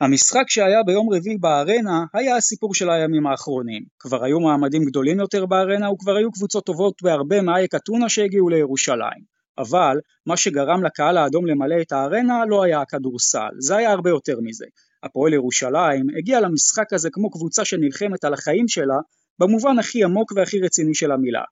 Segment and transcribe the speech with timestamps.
[0.00, 3.82] המשחק שהיה ביום רביעי בארנה היה הסיפור של הימים האחרונים.
[3.98, 9.36] כבר היו מעמדים גדולים יותר בארנה וכבר היו קבוצות טובות בהרבה מאייק אתונה שהגיעו לירושלים.
[9.58, 14.38] אבל מה שגרם לקהל האדום למלא את הארנה לא היה הכדורסל, זה היה הרבה יותר
[14.42, 14.66] מזה.
[15.02, 18.96] הפועל ירושלים הגיע למשחק הזה כמו קבוצה שנלחמת על החיים שלה
[19.38, 21.42] במובן הכי עמוק והכי רציני של המילה.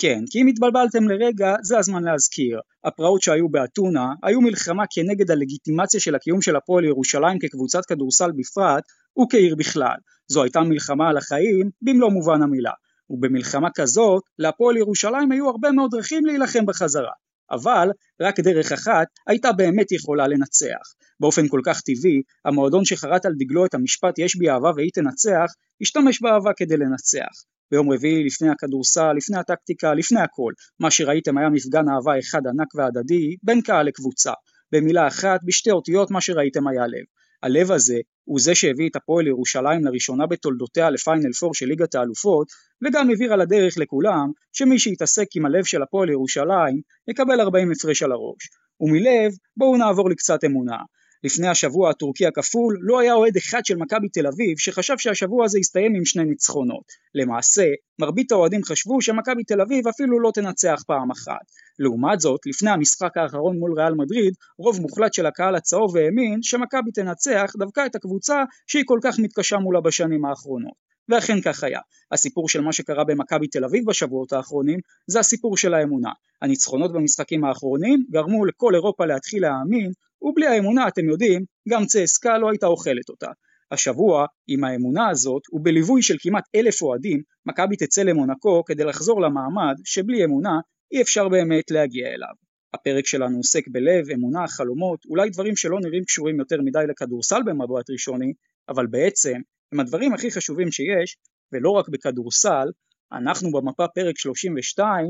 [0.00, 2.60] כן, כי אם התבלבלתם לרגע, זה הזמן להזכיר.
[2.84, 8.84] הפרעות שהיו באתונה היו מלחמה כנגד הלגיטימציה של הקיום של הפועל ירושלים כקבוצת כדורסל בפרט,
[9.22, 9.96] וכעיר בכלל.
[10.28, 12.72] זו הייתה מלחמה על החיים במלוא מובן המילה.
[13.10, 17.12] ובמלחמה כזאת, להפועל ירושלים היו הרבה מאוד דרכים להילחם בחזרה.
[17.50, 17.88] אבל
[18.22, 20.94] רק דרך אחת הייתה באמת יכולה לנצח.
[21.20, 25.46] באופן כל כך טבעי, המועדון שחרט על דגלו את המשפט יש בי אהבה והיא תנצח,
[25.80, 27.44] השתמש באהבה כדי לנצח.
[27.72, 30.52] ביום רביעי לפני הכדורסל, לפני הטקטיקה, לפני הכל.
[30.80, 34.32] מה שראיתם היה מפגן אהבה אחד ענק והדדי בין קהל לקבוצה.
[34.72, 37.04] במילה אחת, בשתי אותיות, מה שראיתם היה לב.
[37.42, 42.46] הלב הזה הוא זה שהביא את הפועל ירושלים לראשונה בתולדותיה לפיינל פור של ליגת האלופות
[42.84, 48.02] וגם הבהיר על הדרך לכולם שמי שיתעסק עם הלב של הפועל ירושלים יקבל 40 הפרש
[48.02, 48.48] על הראש.
[48.80, 50.76] ומלב בואו נעבור לקצת אמונה.
[51.24, 55.58] לפני השבוע הטורקי הכפול לא היה אוהד אחד של מכבי תל אביב שחשב שהשבוע הזה
[55.58, 56.84] יסתיים עם שני ניצחונות.
[57.14, 57.66] למעשה,
[58.00, 61.46] מרבית האוהדים חשבו שמכבי תל אביב אפילו לא תנצח פעם אחת.
[61.78, 66.92] לעומת זאת, לפני המשחק האחרון מול ריאל מדריד, רוב מוחלט של הקהל הצהוב האמין שמכבי
[66.94, 70.92] תנצח דווקא את הקבוצה שהיא כל כך מתקשה מולה בשנים האחרונות.
[71.08, 71.80] ואכן כך היה.
[72.12, 76.10] הסיפור של מה שקרה במכבי תל אביב בשבועות האחרונים זה הסיפור של האמונה.
[76.42, 82.50] הניצחונות במשחקים האחרונים גרמו לכל אירופה להתחיל להאמין ובלי האמונה אתם יודעים גם צסקה לא
[82.50, 83.30] הייתה אוכלת אותה.
[83.70, 89.74] השבוע עם האמונה הזאת ובליווי של כמעט אלף אוהדים מכבי תצא למונקו כדי לחזור למעמד
[89.84, 90.60] שבלי אמונה
[90.92, 92.34] אי אפשר באמת להגיע אליו.
[92.74, 97.90] הפרק שלנו עוסק בלב, אמונה, חלומות, אולי דברים שלא נראים קשורים יותר מדי לכדורסל במבט
[97.90, 98.32] ראשוני,
[98.68, 99.34] אבל בעצם
[99.72, 101.16] הם הדברים הכי חשובים שיש,
[101.52, 102.68] ולא רק בכדורסל,
[103.12, 105.06] אנחנו במפה פרק 32,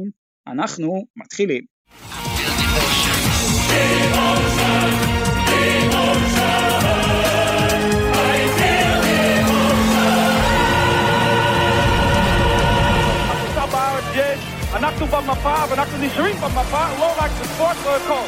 [0.47, 1.65] אנחנו מתחילים.
[15.03, 18.27] אנחנו במפה ואנחנו נשארים במפה, לא רק בספורט, לא הכל.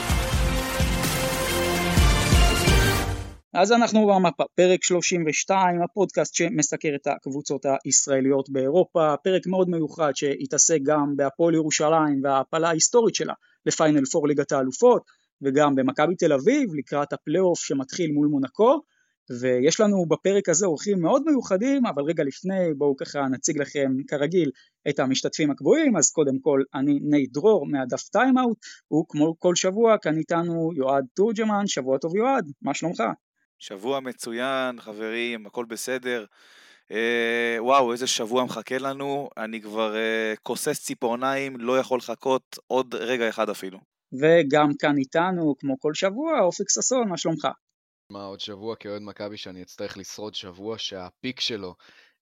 [3.55, 10.79] אז אנחנו במפה, פרק 32, הפודקאסט שמסקר את הקבוצות הישראליות באירופה, פרק מאוד מיוחד שהתעסק
[10.83, 13.35] גם בהפועל ירושלים וההעפלה ההיסטורית שלה
[13.67, 15.03] לפיינל פור ליגת האלופות,
[15.43, 18.81] וגם במכבי תל אביב לקראת הפלייאוף שמתחיל מול מונקו,
[19.31, 24.51] ויש לנו בפרק הזה אורחים מאוד מיוחדים, אבל רגע לפני בואו ככה נציג לכם כרגיל
[24.89, 28.59] את המשתתפים הקבועים, אז קודם כל אני נייט דרור מהדף טיימאוט,
[28.93, 33.03] וכמו כל שבוע כאן איתנו יועד תורג'מן, שבוע טוב יועד, מה שלומך?
[33.59, 36.25] שבוע מצוין, חברים, הכל בסדר.
[36.93, 42.95] אה, וואו, איזה שבוע מחכה לנו, אני כבר אה, כוסס ציפורניים, לא יכול לחכות עוד
[42.95, 43.79] רגע אחד אפילו.
[44.13, 47.49] וגם כאן איתנו, כמו כל שבוע, אופק ששון, מה שלומך?
[48.15, 51.75] מה, עוד שבוע כאוהד מכבי שאני אצטרך לשרוד שבוע שהפיק שלו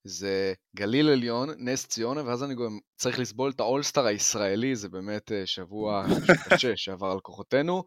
[0.05, 5.33] זה גליל עליון, נס ציונה, ואז אני גם צריך לסבול את האולסטאר הישראלי, זה באמת
[5.33, 6.07] אה, שבוע
[6.51, 7.83] קשה שעבר על כוחותינו.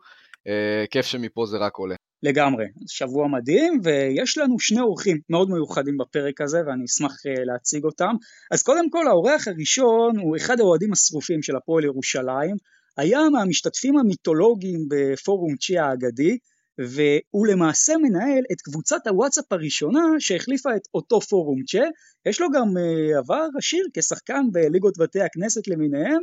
[0.47, 1.95] אה, כיף שמפה זה רק עולה.
[2.23, 7.83] לגמרי, שבוע מדהים ויש לנו שני אורחים מאוד מיוחדים בפרק הזה ואני אשמח אה, להציג
[7.83, 8.13] אותם.
[8.51, 12.55] אז קודם כל האורח הראשון הוא אחד האוהדים השרופים של הפועל ירושלים,
[12.97, 16.37] היה מהמשתתפים המיתולוגיים בפורום צ'י האגדי
[16.77, 21.83] והוא למעשה מנהל את קבוצת הוואטסאפ הראשונה שהחליפה את אותו פורום צ'ה,
[22.25, 26.19] יש לו גם אה, עבר עשיר כשחקן בליגות בתי הכנסת למיניהם,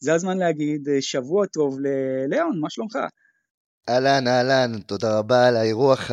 [0.00, 2.98] זה הזמן להגיד אה, שבוע טוב לליאון, מה שלומך?
[3.88, 6.10] אהלן, אהלן, תודה רבה על האירוח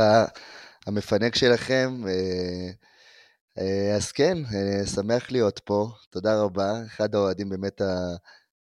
[0.88, 2.04] המפנק שלכם.
[3.58, 4.38] אה, אז כן,
[4.96, 7.82] שמח להיות פה, תודה רבה, אחד האוהדים באמת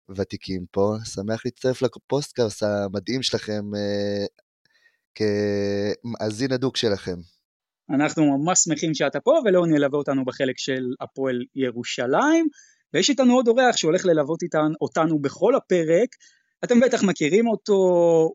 [0.07, 3.72] הוותיקים פה, שמח להצטרף לפוסטקאסט המדהים שלכם
[5.15, 7.15] כמאזין הדוק שלכם.
[7.89, 12.47] אנחנו ממש שמחים שאתה פה, ולא נלווה אותנו בחלק של הפועל ירושלים,
[12.94, 16.09] ויש איתנו עוד אורח שהולך ללוות איתנו, אותנו בכל הפרק,
[16.63, 17.73] אתם בטח מכירים אותו,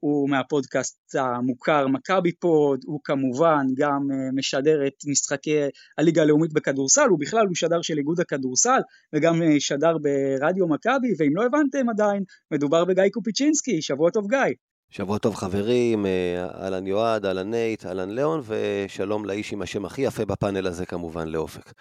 [0.00, 5.56] הוא מהפודקאסט המוכר מכבי פוד, הוא כמובן גם אה, משדר את משחקי
[5.99, 8.81] הליגה הלאומית בכדורסל, הוא בכלל הוא שדר של איגוד הכדורסל
[9.12, 14.55] וגם אה, שדר ברדיו מכבי, ואם לא הבנתם עדיין, מדובר בגיא קופיצ'ינסקי, שבוע טוב גיא.
[14.91, 20.03] שבוע טוב חברים, אה, אהלן יועד, אהלן נייט, אהלן ליאון, ושלום לאיש עם השם הכי
[20.03, 21.73] יפה בפאנל הזה כמובן, לאופק.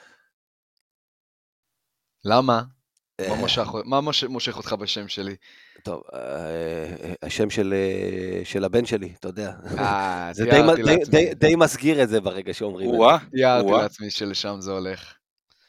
[2.25, 2.63] למה?
[3.21, 5.35] מה מושך, מה מושך אותך בשם שלי?
[5.83, 6.03] טוב,
[7.21, 7.73] השם של,
[8.43, 9.53] של הבן שלי, אתה יודע.
[9.77, 13.27] אה, זה די, די, די, די מסגיר את זה ברגע שאומרים את זה.
[13.31, 15.13] תיארתי לעצמי שלשם זה הולך.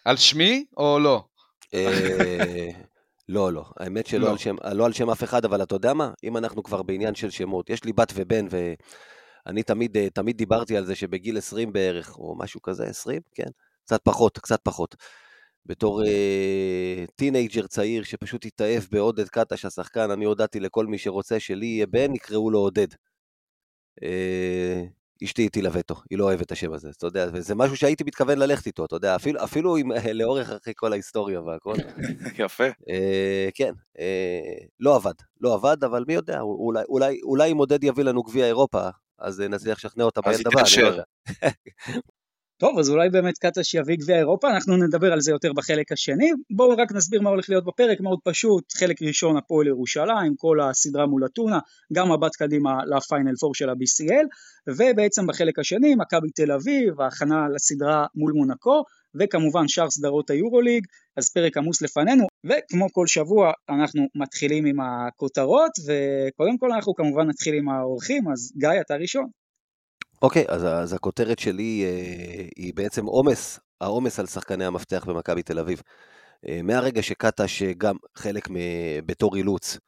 [0.04, 1.24] על שמי או לא?
[3.28, 3.64] לא, לא.
[3.76, 4.30] האמת שלא לא.
[4.30, 6.12] על, שם, לא על שם אף אחד, אבל אתה יודע מה?
[6.24, 10.84] אם אנחנו כבר בעניין של שמות, יש לי בת ובן, ואני תמיד, תמיד דיברתי על
[10.84, 13.48] זה שבגיל 20 בערך, או משהו כזה, 20, כן?
[13.84, 14.96] קצת פחות, קצת פחות.
[15.66, 21.66] בתור אה, teenager צעיר שפשוט התאהב בעודד קטש השחקן, אני הודעתי לכל מי שרוצה שלי
[21.66, 22.88] יהיה בן, יקראו לו עודד.
[24.02, 24.84] אה,
[25.24, 28.38] אשתי תלווה אותו, היא לא אוהבת את השם הזה, אתה יודע, וזה משהו שהייתי מתכוון
[28.38, 31.74] ללכת איתו, אתה יודע, אפילו, אפילו עם, לאורך אחרי כל ההיסטוריה והכל.
[32.44, 32.64] יפה.
[32.88, 37.84] אה, כן, אה, לא עבד, לא עבד, אבל מי יודע, אולי, אולי, אולי אם עודד
[37.84, 38.88] יביא לנו גביע אירופה,
[39.18, 41.02] אז נצליח לשכנע אותה בילד הבא, אני לא יודע.
[42.58, 46.30] טוב, אז אולי באמת קטש יביא גביע אירופה, אנחנו נדבר על זה יותר בחלק השני.
[46.56, 51.06] בואו רק נסביר מה הולך להיות בפרק, מאוד פשוט, חלק ראשון הפועל ירושלים, כל הסדרה
[51.06, 51.58] מול אתונה,
[51.92, 54.26] גם מבט קדימה לפיינל פור של ה-BCL,
[54.76, 58.82] ובעצם בחלק השני, מכבי תל אביב, ההכנה לסדרה מול מונקו,
[59.20, 60.86] וכמובן שאר סדרות היורוליג,
[61.16, 67.28] אז פרק עמוס לפנינו, וכמו כל שבוע אנחנו מתחילים עם הכותרות, וקודם כל אנחנו כמובן
[67.28, 69.43] נתחיל עם האורחים, אז גיא, אתה ראשון.
[70.22, 75.58] אוקיי, אז, אז הכותרת שלי אה, היא בעצם עומס, העומס על שחקני המפתח במכבי תל
[75.58, 75.82] אביב.
[76.48, 78.48] אה, מהרגע שקטש גם חלק
[79.06, 79.78] בתור אילוץ,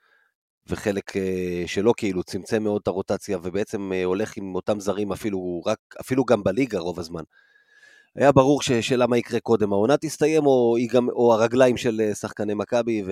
[0.69, 5.63] וחלק אה, שלא כאילוץ, צמצם מאוד את הרוטציה, ובעצם אה, הולך עם אותם זרים אפילו,
[5.67, 7.23] רק, אפילו גם בליגה רוב הזמן.
[8.17, 12.55] היה ברור ששאלה מה יקרה קודם, העונה תסתיים או, גם, או הרגליים של אה, שחקני
[12.55, 13.03] מכבי,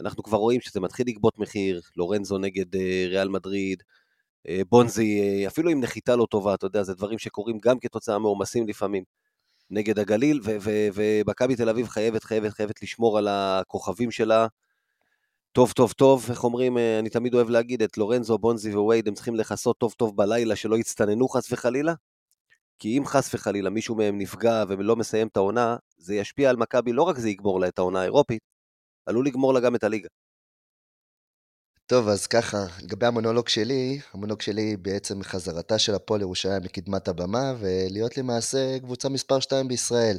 [0.00, 4.03] ואנחנו כבר רואים שזה מתחיל לגבות מחיר, לורנזו נגד אה, ריאל מדריד, אה,
[4.68, 8.68] בונזי, אה, אפילו עם נחיתה לא טובה, אתה יודע, זה דברים שקורים גם כתוצאה מעומסים
[8.68, 9.04] לפעמים.
[9.70, 10.40] נגד הגליל,
[10.94, 14.46] ומכבי תל אביב חייבת, חייבת, חייבת לשמור על הכוכבים שלה.
[15.52, 19.14] טוב, טוב, טוב, איך אומרים, אה, אני תמיד אוהב להגיד, את לורנזו, בונזי ווייד, הם
[19.14, 21.94] צריכים לכסות טוב טוב בלילה, שלא יצטננו חס וחלילה.
[22.78, 26.92] כי אם חס וחלילה מישהו מהם נפגע ולא מסיים את העונה, זה ישפיע על מכבי,
[26.92, 28.42] לא רק זה יגמור לה את העונה האירופית,
[29.06, 30.08] עלול לגמור לה גם את הליגה.
[31.86, 37.54] טוב, אז ככה, לגבי המונולוג שלי, המונולוג שלי בעצם חזרתה של הפועל ירושלים לקדמת הבמה,
[37.58, 40.18] ולהיות למעשה קבוצה מספר 2 בישראל.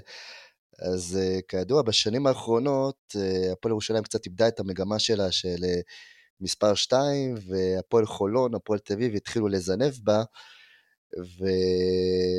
[0.79, 5.81] אז uh, כידוע, בשנים האחרונות uh, הפועל ירושלים קצת איבדה את המגמה שלה של uh,
[6.41, 10.23] מספר 2, והפועל חולון, הפועל תל אביב התחילו לזנב בה,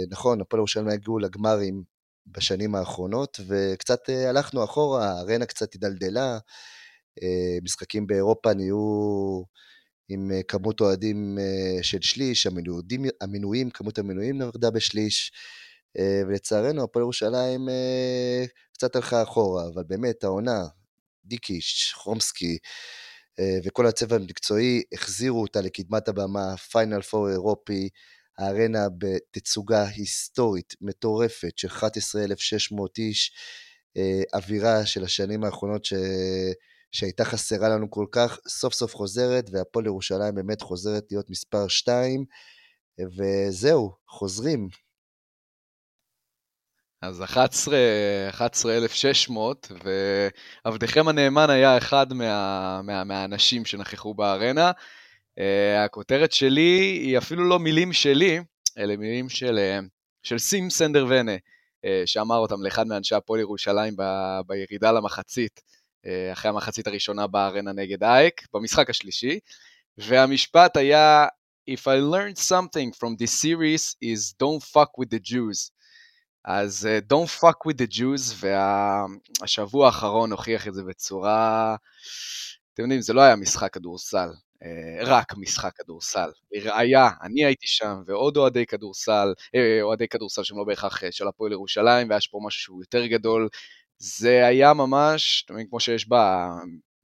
[0.08, 1.82] ונכון, הפועל ירושלים הגיעו לגמרים
[2.26, 6.38] בשנים האחרונות, וקצת הלכנו אחורה, הארנה קצת הידלדלה, אה,
[7.63, 9.43] משחקים באירופה נהיו
[10.09, 15.33] עם אה, כמות אוהדים אה, של שליש, המנויים, המנויים כמות המנויים נרדה בשליש,
[16.29, 17.69] ולצערנו הפועל ירושלים
[18.73, 20.65] קצת הלכה אחורה, אבל באמת העונה,
[21.25, 22.59] דיקיש, חומסקי
[23.65, 27.89] וכל הצבע המקצועי החזירו אותה לקדמת הבמה, פיינל פור אירופי,
[28.39, 33.33] הארנה בתצוגה היסטורית מטורפת של 11,600 איש,
[34.35, 35.95] אווירה של השנים האחרונות ש...
[36.97, 42.25] שהייתה חסרה לנו כל כך, סוף סוף חוזרת, והפועל ירושלים באמת חוזרת להיות מספר 2,
[43.01, 44.69] וזהו, חוזרים.
[47.03, 47.77] אז 11,
[48.29, 49.73] 11,600,
[50.65, 54.71] ועבדכם הנאמן היה אחד מה, מה, מהאנשים שנכחו בארנה.
[55.41, 58.41] Uh, הכותרת שלי היא אפילו לא מילים שלי,
[58.79, 59.85] אלה מילים של, uh,
[60.23, 64.03] של סים סנדר ונה, uh, שאמר אותם לאחד מאנשי הפועל ירושלים ב,
[64.47, 65.75] בירידה למחצית.
[66.07, 69.39] אה, אחרי המחצית הראשונה בארנה נגד אייק, במשחק השלישי,
[69.99, 71.27] והמשפט היה
[71.71, 75.71] If I learned something from this series is don't fuck with the Jews.
[76.45, 78.47] אז uh, don't fuck with the Jews,
[79.41, 81.77] והשבוע האחרון הוכיח את זה בצורה...
[82.75, 84.29] אתם יודעים, זה לא היה משחק כדורסל,
[84.63, 84.67] uh,
[85.07, 86.31] רק משחק כדורסל.
[86.53, 89.35] לראיה, אני הייתי שם, ועוד אוהדי כדורסל,
[89.83, 93.49] אוהדי כדורסל שהם לא בהכרח של הפועל ירושלים, והיה פה משהו שהוא יותר גדול,
[93.99, 96.50] זה היה ממש, אתם יודעים, כמו שיש בה,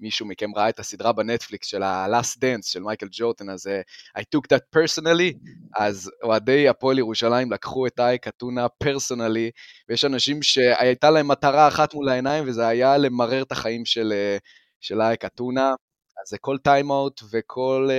[0.00, 4.22] מישהו מכם ראה את הסדרה בנטפליקס של ה-Last Dance של מייקל ג'ורטן, אז uh, I
[4.22, 5.38] took that personally,
[5.76, 9.50] אז אוהדי הפועל ירושלים לקחו את אייק אתונה פרסונלי,
[9.88, 14.40] ויש אנשים שהייתה להם מטרה אחת מול העיניים, וזה היה למרר את החיים של, uh,
[14.80, 15.74] של אייק אתונה.
[16.22, 17.90] אז זה כל טיימאוט וכל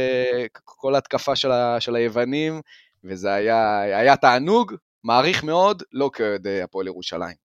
[0.84, 2.62] uh, התקפה של, ה, של היוונים,
[3.04, 4.74] וזה היה, היה תענוג,
[5.04, 7.43] מעריך מאוד, לא כאוהדי הפועל ירושלים.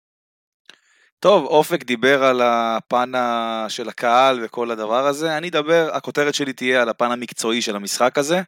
[1.20, 3.12] טוב, אופק דיבר על הפן
[3.68, 8.18] של הקהל וכל הדבר הזה, אני אדבר, הכותרת שלי תהיה על הפן המקצועי של המשחק
[8.18, 8.42] הזה.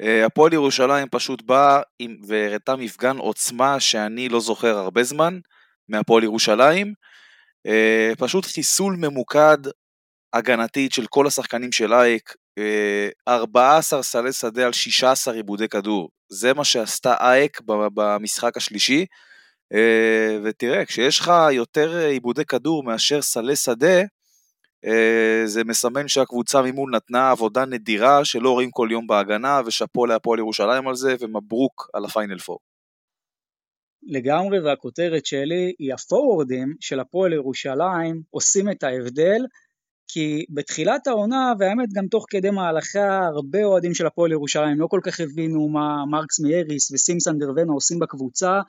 [0.00, 1.80] אה, הפועל ירושלים פשוט באה
[2.26, 5.38] והראתה מפגן עוצמה שאני לא זוכר הרבה זמן
[5.88, 6.94] מהפועל ירושלים.
[7.66, 9.58] אה, פשוט חיסול ממוקד
[10.32, 12.34] הגנתית של כל השחקנים של אייק,
[13.28, 19.06] 14 סלי שדה על 16 עיבודי כדור, זה מה שעשתה אייק במשחק השלישי,
[20.44, 24.02] ותראה, כשיש לך יותר עיבודי כדור מאשר סלי שדה,
[24.84, 30.38] אה, זה מסמן שהקבוצה ממול נתנה עבודה נדירה שלא רואים כל יום בהגנה, ושאפו להפועל
[30.38, 32.58] ירושלים על זה, ומברוק על הפיינל פור.
[34.02, 39.40] לגמרי, והכותרת שלי היא הפורורדים של הפועל ירושלים עושים את ההבדל,
[40.08, 45.00] כי בתחילת העונה, והאמת גם תוך כדי מהלכה, הרבה אוהדים של הפועל ירושלים לא כל
[45.02, 48.60] כך הבינו מה מרקס מייריס וסימסון דרוונה עושים בקבוצה,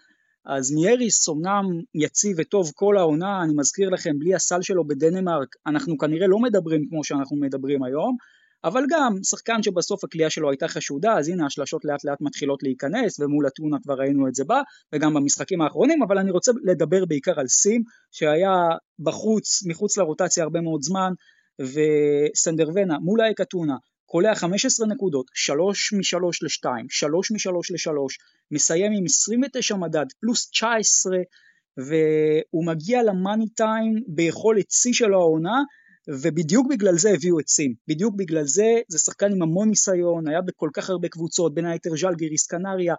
[0.45, 5.97] אז מייריס אומנם יציב וטוב כל העונה, אני מזכיר לכם, בלי הסל שלו בדנמרק, אנחנו
[5.97, 8.17] כנראה לא מדברים כמו שאנחנו מדברים היום,
[8.63, 13.19] אבל גם שחקן שבסוף הקליעה שלו הייתה חשודה, אז הנה השלשות לאט לאט מתחילות להיכנס,
[13.19, 14.61] ומול אתונה כבר ראינו את זה בה,
[14.93, 18.53] וגם במשחקים האחרונים, אבל אני רוצה לדבר בעיקר על סים, שהיה
[18.99, 21.13] בחוץ, מחוץ לרוטציה הרבה מאוד זמן,
[21.61, 23.75] וסנדרוונה מול האק אתונה,
[24.13, 27.91] קולע 15 נקודות, 3 מ-3 ל-2, 3 מ-3 ל-3,
[28.51, 31.17] מסיים עם 29 מדד פלוס 19
[31.77, 35.63] והוא מגיע למאני טיים ביכולת שיא שלו העונה
[36.07, 40.41] ובדיוק בגלל זה הביאו את סים, בדיוק בגלל זה זה שחקן עם המון ניסיון, היה
[40.41, 42.95] בכל כך הרבה קבוצות, בין היתר ז'לגיריס, קנריה,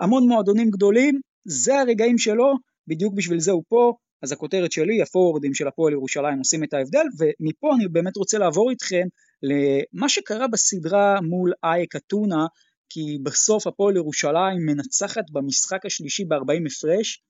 [0.00, 2.54] המון מועדונים גדולים, זה הרגעים שלו,
[2.88, 7.06] בדיוק בשביל זה הוא פה, אז הכותרת שלי, הפורורדים של הפועל ירושלים עושים את ההבדל,
[7.18, 9.06] ומפה אני באמת רוצה לעבור איתכם
[9.42, 12.46] למה שקרה בסדרה מול אייק אתונה,
[12.88, 17.22] כי בסוף הפועל ירושלים מנצחת במשחק השלישי ב-40 הפרש.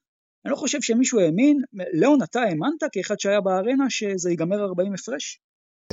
[0.44, 1.60] אני לא חושב שמישהו האמין,
[1.92, 5.40] ליאון אתה האמנת כאחד שהיה בארנה שזה ייגמר 40 הפרש?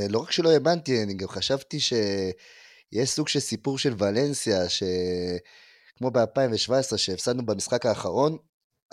[0.10, 6.98] לא רק שלא האמנתי, אני גם חשבתי שיש סוג של סיפור של ולנסיה, שכמו ב-2017
[6.98, 8.38] שהפסדנו במשחק האחרון,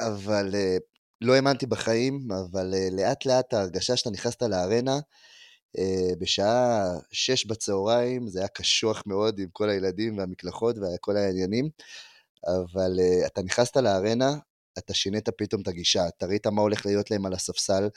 [0.01, 0.77] אבל אה,
[1.21, 5.01] לא האמנתי בחיים, אבל אה, לאט לאט ההרגשה שאתה נכנסת לארנה, אה,
[6.19, 11.69] בשעה שש בצהריים, זה היה קשוח מאוד עם כל הילדים והמקלחות וכל העניינים,
[12.47, 14.35] אבל uh, אתה נכנסת לארנה,
[14.79, 17.89] אתה שינית פתאום את הגישה, אתה ראית מה הולך להיות להם על הספסל,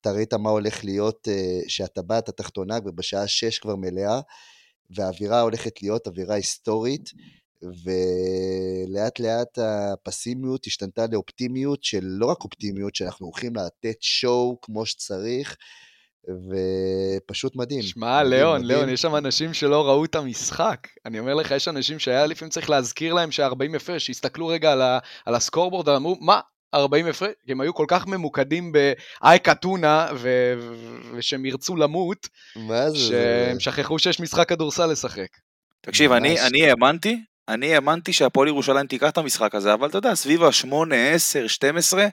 [0.00, 4.20] אתה ראית מה הולך להיות uh, שאתה בא, אתה תחתונה ובשעה שש כבר מלאה,
[4.90, 7.10] והאווירה הולכת להיות אווירה היסטורית,
[7.62, 15.56] ולאט לאט הפסימיות השתנתה לאופטימיות, של לא רק אופטימיות, שאנחנו הולכים לתת שואו כמו שצריך,
[16.24, 17.82] ופשוט מדהים.
[17.82, 20.88] שמע, ליאון, ליאון, יש שם אנשים שלא ראו את המשחק.
[21.06, 24.82] אני אומר לך, יש אנשים שהיה לפעמים צריך להזכיר להם שה-40 הפרש, שיסתכלו רגע על,
[24.82, 26.40] ה- על הסקורבורד, ואמרו, מה,
[26.74, 27.30] 40 הפרש?
[27.46, 30.54] כי הם היו כל כך ממוקדים באייקה טונה, ו-
[31.14, 32.96] ושהם ירצו למות, מה זה?
[32.98, 35.28] שהם שכחו שיש משחק כדורסל לשחק.
[35.80, 40.14] תקשיב, אני, אני האמנתי, אני האמנתי שהפועל ירושלים תיקח את המשחק הזה, אבל אתה יודע,
[40.14, 42.06] סביב ה-8, 10, 12,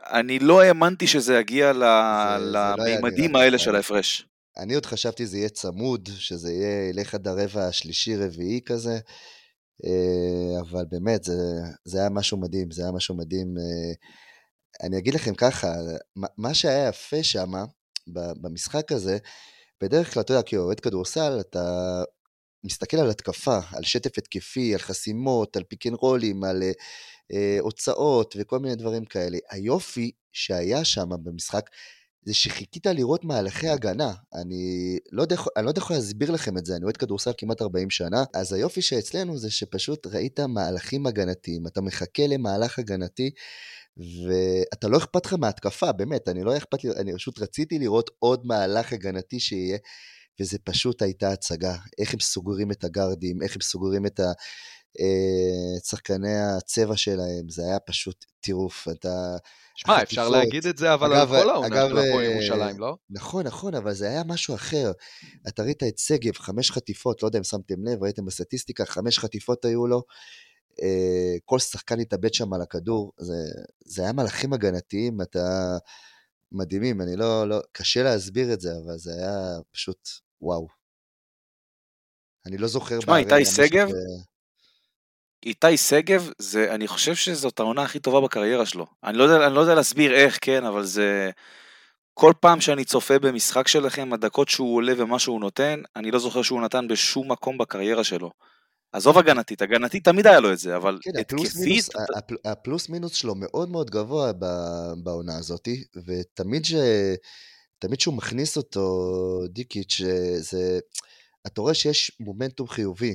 [0.00, 4.26] אני לא האמנתי שזה יגיע למימדים לא האלה של ההפרש.
[4.58, 8.98] אני עוד חשבתי שזה יהיה צמוד, שזה יהיה, ילך עד הרבע השלישי-רביעי כזה,
[9.84, 11.32] אה, אבל באמת, זה,
[11.84, 13.54] זה היה משהו מדהים, זה היה משהו מדהים.
[13.58, 13.92] אה,
[14.86, 15.74] אני אגיד לכם ככה,
[16.16, 17.52] מה שהיה יפה שם,
[18.42, 19.18] במשחק הזה,
[19.80, 22.02] בדרך כלל, אתה יודע, כאוהד כדורסל, אתה
[22.64, 26.72] מסתכל על התקפה, על שטף התקפי, על חסימות, על pick and rollים, על אה,
[27.60, 29.38] הוצאות וכל מיני דברים כאלה.
[29.50, 31.70] היופי שהיה שם במשחק,
[32.22, 34.12] זה שחיכית לראות מהלכי הגנה.
[34.34, 37.90] אני לא יודע, אני לא איך להסביר לכם את זה, אני אוהד כדורסל כמעט 40
[37.90, 43.30] שנה, אז היופי שאצלנו זה שפשוט ראית מהלכים הגנתיים, אתה מחכה למהלך הגנתי,
[43.96, 48.46] ואתה לא אכפת לך מההתקפה, באמת, אני לא אכפת לי, אני פשוט רציתי לראות עוד
[48.46, 49.78] מהלך הגנתי שיהיה,
[50.40, 51.76] וזה פשוט הייתה הצגה.
[51.98, 54.32] איך הם סוגרים את הגארדים, איך הם סוגרים את ה...
[54.92, 58.88] את אה, שחקני הצבע שלהם, זה היה פשוט טירוף.
[58.88, 59.36] אתה...
[59.74, 62.96] שמע, אפשר להגיד את זה אבל אגב, על כל העונה של הפועל אה, ירושלים, לא?
[63.10, 64.92] נכון, נכון, אבל זה היה משהו אחר.
[65.48, 69.64] אתה ראית את שגב, חמש חטיפות, לא יודע אם שמתם לב, ראיתם בסטטיסטיקה, חמש חטיפות
[69.64, 70.02] היו לו.
[70.82, 73.34] אה, כל שחקן התאבד שם על הכדור, זה,
[73.84, 75.76] זה היה מלאכים הגנתיים, אתה...
[76.52, 80.08] מדהימים, אני לא, לא, קשה להסביר את זה, אבל זה היה פשוט
[80.40, 80.68] וואו.
[82.46, 83.00] אני לא זוכר...
[83.00, 83.88] שמע, איתי שגב,
[85.46, 88.86] איתי שגב, זה, אני חושב שזאת העונה הכי טובה בקריירה שלו.
[89.04, 91.30] אני לא, יודע, אני לא יודע להסביר איך, כן, אבל זה...
[92.14, 96.42] כל פעם שאני צופה במשחק שלכם, הדקות שהוא עולה ומה שהוא נותן, אני לא זוכר
[96.42, 98.30] שהוא נתן בשום מקום בקריירה שלו.
[98.92, 101.88] עזוב הגנתית, הגנתית תמיד היה לו את זה, אבל כן, התקפית...
[102.16, 104.32] הפלוס, הפלוס מינוס שלו מאוד מאוד גבוה
[105.02, 105.68] בעונה הזאת,
[106.06, 106.74] ותמיד ש...
[107.78, 109.10] תמיד שהוא מכניס אותו,
[109.48, 110.00] דיקיץ',
[110.38, 110.78] זה...
[111.46, 113.14] אתה רואה שיש מומנטום חיובי,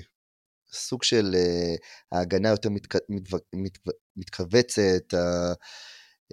[0.74, 2.96] סוג של uh, ההגנה יותר מתכ...
[3.10, 3.34] מת...
[3.56, 3.78] מת...
[4.16, 5.56] מתכווצת, uh,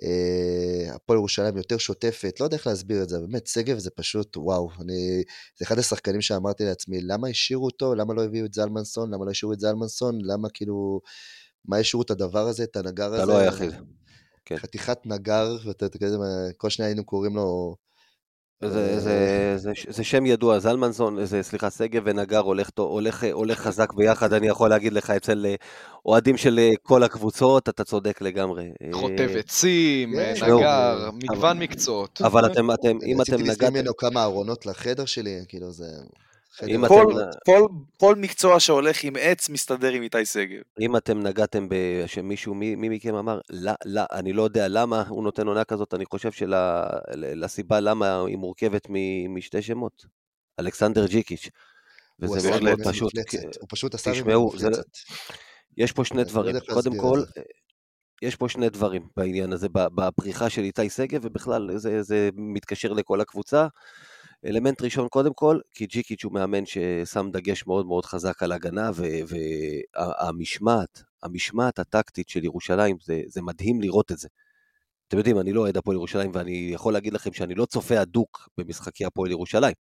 [0.03, 4.37] אה, הפועל ירושלים יותר שוטפת, לא יודע איך להסביר את זה, באמת, שגב זה פשוט,
[4.37, 5.23] וואו, אני,
[5.59, 9.31] זה אחד השחקנים שאמרתי לעצמי, למה השאירו אותו, למה לא הביאו את זלמנסון, למה לא
[9.31, 11.01] השאירו את זלמנסון, למה כאילו,
[11.65, 13.17] מה השאירו את הדבר הזה, את הנגר הזה?
[13.17, 13.71] אתה לא היחיד.
[14.45, 14.57] כן.
[14.57, 16.17] חתיכת נגר, ואתה יודע,
[16.57, 17.77] כל שניה היינו קוראים לו
[18.65, 23.93] זה, זה, זה, זה שם ידוע, זלמנסון, זה, סליחה, שגב ונגר הולך, הולך, הולך חזק
[23.93, 25.55] ביחד, אני יכול להגיד לך, אצל אה,
[26.07, 28.71] אוהדים של אה, כל הקבוצות, אתה צודק לגמרי.
[28.93, 32.21] חוטב אה, עצים, נגר, מגוון מקצועות.
[32.25, 33.51] אבל אתם, אתם, אם אתם נגעתם...
[33.51, 35.87] רציתי ממנו כמה ארונות לחדר שלי, כאילו זה...
[36.89, 37.05] כל,
[37.47, 37.67] כל,
[37.97, 40.63] כל מקצוע שהולך עם עץ מסתדר עם איתי שגב.
[40.81, 41.69] אם אתם נגעתם
[42.07, 45.95] שמישהו, מי, מי מכם אמר, לא, לא, אני לא יודע למה הוא נותן עונה כזאת,
[45.95, 48.87] אני חושב שלסיבה למה היא מורכבת
[49.29, 50.05] משתי שמות.
[50.61, 51.49] אלכסנדר ג'יקיץ'.
[52.19, 53.13] וזה מאוד מאוד פשוט.
[53.61, 54.53] הוא פשוט עשה תשמעו,
[55.77, 56.57] יש פה שני דברים.
[56.73, 57.23] קודם כל,
[58.23, 63.21] יש פה שני דברים בעניין הזה, בפריחה של איתי שגב, ובכלל זה, זה מתקשר לכל
[63.21, 63.67] הקבוצה.
[64.45, 68.91] אלמנט ראשון קודם כל, כי ג'יקיץ' הוא מאמן ששם דגש מאוד מאוד חזק על הגנה,
[69.29, 74.29] והמשמעת, המשמעת הטקטית של ירושלים, זה, זה מדהים לראות את זה.
[75.09, 78.49] אתם יודעים, אני לא אוהד הפועל ירושלים, ואני יכול להגיד לכם שאני לא צופה הדוק
[78.59, 79.75] במשחקי הפועל ירושלים.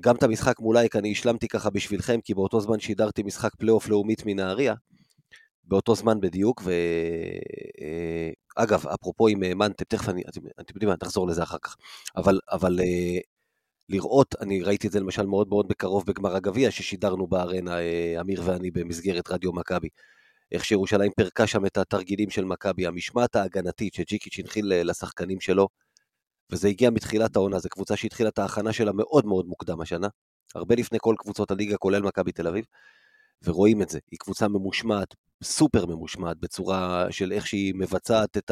[0.00, 3.88] גם את המשחק מול אייק אני השלמתי ככה בשבילכם, כי באותו זמן שידרתי משחק פלייאוף
[3.88, 4.74] לאומית מנהריה,
[5.64, 6.62] באותו זמן בדיוק,
[8.56, 11.76] ואגב, אה, אפרופו אה, מנטה, תכף אני, אתם, אתם יודעים מה, נחזור לזה אחר כך,
[12.16, 13.18] אבל, אבל אה,
[13.88, 18.42] לראות, אני ראיתי את זה למשל מאוד מאוד בקרוב בגמר הגביע ששידרנו בארנה, אה, אמיר
[18.44, 19.88] ואני במסגרת רדיו מכבי.
[20.52, 25.68] איך שירושלים פירקה שם את התרגילים של מכבי, המשמעת ההגנתית שג'יקיץ' הנחיל לשחקנים שלו,
[26.52, 30.08] וזה הגיע מתחילת העונה, זו קבוצה שהתחילה את ההכנה שלה מאוד מאוד מוקדם השנה,
[30.54, 32.64] הרבה לפני כל קבוצות הליגה, כולל מכבי תל אביב,
[33.44, 38.50] ורואים את זה, היא קבוצה ממושמעת, סופר ממושמעת, בצורה של איך שהיא מבצעת את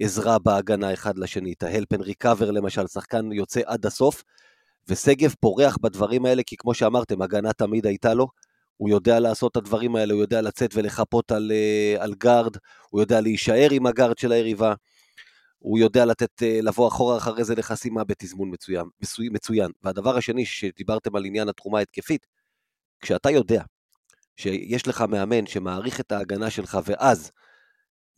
[0.00, 4.22] העזרה בהגנה אחד לשני, את ההלפן ריקאבר למשל, שחקן יוצא עד הסוף,
[4.88, 8.28] ושגב פורח בדברים האלה, כי כמו שאמרתם, הגנה תמיד הייתה לו,
[8.76, 12.56] הוא יודע לעשות את הדברים האלה, הוא יודע לצאת ולחפות על, אה, על גארד,
[12.90, 14.74] הוא יודע להישאר עם הגארד של היריבה,
[15.58, 18.86] הוא יודע לתת, אה, לבוא אחורה אחרי זה לחסימה בתזמון מצוין,
[19.32, 19.70] מצוין.
[19.82, 22.26] והדבר השני, שדיברתם על עניין התרומה ההתקפית,
[23.00, 23.62] כשאתה יודע
[24.36, 27.30] שיש לך מאמן שמעריך את ההגנה שלך, ואז,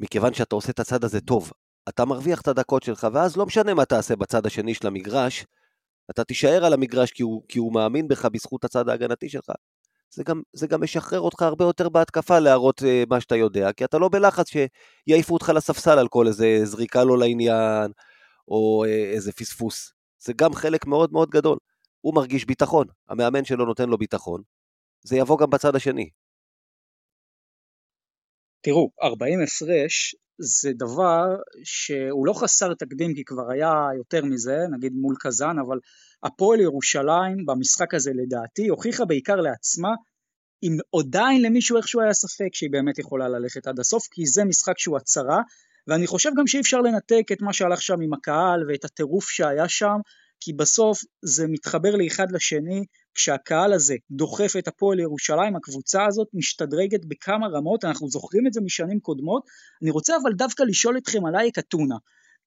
[0.00, 1.52] מכיוון שאתה עושה את הצד הזה טוב,
[1.88, 5.46] אתה מרוויח את הדקות שלך, ואז לא משנה מה תעשה בצד השני של המגרש,
[6.10, 9.50] אתה תישאר על המגרש כי הוא, כי הוא מאמין בך בזכות הצד ההגנתי שלך.
[10.14, 13.84] זה גם, זה גם משחרר אותך הרבה יותר בהתקפה להראות uh, מה שאתה יודע, כי
[13.84, 17.92] אתה לא בלחץ שיעיפו אותך לספסל על כל איזה זריקה לא לעניין,
[18.48, 19.92] או uh, איזה פספוס.
[20.18, 21.58] זה גם חלק מאוד מאוד גדול.
[22.00, 24.42] הוא מרגיש ביטחון, המאמן שלו נותן לו ביטחון,
[25.02, 26.10] זה יבוא גם בצד השני.
[28.60, 34.92] תראו, 40 הפרש זה דבר שהוא לא חסר תקדים כי כבר היה יותר מזה, נגיד
[34.92, 35.78] מול קזאן, אבל
[36.22, 39.88] הפועל ירושלים במשחק הזה לדעתי הוכיחה בעיקר לעצמה
[40.62, 44.78] אם עדיין למישהו איכשהו היה ספק שהיא באמת יכולה ללכת עד הסוף, כי זה משחק
[44.78, 45.40] שהוא הצהרה,
[45.86, 49.68] ואני חושב גם שאי אפשר לנתק את מה שהלך שם עם הקהל ואת הטירוף שהיה
[49.68, 49.96] שם,
[50.40, 57.04] כי בסוף זה מתחבר לאחד לשני, כשהקהל הזה דוחף את הפועל ירושלים, הקבוצה הזאת משתדרגת
[57.04, 59.42] בכמה רמות, אנחנו זוכרים את זה משנים קודמות.
[59.82, 61.96] אני רוצה אבל דווקא לשאול אתכם על אייק אתונה,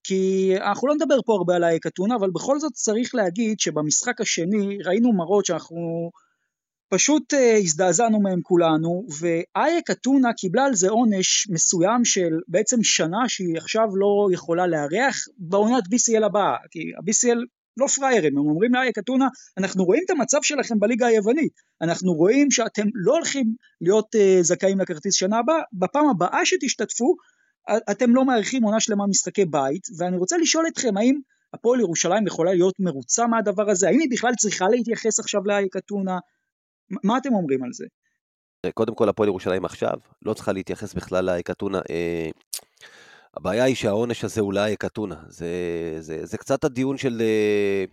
[0.04, 4.20] כי אנחנו לא נדבר פה הרבה על אייק אתונה, אבל בכל זאת צריך להגיד שבמשחק
[4.20, 6.10] השני ראינו מראות שאנחנו
[6.92, 13.28] פשוט uh, הזדעזענו מהם כולנו, ואייק אתונה קיבלה על זה עונש מסוים של בעצם שנה
[13.28, 17.38] שהיא עכשיו לא יכולה לארח בעונת BCL הבאה, כי ה-BCL
[17.76, 22.50] לא פראיירים, הם אומרים לאייק אתונה, אנחנו רואים את המצב שלכם בליגה היוונית, אנחנו רואים
[22.50, 27.14] שאתם לא הולכים להיות uh, זכאים לכרטיס שנה הבאה, בפעם הבאה שתשתתפו,
[27.90, 31.20] אתם לא מארחים עונה שלמה משחקי בית, ואני רוצה לשאול אתכם, האם
[31.54, 33.88] הפועל ירושלים יכולה להיות מרוצה מהדבר הזה?
[33.88, 36.18] האם היא בכלל צריכה להתייחס עכשיו לאייק אתונה?
[37.04, 37.86] מה אתם אומרים על זה?
[38.74, 41.78] קודם כל, הפועל ירושלים עכשיו לא צריכה להתייחס בכלל לאייק אתונה.
[41.90, 42.30] אה...
[43.36, 45.22] הבעיה היא שהעונש הזה הוא לאייק אתונה.
[45.28, 45.46] זה,
[46.00, 47.84] זה, זה קצת הדיון של אה,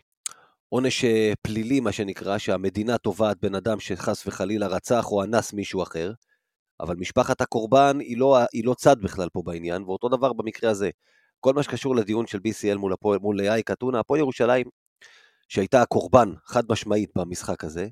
[0.69, 5.83] עונש אה, פלילי, מה שנקרא, שהמדינה תובעת בן אדם שחס וחלילה רצח או אנס מישהו
[5.83, 6.11] אחר,
[6.79, 10.89] אבל משפחת הקורבן היא לא, היא לא צד בכלל פה בעניין, ואותו דבר במקרה הזה.
[11.39, 14.65] כל מה שקשור לדיון של BCL מול, הפועל, מול אייק אתונה, הפועל ירושלים,
[15.47, 17.87] שהייתה הקורבן חד משמעית במשחק הזה,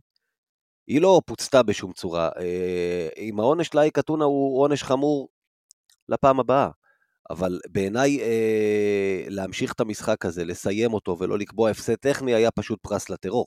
[0.88, 2.30] היא לא פוצתה בשום צורה.
[3.18, 5.30] אם אה, העונש לאייק אתונה הוא עונש חמור
[6.10, 6.70] לפעם הבאה.
[7.30, 12.80] אבל בעיניי אה, להמשיך את המשחק הזה, לסיים אותו ולא לקבוע הפסד טכני, היה פשוט
[12.82, 13.46] פרס לטרור.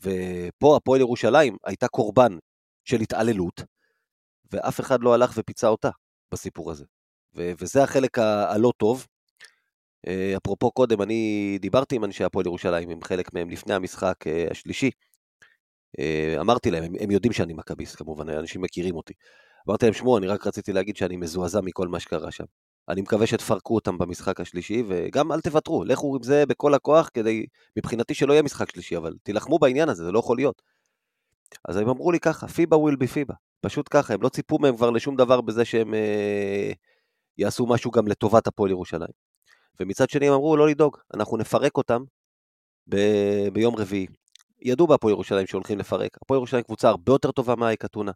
[0.00, 2.32] ופה הפועל ירושלים הייתה קורבן
[2.84, 3.62] של התעללות,
[4.52, 5.90] ואף אחד לא הלך ופיצה אותה
[6.32, 6.84] בסיפור הזה.
[7.36, 9.06] ו- וזה החלק ה- הלא טוב.
[10.06, 14.46] אה, אפרופו קודם, אני דיברתי עם אנשי הפועל ירושלים, עם חלק מהם לפני המשחק אה,
[14.50, 14.90] השלישי.
[15.98, 19.14] אה, אמרתי להם, הם, הם יודעים שאני מכביסט כמובן, אנשים מכירים אותי.
[19.68, 22.44] אמרתי להם, שמעו, אני רק רציתי להגיד שאני מזועזע מכל מה שקרה שם.
[22.88, 27.46] אני מקווה שתפרקו אותם במשחק השלישי, וגם אל תוותרו, לכו עם זה בכל הכוח, כדי,
[27.76, 30.62] מבחינתי שלא יהיה משחק שלישי, אבל תילחמו בעניין הזה, זה לא יכול להיות.
[31.68, 33.34] אז הם אמרו לי ככה, פיבה וויל בי פיבה.
[33.60, 36.72] פשוט ככה, הם לא ציפו מהם כבר לשום דבר בזה שהם אה,
[37.38, 39.12] יעשו משהו גם לטובת הפועל ירושלים.
[39.80, 42.02] ומצד שני הם אמרו, לא לדאוג, אנחנו נפרק אותם
[42.88, 44.06] ב- ביום רביעי.
[44.62, 46.16] ידעו בהפועל ירושלים שהולכים לפרק.
[46.22, 48.12] הפועל ירושלים קבוצה הרבה יותר טובה מהאייק אתונה.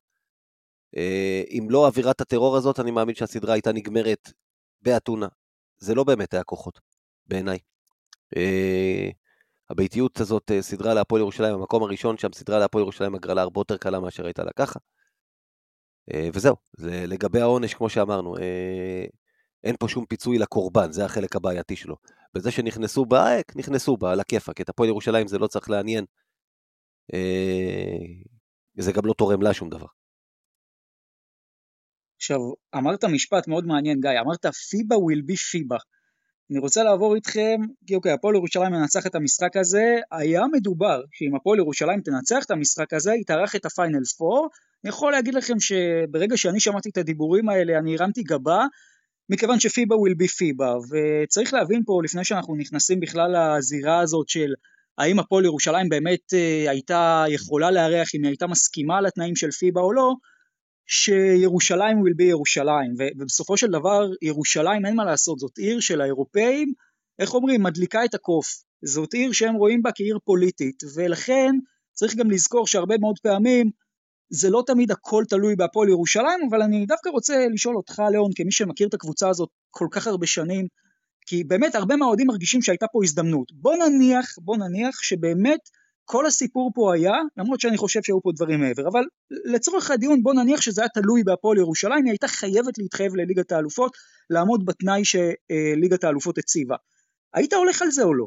[0.97, 4.33] אה, אם לא אווירת הטרור הזאת, אני מאמין שהסדרה הייתה נגמרת
[4.83, 5.29] באתונה.
[5.79, 6.81] זה לא באמת היה כוחות,
[7.27, 7.59] בעיניי.
[8.37, 9.11] אה,
[9.71, 13.77] הביתיות הזאת אה, סידרה להפועל ירושלים, המקום הראשון שם סידרה להפועל ירושלים הגרלה הרבה יותר
[13.77, 14.79] קלה מאשר הייתה לה ככה.
[16.15, 18.35] אה, וזהו, זה לגבי העונש, כמו שאמרנו,
[19.65, 21.97] אין פה שום פיצוי לקורבן, זה החלק הבעייתי שלו.
[22.35, 24.61] בזה שנכנסו באייק, נכנסו בה, על הכיפאק.
[24.61, 26.05] את הפועל ירושלים זה לא צריך לעניין.
[28.79, 29.87] זה גם לא תורם לה שום דבר.
[32.19, 32.39] עכשיו,
[32.77, 35.77] אמרת משפט מאוד מעניין, גיא, אמרת פיבה will be פיבה.
[36.51, 41.35] אני רוצה לעבור איתכם, כי אוקיי, הפועל ירושלים מנצח את המשחק הזה, היה מדובר שאם
[41.37, 44.49] הפועל ירושלים תנצח את המשחק הזה, היא תארח את הפיינל 4.
[44.85, 48.67] אני יכול להגיד לכם שברגע שאני שמעתי את הדיבורים האלה, אני הרמתי גבה,
[49.31, 54.55] מכיוון שפיבה will be פיבה, וצריך להבין פה, לפני שאנחנו נכנסים בכלל לזירה הזאת של
[54.99, 59.81] האם הפועל ירושלים באמת אה, הייתה יכולה לארח, אם היא הייתה מסכימה לתנאים של פיבה
[59.81, 60.15] או לא,
[60.89, 66.73] שירושלים will be ירושלים, ובסופו של דבר ירושלים אין מה לעשות, זאת עיר של האירופאים,
[67.19, 68.47] איך אומרים, מדליקה את הקוף,
[68.85, 71.55] זאת עיר שהם רואים בה כעיר פוליטית, ולכן
[71.93, 73.71] צריך גם לזכור שהרבה מאוד פעמים
[74.31, 78.53] זה לא תמיד הכל תלוי בהפועל ירושלים, אבל אני דווקא רוצה לשאול אותך, ליאון, כמי
[78.53, 80.67] שמכיר את הקבוצה הזאת כל כך הרבה שנים,
[81.27, 83.53] כי באמת הרבה מהאוהדים מרגישים שהייתה פה הזדמנות.
[83.53, 85.61] בוא נניח, בוא נניח שבאמת
[86.11, 90.35] כל הסיפור פה היה, למרות שאני חושב שהיו פה דברים מעבר, אבל לצורך הדיון בוא
[90.35, 93.97] נניח שזה היה תלוי בהפועל ירושלים, היא הייתה חייבת להתחייב לליגת האלופות,
[94.31, 96.77] לעמוד בתנאי שליגת האלופות הציבה.
[97.35, 98.27] היית הולך על זה או לא?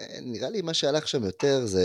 [0.00, 1.84] אה, נראה לי מה שהלך שם יותר זה...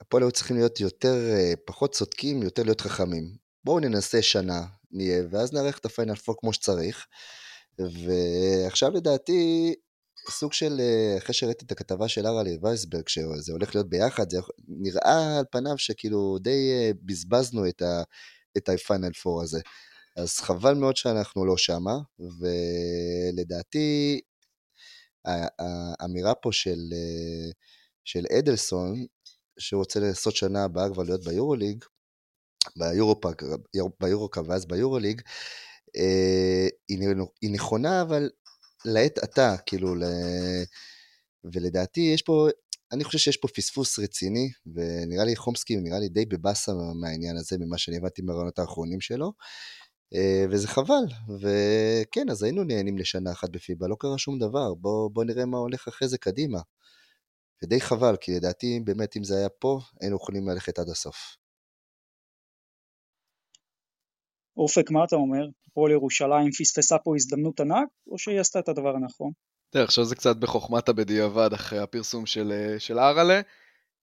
[0.00, 3.24] הפועל היו צריכים להיות יותר, אה, פחות צודקים, יותר להיות חכמים.
[3.64, 7.06] בואו ננסה שנה, נהיה, ואז נערך את הפיינל פור כמו שצריך.
[7.78, 9.74] ועכשיו לדעתי,
[10.28, 14.38] סוג של, אה, אחרי שראיתי את הכתבה של אראלי וייסברג, שזה הולך להיות ביחד, זה
[14.68, 18.02] נראה על פניו שכאילו די אה, בזבזנו את, ה,
[18.56, 19.60] את ה-Final 4 הזה.
[20.16, 21.98] אז חבל מאוד שאנחנו לא שמה,
[22.40, 24.20] ולדעתי
[26.00, 27.50] האמירה פה של, אה,
[28.04, 29.06] של אדלסון,
[29.58, 31.84] שהוא רוצה לעשות שנה הבאה כבר להיות ביורוליג,
[34.00, 35.22] ביורוקאפ ואז ביורוליג,
[37.42, 38.30] היא נכונה, אבל
[38.84, 40.04] לעת עתה, כאילו, ל...
[41.44, 42.48] ולדעתי יש פה,
[42.92, 47.58] אני חושב שיש פה פספוס רציני, ונראה לי חומסקי נראה לי די בבאסה מהעניין הזה,
[47.58, 49.32] ממה שאני הבנתי מהרעיונות האחרונים שלו,
[50.14, 51.04] אה, וזה חבל,
[51.40, 55.58] וכן, אז היינו נהנים לשנה אחת בפיבה, לא קרה שום דבר, בוא, בוא נראה מה
[55.58, 56.60] הולך אחרי זה קדימה.
[57.62, 61.39] ודי חבל, כי לדעתי, באמת, אם זה היה פה, היינו יכולים ללכת עד הסוף.
[64.56, 65.46] אופק, מה אתה אומר?
[65.70, 69.30] הפועל ירושלים פספסה פה הזדמנות ענק, או שהיא עשתה את הדבר הנכון?
[69.70, 73.40] תראה, עכשיו זה קצת בחוכמת הבדיעבד אחרי הפרסום של, אה, של אראלה,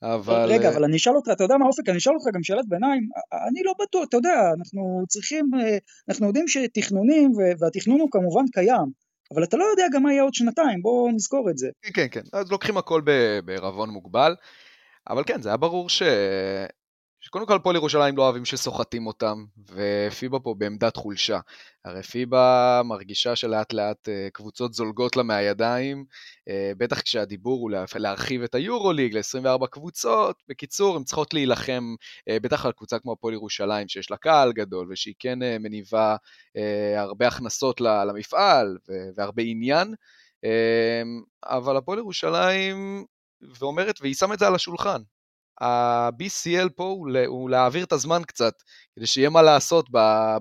[0.04, 0.46] אבל...
[0.52, 2.68] רגע, אה, אבל אני אשאל אותך, אתה יודע מה אופק, אני אשאל אותך גם שאלת
[2.68, 3.10] ביניים,
[3.50, 5.78] אני לא בטוח, אתה יודע, אנחנו צריכים, אה,
[6.10, 8.92] אנחנו יודעים שתכנונים, והתכנון הוא כמובן קיים,
[9.34, 11.70] אבל אתה לא יודע גם מה יהיה עוד שנתיים, בואו נזכור את זה.
[11.94, 13.02] כן, כן, אז לוקחים הכל
[13.46, 14.36] בערבון מוגבל,
[15.10, 16.02] אבל כן, זה היה ברור ש...
[17.28, 21.40] שקודם כל הפועל ירושלים לא אוהבים שסוחטים אותם, ופיבה פה בעמדת חולשה.
[21.86, 26.06] הרי פיבה מרגישה שלאט לאט אה, קבוצות זולגות לה מהידיים,
[26.50, 30.44] אה, בטח כשהדיבור הוא להרחיב את היורוליג ל-24 קבוצות.
[30.50, 31.96] בקיצור, הן צריכות להילחם,
[32.30, 36.16] אה, בטח על קבוצה כמו הפועל ירושלים, שיש לה קהל גדול, ושהיא כן מניבה
[36.96, 38.78] הרבה הכנסות למפעל,
[39.16, 39.94] והרבה עניין.
[41.46, 43.06] אבל הפועל ירושלים,
[43.60, 45.02] ואומרת, והיא שמה את זה על השולחן.
[45.62, 48.54] ה-BCL פה הוא, הוא להעביר את הזמן קצת,
[48.96, 49.90] כדי שיהיה מה לעשות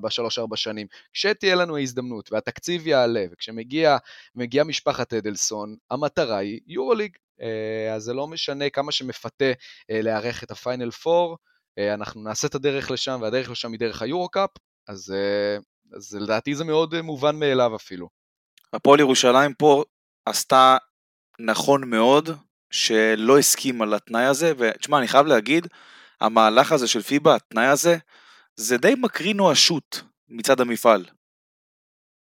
[0.02, 0.87] בשלוש-ארבע שנים.
[1.12, 7.16] כשתהיה לנו ההזדמנות והתקציב יעלה, וכשמגיעה משפחת אדלסון, המטרה היא יורוליג.
[7.40, 9.52] אה, אז זה לא משנה כמה שמפתה
[9.90, 11.35] אה, לארח את הפיינל 4,
[11.79, 14.50] אה, אנחנו נעשה את הדרך לשם, והדרך לשם היא דרך היורו-קאפ,
[14.88, 15.14] אז,
[15.96, 18.09] אז לדעתי זה מאוד מובן מאליו אפילו.
[18.72, 19.85] הפועל ירושלים פה
[20.26, 20.76] עשתה
[21.38, 22.31] נכון מאוד
[22.70, 25.66] שלא הסכים על התנאי הזה, ותשמע, אני חייב להגיד,
[26.20, 27.96] המהלך הזה של פיבה, התנאי הזה,
[28.57, 31.05] זה די מקרין נואשות מצד המפעל.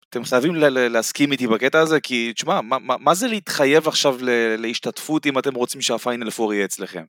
[0.09, 4.17] אתם חייבים להסכים איתי בקטע הזה, כי תשמע, מה, מה, זה להתחייב עכשיו
[4.57, 7.03] להשתתפות אם אתם רוצים שהפיינל פור יהיה אצלכם?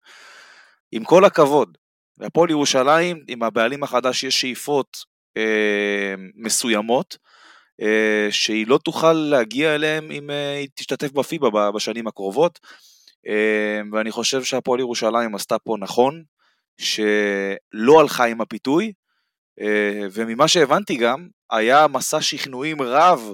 [0.93, 1.79] עם כל הכבוד,
[2.19, 5.05] והפועל ירושלים, עם הבעלים החדש יש שאיפות
[5.37, 7.19] אה, מסוימות,
[7.83, 12.94] אה, שהיא לא תוכל להגיע אליהם אם אה, היא תשתתף בפיבה בשנים הקרובות, אה,
[13.93, 16.23] ואני חושב שהפועל ירושלים עשתה פה נכון,
[16.79, 18.93] שלא הלכה עם הפיתוי,
[19.61, 23.33] אה, וממה שהבנתי גם, היה מסע שכנועים רב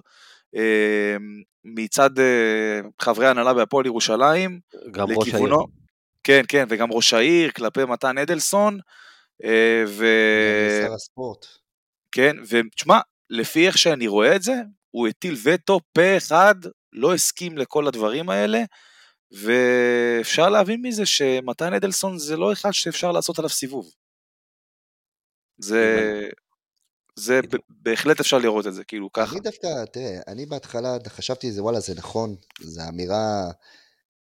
[0.56, 1.16] אה,
[1.64, 4.60] מצד אה, חברי הנהלה בהפועל ירושלים.
[4.90, 5.80] גם לכיוונו, ראש העיר.
[6.24, 8.78] כן, כן, וגם ראש העיר כלפי מתן אדלסון.
[9.86, 10.06] ו...
[10.86, 11.46] שר הספורט.
[12.12, 13.00] כן, ותשמע,
[13.30, 14.54] לפי איך שאני רואה את זה,
[14.90, 16.54] הוא הטיל וטו פה אחד,
[16.92, 18.62] לא הסכים לכל הדברים האלה,
[19.32, 23.94] ואפשר להבין מזה שמתן אדלסון זה לא אחד שאפשר לעשות עליו סיבוב.
[25.58, 26.28] זה,
[27.16, 29.32] זה בהחלט אפשר לראות את זה, כאילו ככה.
[29.32, 33.50] אני דווקא, תראה, אני בהתחלה חשבתי, זה וואלה, זה נכון, זו אמירה,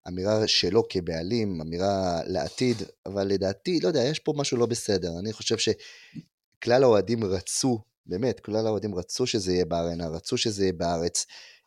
[0.07, 5.19] אמירה שלו כבעלים, אמירה לעתיד, אבל לדעתי, לא יודע, יש פה משהו לא בסדר.
[5.19, 10.73] אני חושב שכלל האוהדים רצו, באמת, כלל האוהדים רצו שזה יהיה בארנה, רצו שזה יהיה
[10.73, 11.25] בארץ,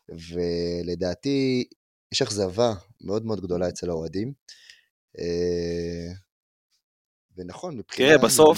[0.09, 1.63] ולדעתי,
[2.11, 4.33] יש אכזבה מאוד מאוד גדולה אצל האוהדים.
[5.19, 6.13] אה,
[7.37, 8.09] ונכון, מבחינה...
[8.09, 8.57] תראה, בסוף,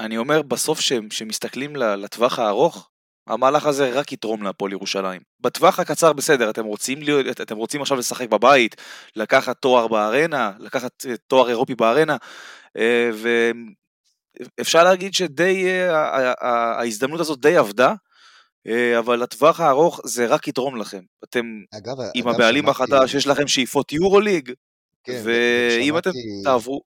[0.00, 2.90] אני אומר בסוף שמסתכלים לטווח הארוך,
[3.26, 5.20] המהלך הזה רק יתרום להפועל ירושלים.
[5.40, 8.76] בטווח הקצר בסדר, אתם רוצים, להיות, אתם רוצים עכשיו לשחק בבית,
[9.16, 12.16] לקחת תואר בארנה, לקחת אה, תואר אירופי בארנה,
[12.76, 13.10] אה,
[14.58, 15.66] ואפשר להגיד שדי,
[16.40, 17.94] ההזדמנות הזאת די עבדה,
[18.98, 21.02] אבל לטווח הארוך זה רק יתרום לכם.
[21.24, 24.52] אתם אגב, עם אגב, הבעלים החדש, יש לכם שאיפות יורו ליג,
[25.04, 26.10] כן, ואם אתם
[26.44, 26.80] תעברו...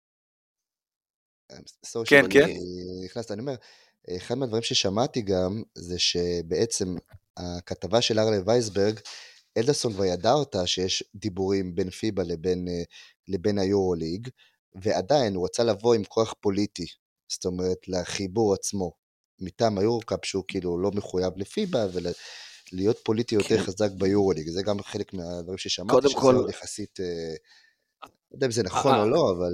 [1.85, 2.49] סורי כן, כן.
[3.05, 3.55] נכנסת, אני אומר,
[4.17, 6.97] אחד מהדברים ששמעתי גם, זה שבעצם
[7.37, 9.01] הכתבה של ארלה וייסברג,
[9.57, 12.83] אלדסון כבר ידע אותה שיש דיבורים בין פיבה לבין, אה,
[13.29, 14.29] לבין היורו ליג,
[14.75, 16.87] ועדיין הוא רצה לבוא עם כוח פוליטי,
[17.29, 18.93] זאת אומרת, לחיבור עצמו,
[19.41, 23.63] מטעם היורו-קאפ שהוא כאילו לא מחויב לפיבה, ולהיות פוליטי יותר כן.
[23.63, 26.47] חזק ביורו ליג, זה גם חלק מהדברים ששמעתי, שזה כל...
[26.51, 27.35] יחסית, אה,
[28.03, 29.53] לא יודע אם זה נכון או לא, אבל...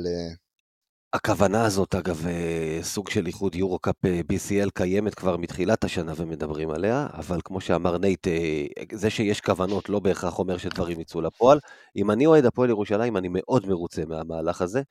[1.12, 6.70] הכוונה הזאת, אגב, אה, סוג של איחוד יורו-קאפ אה, BCL קיימת כבר מתחילת השנה ומדברים
[6.70, 11.58] עליה, אבל כמו שאמר נייט, אה, זה שיש כוונות לא בהכרח אומר שדברים יצאו לפועל.
[11.96, 14.82] אם אני אוהד הפועל ירושלים, אני מאוד מרוצה מהמהלך הזה,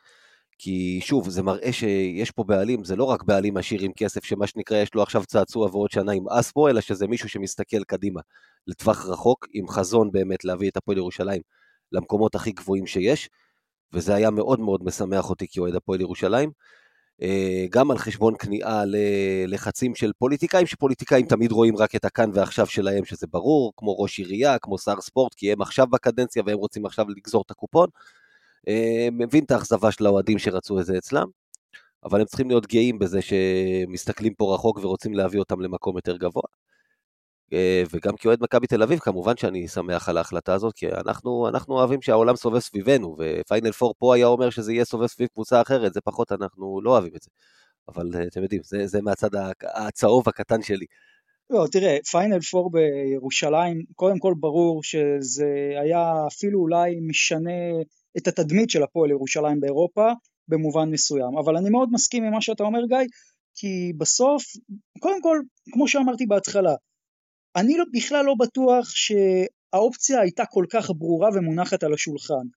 [0.58, 4.48] כי שוב, זה מראה שיש פה בעלים, זה לא רק בעלים עשיר עם כסף, שמה
[4.48, 8.22] שנקרא, יש לו עכשיו צעצוע ועוד שנה עם אס פה, אלא שזה מישהו שמסתכל קדימה,
[8.68, 11.42] לטווח רחוק, עם חזון באמת להביא את הפועל ירושלים
[11.92, 13.30] למקומות הכי גבוהים שיש.
[13.94, 16.52] וזה היה מאוד מאוד משמח אותי כאוהד הפועל ירושלים.
[17.22, 22.68] אה, גם על חשבון כניעה ללחצים של פוליטיקאים, שפוליטיקאים תמיד רואים רק את הכאן ועכשיו
[22.68, 26.86] שלהם, שזה ברור, כמו ראש עירייה, כמו שר ספורט, כי הם עכשיו בקדנציה והם רוצים
[26.86, 27.90] עכשיו לגזור את הקופון.
[28.68, 31.28] אה, מבין את האכזבה של האוהדים שרצו את זה אצלם,
[32.04, 36.44] אבל הם צריכים להיות גאים בזה שמסתכלים פה רחוק ורוצים להביא אותם למקום יותר גבוה.
[37.54, 41.76] אה, וגם כאוהד מכבי תל אביב, כמובן שאני שמח על ההחלטה הזאת, כי אנחנו, אנחנו
[41.76, 45.62] אוהבים שהעולם סובב סביבנו, ו final four פה היה אומר שזה יהיה סובב סביב קבוצה
[45.62, 47.30] אחרת, זה פחות, אנחנו לא אוהבים את זה.
[47.88, 49.30] אבל אה, אתם יודעים, זה, זה מהצד
[49.76, 50.86] הצהוב הקטן שלי.
[51.50, 57.52] לא, תראה, final four בירושלים, קודם כל ברור שזה היה אפילו אולי משנה
[58.18, 60.12] את התדמית של הפועל ירושלים באירופה,
[60.48, 61.38] במובן מסוים.
[61.38, 63.08] אבל אני מאוד מסכים עם מה שאתה אומר, גיא,
[63.56, 64.44] כי בסוף,
[65.00, 65.42] קודם כל,
[65.74, 66.76] כמו שאמרתי בהתחלה,
[67.56, 72.48] אני לא, בכלל לא בטוח שהאופציה הייתה כל כך ברורה ומונחת על השולחן.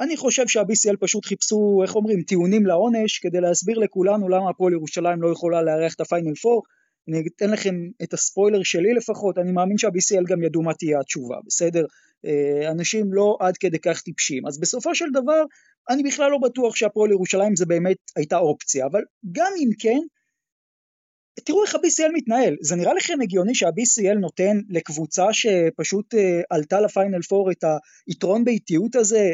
[0.00, 5.22] אני חושב שה-BCL פשוט חיפשו, איך אומרים, טיעונים לעונש כדי להסביר לכולנו למה הפועל ירושלים
[5.22, 6.60] לא יכולה לארח את הפיינל 4.
[7.08, 11.36] אני אתן לכם את הספוילר שלי לפחות, אני מאמין שה-BCL גם ידעו מה תהיה התשובה,
[11.46, 11.84] בסדר?
[12.24, 14.46] אה, אנשים לא עד כדי כך טיפשים.
[14.46, 15.42] אז בסופו של דבר,
[15.90, 19.98] אני בכלל לא בטוח שהפועל ירושלים זה באמת הייתה אופציה, אבל גם אם כן,
[21.44, 27.20] תראו איך ה-BCL מתנהל, זה נראה לכם הגיוני שה-BCL נותן לקבוצה שפשוט אה, עלתה לפיינל
[27.32, 27.64] 4 את
[28.06, 29.32] היתרון באיטיות הזה,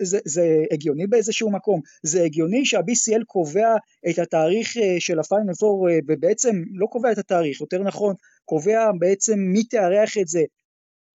[0.00, 3.74] זה, זה הגיוני באיזשהו מקום, זה הגיוני שה-BCL קובע
[4.10, 8.90] את התאריך אה, של הפיינל 4 אה, ובעצם לא קובע את התאריך, יותר נכון, קובע
[8.98, 10.42] בעצם מי תארח את זה.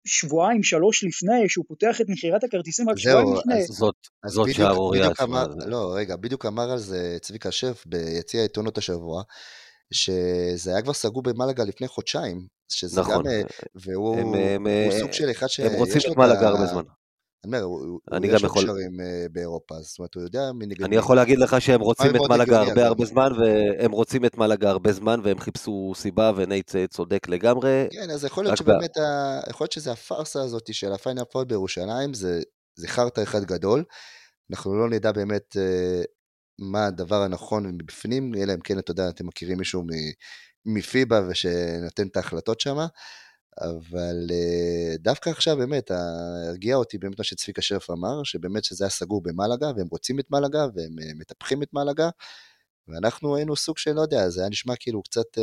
[0.04, 3.62] שבועיים, שלוש לפני, שהוא פותח את מכירת הכרטיסים רק שבועיים לפני.
[3.66, 3.94] זאת,
[4.26, 5.08] זאת שערורייה.
[5.66, 9.22] לא, רגע, בדיוק אמר על זה צביקה שף ביציע העיתונות השבוע,
[9.92, 13.32] שזה היה כבר סגור במלאגה לפני חודשיים, שזה נכון, גם,
[13.74, 15.72] והוא הם, הם, הוא סוג של אחד שיש לו את...
[15.72, 16.82] הם רוצים את מלאגה הרבה זמן.
[17.44, 20.66] אני אומר, הוא אני יש לו יכול- קשרים אה, באירופה, זאת אומרת, הוא יודע מי
[20.66, 20.96] נגד אני.
[20.96, 22.86] יכול להגיד לך שהם רוצים את הגיוני, הרבה.
[22.86, 27.86] הרבה זמן, והם רוצים את מלאגה הרבה זמן, והם חיפשו סיבה, ונייט אה, צודק לגמרי.
[27.90, 29.40] כן, אז יכול להיות שבאמת, ה...
[29.50, 32.40] יכול להיות שזה הפארסה הזאת של הפיינל פור בירושלים, זה,
[32.78, 33.84] זה חרטא אחד גדול.
[34.50, 36.02] אנחנו לא נדע באמת אה,
[36.60, 39.84] מה הדבר הנכון מבפנים, אלא אם כן, אתה יודע, אתם מכירים מישהו
[40.66, 42.76] מפיבה ושנותן את ההחלטות שם,
[43.60, 48.90] אבל אה, דווקא עכשיו באמת, הרגיע אותי באמת מה שצביקה שרף אמר, שבאמת שזה היה
[48.90, 52.10] סגור במלאגה, והם רוצים את מלאגה, והם אה, מטפחים את מלאגה,
[52.88, 55.38] ואנחנו היינו סוג של, לא יודע, זה היה נשמע כאילו קצת...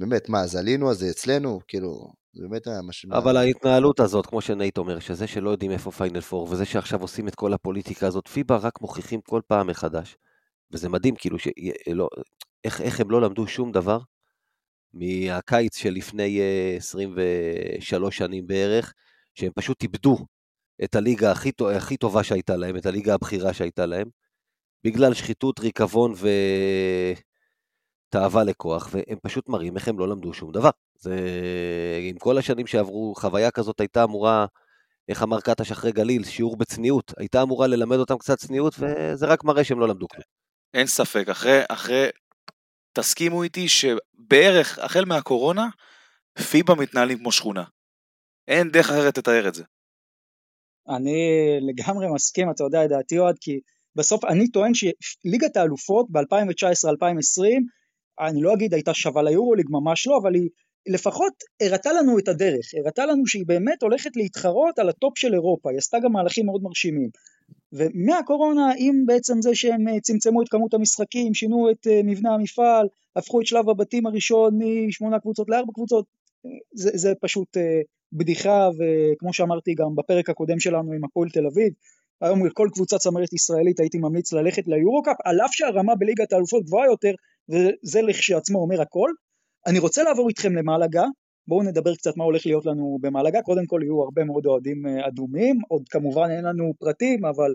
[0.00, 1.60] אה, באמת, מה, אז עלינו, אז זה אצלנו?
[1.68, 3.10] כאילו, זה באמת היה משהו...
[3.12, 7.28] אבל ההתנהלות הזאת, כמו שנייט אומר, שזה שלא יודעים איפה פיינל פור, וזה שעכשיו עושים
[7.28, 10.16] את כל הפוליטיקה הזאת, פיבה רק מוכיחים כל פעם מחדש.
[10.72, 11.48] וזה מדהים, כאילו, ש...
[11.92, 12.08] לא...
[12.64, 13.98] איך, איך הם לא למדו שום דבר
[14.94, 18.92] מהקיץ שלפני אה, 23 שנים בערך,
[19.34, 20.16] שהם פשוט איבדו
[20.84, 24.08] את הליגה הכי, הכי טובה שהייתה להם, את הליגה הבכירה שהייתה להם,
[24.84, 26.14] בגלל שחיתות, ריקבון
[28.08, 30.70] ותאווה לכוח, והם פשוט מראים איך הם לא למדו שום דבר.
[30.98, 31.16] זה,
[32.02, 34.46] עם כל השנים שעברו, חוויה כזאת הייתה אמורה,
[35.08, 39.44] איך אמר קטש אחרי גליל, שיעור בצניעות, הייתה אמורה ללמד אותם קצת צניעות, וזה רק
[39.44, 40.24] מראה שהם לא למדו כלום.
[40.74, 42.06] אין ספק, אחרי, אחרי,
[42.92, 45.68] תסכימו איתי שבערך, החל מהקורונה,
[46.50, 47.64] פיבה מתנהלים כמו שכונה.
[48.48, 49.64] אין דרך אחרת לתאר את זה.
[50.88, 51.28] אני
[51.68, 53.60] לגמרי מסכים, אתה יודע את דעתי אוהד, כי
[53.96, 57.42] בסוף אני טוען שליגת האלופות ב-2019-2020,
[58.20, 60.48] אני לא אגיד הייתה שווה ליורוליג, ממש לא, אבל היא
[60.88, 65.70] לפחות הראתה לנו את הדרך, הראתה לנו שהיא באמת הולכת להתחרות על הטופ של אירופה,
[65.70, 67.10] היא עשתה גם מהלכים מאוד מרשימים.
[67.72, 72.86] ומהקורונה, עם בעצם זה שהם אה, צמצמו את כמות המשחקים, שינו את אה, מבנה המפעל,
[73.16, 76.06] הפכו את שלב הבתים הראשון משמונה קבוצות לארבע קבוצות,
[76.74, 77.80] זה, זה פשוט אה,
[78.12, 81.72] בדיחה, וכמו שאמרתי גם בפרק הקודם שלנו עם הפועל תל אביב,
[82.20, 86.86] היום לכל קבוצה צמרת ישראלית הייתי ממליץ ללכת ליורו-קאפ, על אף שהרמה בליגת האלופות גבוהה
[86.86, 87.12] יותר,
[87.48, 89.10] וזה לכשעצמו אומר הכל.
[89.66, 91.04] אני רוצה לעבור איתכם למלאגה,
[91.48, 95.08] בואו נדבר קצת מה הולך להיות לנו במלאגה, קודם כל יהיו הרבה מאוד אוהדים אה,
[95.08, 97.54] אדומים, עוד כמובן אין לנו פרטים, אבל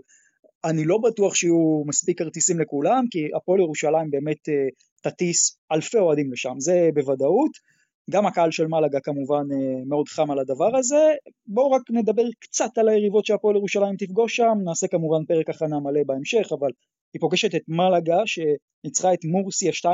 [0.64, 4.54] אני לא בטוח שיהיו מספיק כרטיסים לכולם, כי הפועל ירושלים באמת אה,
[5.02, 7.71] תטיס אלפי אוהדים לשם, זה בוודאות.
[8.10, 11.14] גם הקהל של מלאגה כמובן אה, מאוד חם על הדבר הזה.
[11.46, 16.00] בואו רק נדבר קצת על היריבות שהפועל ירושלים תפגוש שם, נעשה כמובן פרק הכנה מלא
[16.06, 16.70] בהמשך, אבל
[17.14, 19.86] היא פוגשת את מלאגה שניצחה את מורסיה 2-0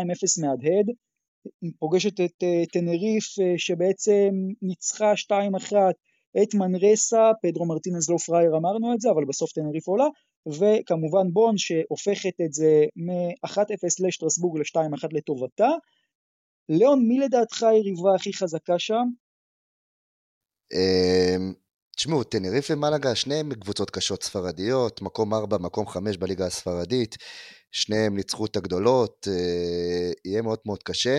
[0.42, 0.87] מהדהד,
[1.62, 4.31] היא פוגשת את אה, טנריף אה, שבעצם
[4.62, 5.73] ניצחה 2-1
[6.42, 10.07] את מנרסה, פדרו מרטינז לא פראייר אמרנו את זה, אבל בסוף טנריף עולה,
[10.47, 15.68] וכמובן בון שהופכת את זה מ-1-0 לשטרסבורג ל-2-1 לטובתה.
[16.68, 19.04] ליאון, מי לדעתך היריבה הכי חזקה שם?
[20.72, 21.52] אמ,
[21.96, 27.16] תשמעו, טנריף ומלאגה, שניהם קבוצות קשות ספרדיות, מקום 4, מקום 5 בליגה הספרדית,
[27.72, 31.16] שניהם ניצחו את הגדולות, אה, יהיה מאוד מאוד קשה.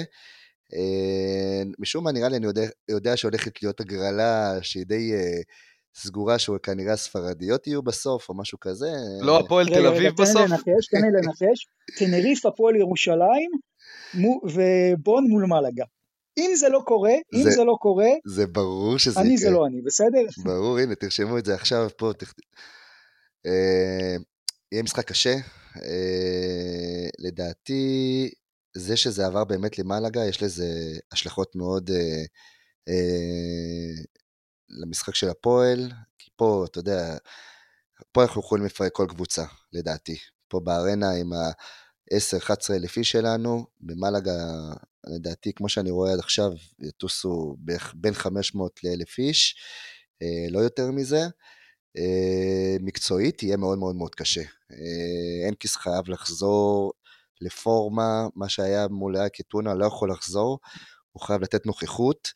[0.73, 5.41] אה, משום מה נראה לי, אני יודע, יודע שהולכת להיות הגרלה שהיא די אה,
[5.95, 8.91] סגורה, שכנראה הספרדיות יהיו בסוף, או משהו כזה.
[9.21, 10.41] לא הפועל תל אביב רגע, תן לי בסוף?
[10.41, 11.67] לנחש, תן לי לנחש.
[11.99, 13.51] טנריף הפועל ירושלים
[14.43, 15.85] ובון מול מלאגה.
[16.37, 19.37] אם זה לא קורה, אם זה- זה לא קורה, זה ברור שזה אני יקרה.
[19.37, 20.19] זה לא אני, בסדר?
[20.43, 22.11] ברור, הנה, תרשמו את זה עכשיו פה.
[22.17, 22.33] תכ...
[23.45, 24.15] אה,
[24.71, 25.35] יהיה משחק קשה.
[25.83, 28.29] אה, לדעתי,
[28.77, 30.67] זה שזה עבר באמת למלאגה, יש לזה
[31.11, 32.23] השלכות מאוד אה,
[32.89, 34.03] אה,
[34.69, 37.17] למשחק של הפועל, כי פה, אתה יודע,
[38.11, 40.17] פה אנחנו יכולים לפרק כל קבוצה, לדעתי.
[40.47, 41.29] פה בארנה עם
[42.13, 44.33] ה-10-11 אלף איש שלנו, במלאגה,
[45.07, 47.55] לדעתי, כמו שאני רואה עד עכשיו, יטוסו
[47.93, 49.55] בין 500 ל-1,000 איש,
[50.21, 51.21] אה, לא יותר מזה.
[51.97, 54.41] אה, מקצועית יהיה מאוד מאוד מאוד קשה.
[54.71, 56.93] אה, אנקיס חייב לחזור
[57.41, 60.59] לפורמה, מה שהיה מול אייק אתונה לא יכול לחזור,
[61.11, 62.31] הוא חייב לתת נוכחות.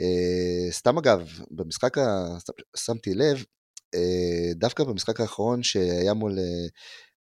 [0.00, 2.26] אה, סתם אגב, במשחק, ה...
[2.76, 3.44] שמתי לב,
[3.94, 6.38] אה, דווקא במשחק האחרון שהיה מול,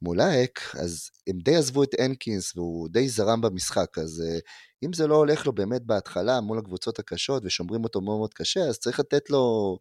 [0.03, 4.39] אה, מול אייק, אז הם די עזבו את אנקינס והוא די זרם במשחק, אז אה,
[4.85, 8.61] אם זה לא הולך לו באמת בהתחלה מול הקבוצות הקשות ושומרים אותו מאוד מאוד קשה,
[8.61, 9.79] אז צריך לתת לו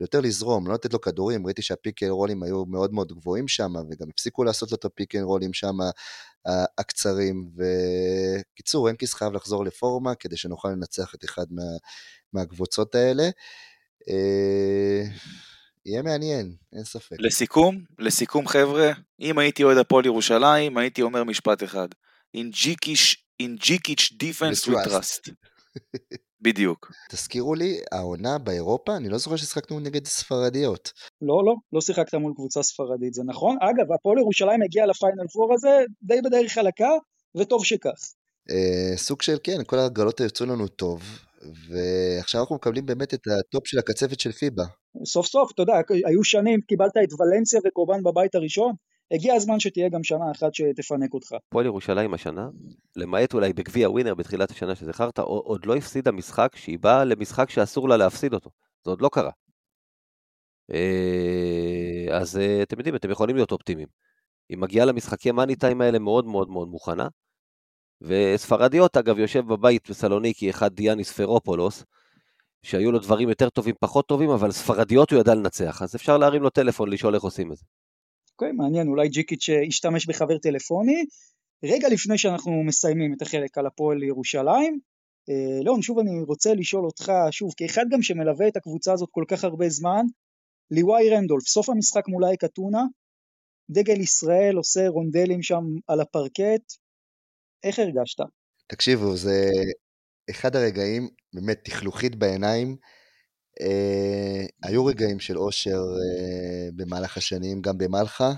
[0.00, 3.48] יותר לזרום, לא לתת לו כדורים, ראיתי שה pick and rollים היו מאוד מאוד גבוהים
[3.48, 5.76] שם, וגם הפסיקו לעשות לו את ה pick and rollים שם
[6.78, 11.62] הקצרים, וקיצור, אנקיס חייב לחזור לפורמה כדי שנוכל לנצח את אחד מה,
[12.32, 13.30] מהקבוצות האלה.
[15.86, 17.16] יהיה מעניין, אין ספק.
[17.18, 21.88] לסיכום, לסיכום חבר'ה, אם הייתי אוהד הפועל ירושלים, הייתי אומר משפט אחד.
[22.36, 24.88] In Jikish, in Jikish defense we trust.
[24.88, 25.30] trust.
[26.40, 26.92] בדיוק.
[27.10, 30.92] תזכירו לי, העונה באירופה, אני לא זוכר ששיחקנו נגד ספרדיות.
[31.22, 33.56] לא, לא, לא שיחקת מול קבוצה ספרדית, זה נכון.
[33.60, 36.90] אגב, הפועל ירושלים הגיע לפיינל פור הזה די בדרך חלקה,
[37.36, 38.14] וטוב שכך.
[38.50, 41.02] אה, סוג של כן, כל ההגרלות יצאו לנו טוב,
[41.68, 44.64] ועכשיו אנחנו מקבלים באמת את הטופ של הקצפת של פיבה.
[45.04, 45.74] סוף סוף, אתה יודע,
[46.06, 48.72] היו שנים, קיבלת את ולנסיה וקורבן בבית הראשון,
[49.12, 51.32] הגיע הזמן שתהיה גם שנה אחת שתפנק אותך.
[51.48, 52.48] הפועל ירושלים השנה,
[52.96, 57.88] למעט אולי בגביע ווינר בתחילת השנה שזכרת, עוד לא הפסידה משחק שהיא באה למשחק שאסור
[57.88, 58.50] לה להפסיד אותו.
[58.84, 59.30] זה עוד לא קרה.
[60.72, 63.88] אה, אז אה, אתם יודעים, אתם יכולים להיות אופטימיים.
[64.48, 67.08] היא מגיעה למשחקי מאני טיים האלה מאוד מאוד מאוד מוכנה.
[68.06, 71.84] וספרדיות, אגב, יושב בבית בסלוניקי אחד דיאניס פרופולוס,
[72.62, 76.42] שהיו לו דברים יותר טובים, פחות טובים, אבל ספרדיות הוא ידע לנצח, אז אפשר להרים
[76.42, 77.64] לו טלפון, לשאול איך עושים את זה.
[78.32, 81.04] אוקיי, okay, מעניין, אולי ג'יקיץ' ישתמש בחבר טלפוני.
[81.64, 84.78] רגע לפני שאנחנו מסיימים את החלק על הפועל ירושלים,
[85.30, 89.24] אה, ליאון, שוב אני רוצה לשאול אותך, שוב, כאחד גם שמלווה את הקבוצה הזאת כל
[89.28, 90.04] כך הרבה זמן,
[90.70, 92.84] ליוואי רנדולף, סוף המשחק מול אייק אתונה,
[93.70, 96.62] דגל ישראל עושה רונדלים שם על הפרקט,
[97.64, 98.20] איך הרגשת?
[98.66, 99.50] תקשיבו, זה
[100.30, 102.76] אחד הרגעים, באמת, תכלוכית בעיניים.
[103.60, 108.32] אה, היו רגעים של אושר אה, במהלך השנים, גם במלחה,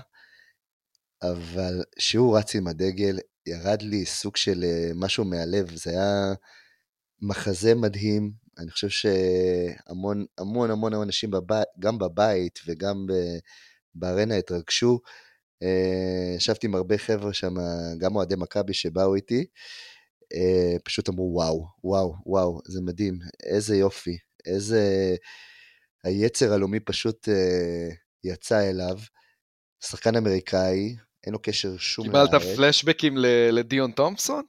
[1.21, 6.33] אבל כשהוא רץ עם הדגל, ירד לי סוג של אה, משהו מהלב, זה היה
[7.21, 8.31] מחזה מדהים.
[8.57, 13.05] אני חושב שהמון המון המון אנשים בבית, גם בבית וגם
[13.95, 14.99] בארנה התרגשו.
[15.63, 17.53] אה, ישבתי עם הרבה חבר'ה שם,
[17.97, 19.45] גם אוהדי מכבי שבאו איתי,
[20.33, 25.15] אה, פשוט אמרו וואו, וואו, וואו, זה מדהים, איזה יופי, איזה...
[26.03, 27.89] היצר הלאומי פשוט אה,
[28.23, 28.99] יצא אליו.
[29.83, 30.95] שחקן אמריקאי,
[31.25, 32.29] אין לו קשר שום לארץ.
[32.29, 33.13] קיבלת פלשבקים
[33.51, 34.43] לדיון תומפסון?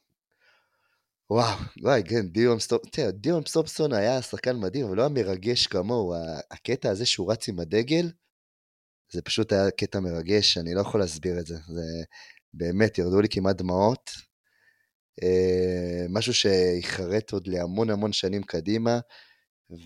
[1.30, 6.14] וואו, וואי, כן, דיון סטופסון, דיון סטופסון היה שחקן מדהים, אבל לא היה מרגש כמוהו.
[6.50, 8.11] הקטע הזה שהוא רץ עם הדגל,
[9.12, 11.54] זה פשוט היה קטע מרגש, אני לא יכול להסביר את זה.
[11.54, 11.82] זה
[12.54, 14.11] באמת, ירדו לי כמעט דמעות.
[15.22, 19.00] אה, משהו שיחרט עוד להמון המון שנים קדימה,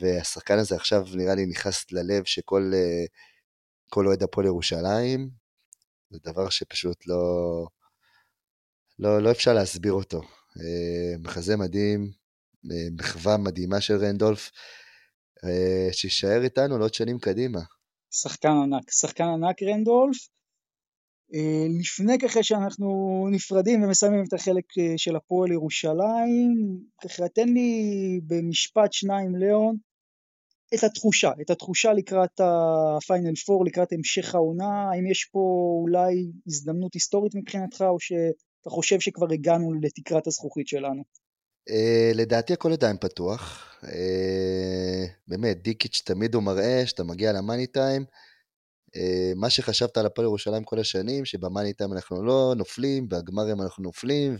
[0.00, 3.04] והשחקן הזה עכשיו נראה לי נכנס ללב שכל אה,
[3.90, 5.30] כל אוהד הפועל ירושלים,
[6.10, 7.66] זה דבר שפשוט לא,
[8.98, 10.20] לא, לא אפשר להסביר אותו.
[10.60, 12.12] אה, מחזה מדהים,
[12.98, 14.50] מחווה מדהימה של רנדולף,
[15.92, 17.60] שיישאר איתנו לעוד שנים קדימה.
[18.12, 20.28] שחקן ענק, שחקן ענק רנדולף.
[21.34, 22.88] אה, לפני ככה שאנחנו
[23.30, 27.80] נפרדים ומסיימים את החלק אה, של הפועל ירושלים, ככה תן לי
[28.26, 29.76] במשפט שניים ליאון
[30.74, 35.40] את התחושה, את התחושה לקראת הפיינל פור, לקראת המשך העונה, האם יש פה
[35.82, 41.02] אולי הזדמנות היסטורית מבחינתך או שאתה חושב שכבר הגענו לתקרת הזכוכית שלנו?
[41.70, 43.74] Uh, לדעתי הכל עדיין פתוח.
[43.84, 43.86] Uh,
[45.28, 48.04] באמת, דיקיץ' תמיד הוא מראה שאתה מגיע למאני טיים.
[48.96, 48.98] Uh,
[49.36, 54.36] מה שחשבת על הפועל ירושלים כל השנים, שבמאני טיים אנחנו לא נופלים, בגמרים אנחנו נופלים,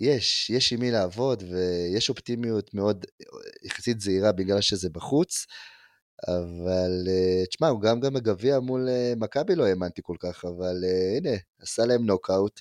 [0.00, 3.06] ויש, uh, יש עם מי לעבוד, ויש אופטימיות מאוד
[3.62, 5.46] יחסית זהירה בגלל שזה בחוץ.
[6.28, 7.08] אבל
[7.50, 10.76] תשמע, גם גם בגביע מול מכבי לא האמנתי כל כך, אבל
[11.16, 12.60] הנה, עשה להם נוקאוט.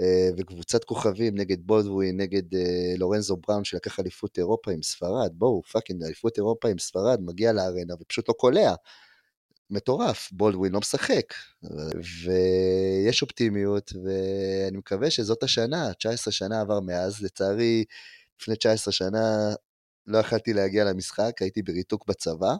[0.00, 5.62] אה, וקבוצת כוכבים נגד בולדווין, נגד אה, לורנזו בראון שלקח אליפות אירופה עם ספרד, בואו,
[5.62, 8.74] fucking, אליפות אירופה עם ספרד, מגיע לארנה ופשוט לא קולע.
[9.70, 11.34] מטורף, בולדווין לא משחק.
[12.24, 17.84] ויש אופטימיות, ואני מקווה שזאת השנה, 19 שנה עבר מאז, לצערי,
[18.40, 19.54] לפני 19 שנה
[20.06, 22.54] לא יכלתי להגיע למשחק, הייתי בריתוק בצבא.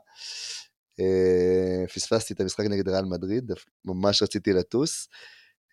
[1.01, 3.53] אה, פספסתי את המשחק נגד ריאל מדריד,
[3.85, 5.09] ממש רציתי לטוס.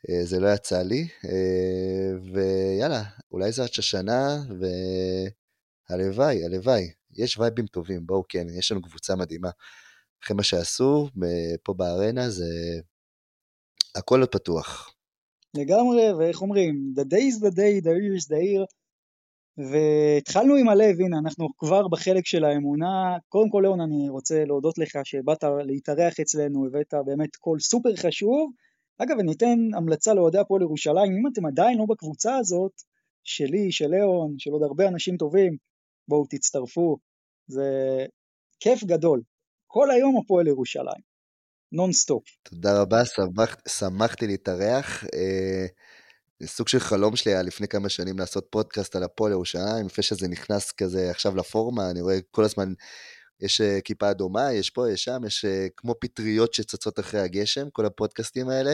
[0.10, 4.38] אה, זה לא יצא לי, אה, ויאללה, אולי זה עד השנה,
[5.90, 6.92] והלוואי, הלוואי.
[7.18, 9.50] יש וייבים טובים, בואו כן, יש לנו קבוצה מדהימה.
[10.24, 11.10] אחרי מה שעשו
[11.64, 12.46] פה בארנה, זה...
[13.96, 14.94] הכל עוד פתוח.
[15.58, 18.66] לגמרי, ואיך אומרים, the day is the day, the year is the year,
[19.58, 23.18] והתחלנו עם הלב, הנה, אנחנו כבר בחלק של האמונה.
[23.30, 28.52] קודם כל, ליאון, אני רוצה להודות לך שבאת להתארח אצלנו, הבאת באמת קול סופר חשוב,
[29.04, 32.72] אגב, אני אתן המלצה לאוהדי הפועל ירושלים, אם אתם עדיין לא בקבוצה הזאת,
[33.24, 35.58] שלי, של ליאון, של עוד הרבה אנשים טובים,
[36.08, 36.98] בואו תצטרפו,
[37.48, 37.66] זה
[38.60, 39.22] כיף גדול.
[39.68, 41.02] כל היום הפועל ירושלים,
[41.72, 42.24] נונסטופ.
[42.44, 45.04] תודה רבה, שמח, שמחתי להתארח.
[45.04, 45.66] אה,
[46.46, 50.28] סוג של חלום שלי היה לפני כמה שנים לעשות פודקאסט על הפועל ירושלים, לפני שזה
[50.28, 52.74] נכנס כזה עכשיו לפורמה, אני רואה כל הזמן
[53.42, 57.70] יש אה, כיפה אדומה, יש פה, יש שם, יש אה, כמו פטריות שצצות אחרי הגשם,
[57.70, 58.74] כל הפודקאסטים האלה,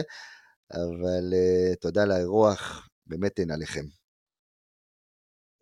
[0.72, 3.84] אבל אה, תודה על האירוח, באמת אין עליכם.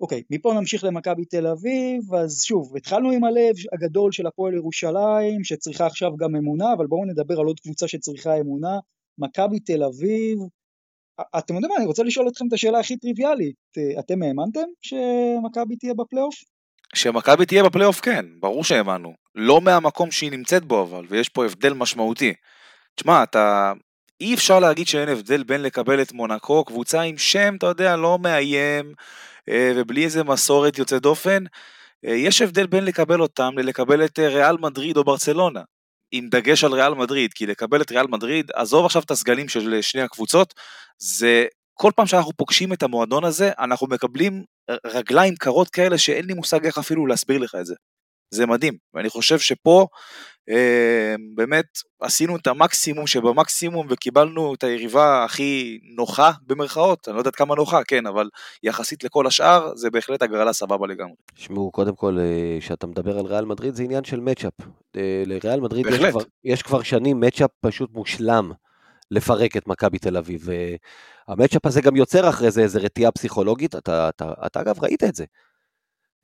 [0.01, 5.45] אוקיי, מפה נמשיך למכבי תל אביב, אז שוב, התחלנו עם הלב הגדול של הפועל ירושלים,
[5.45, 8.79] שצריכה עכשיו גם אמונה, אבל בואו נדבר על עוד קבוצה שצריכה אמונה,
[9.19, 10.39] מכבי תל אביב.
[11.39, 13.57] אתם יודעים מה, אני רוצה לשאול אתכם את השאלה הכי טריוויאלית,
[13.99, 16.56] אתם האמנתם שמכבי תהיה בפלייאוף?
[16.95, 19.15] שמכבי תהיה בפלייאוף כן, ברור שהאמנו.
[19.35, 22.35] לא מהמקום שהיא נמצאת בו אבל, ויש פה הבדל משמעותי.
[22.95, 23.73] תשמע, אתה...
[24.21, 28.19] אי אפשר להגיד שאין הבדל בין לקבל את מונקו, קבוצה עם שם, אתה יודע, לא
[28.19, 28.93] מאיים,
[29.49, 31.45] אה, ובלי איזה מסורת יוצאת דופן.
[32.07, 35.61] אה, יש הבדל בין לקבל אותם ללקבל את אה, ריאל מדריד או ברצלונה.
[36.13, 39.83] עם דגש על ריאל מדריד, כי לקבל את ריאל מדריד, עזוב עכשיו את הסגלים של
[39.83, 40.55] שני הקבוצות,
[40.99, 44.45] זה כל פעם שאנחנו פוגשים את המועדון הזה, אנחנו מקבלים
[44.87, 47.75] רגליים קרות כאלה שאין לי מושג איך אפילו להסביר לך את זה.
[48.31, 49.87] זה מדהים, ואני חושב שפה
[50.51, 51.67] אה, באמת
[52.01, 57.85] עשינו את המקסימום שבמקסימום וקיבלנו את היריבה הכי נוחה במרכאות, אני לא יודעת כמה נוחה,
[57.85, 58.29] כן, אבל
[58.63, 61.15] יחסית לכל השאר זה בהחלט הגרלה סבבה לגמרי.
[61.35, 62.19] תשמעו, קודם כל,
[62.61, 64.53] כשאתה מדבר על ריאל מדריד זה עניין של מצ'אפ.
[64.97, 68.53] אה, לריאל מדריד יש כבר, יש כבר שנים מצ'אפ פשוט מושלם
[69.11, 70.49] לפרק את מכבי תל אביב.
[71.29, 75.15] המצ'אפ הזה גם יוצר אחרי זה איזה רתיעה פסיכולוגית, אתה, אתה, אתה אגב ראית את
[75.15, 75.25] זה.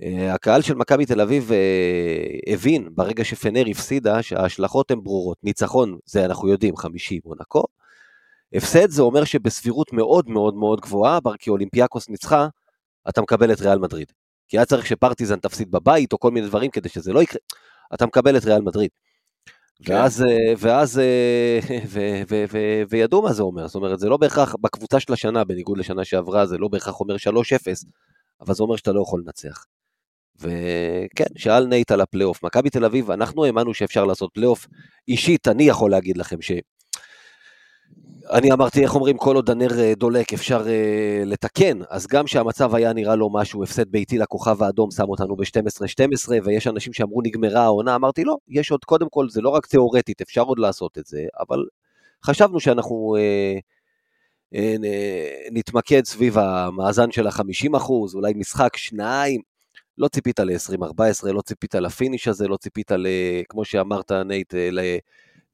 [0.02, 5.36] אה, הקהל של מכבי תל אביב אה, הבין ברגע שפנר הפסידה שההשלכות הן ברורות.
[5.42, 7.64] ניצחון, זה אנחנו יודעים, חמישי מונקו.
[8.54, 12.48] הפסד זה אומר שבסבירות מאוד מאוד מאוד גבוהה, כי אולימפיאקוס ניצחה,
[13.08, 14.12] אתה מקבל את ריאל מדריד.
[14.48, 17.40] כי היה צריך שפרטיזן תפסיד בבית או כל מיני דברים כדי שזה לא יקרה,
[17.94, 18.90] אתה מקבל את ריאל מדריד.
[19.84, 19.92] כן.
[19.94, 20.98] ואז, אה, ואז,
[21.92, 25.44] ו, ו, ו, וידעו מה זה אומר, זאת אומרת, זה לא בהכרח, בקבוצה של השנה,
[25.44, 27.18] בניגוד לשנה שעברה, זה לא בהכרח אומר 3-0,
[28.40, 29.64] אבל זה אומר שאתה לא יכול לנצח.
[30.40, 32.42] וכן, שאל נייט על הפלייאוף.
[32.42, 34.66] מכבי תל אביב, אנחנו האמנו שאפשר לעשות פלייאוף.
[35.08, 36.52] אישית, אני יכול להגיד לכם ש...
[38.32, 40.68] אני אמרתי, איך אומרים, כל עוד הנר אה, דולק אפשר uh,
[41.24, 46.30] לתקן, אז גם שהמצב היה נראה לו משהו, הפסד ביתי לכוכב האדום שם אותנו ב-12-12,
[46.44, 50.20] ויש אנשים שאמרו נגמרה העונה, אמרתי לא, יש עוד, קודם כל, זה לא רק תיאורטית,
[50.20, 51.64] אפשר עוד לעשות את זה, אבל
[52.24, 53.60] חשבנו שאנחנו uh,
[54.54, 54.58] uh,
[55.52, 57.78] נתמקד סביב המאזן של ה-50
[58.14, 59.40] אולי משחק, שניים,
[59.98, 63.06] לא ציפית ל-2014, לא ציפית לפיניש הזה, לא ציפית, ל,
[63.48, 64.98] כמו שאמרת, נייט, לניצחון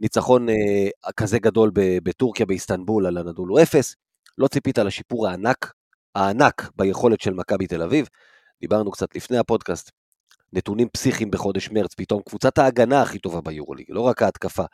[0.03, 3.97] אה, כזה גדול בטורקיה, באיסטנבול, על אנאדולו אפס.
[4.39, 5.73] לא ציפית לשיפור הענק,
[6.15, 8.09] הענק ביכולת של מכבי תל אביב.
[8.61, 9.91] דיברנו קצת לפני הפודקאסט,
[10.53, 14.65] נתונים פסיכיים בחודש מרץ, פתאום קבוצת ההגנה הכי טובה ביורוליג, לא רק ההתקפה.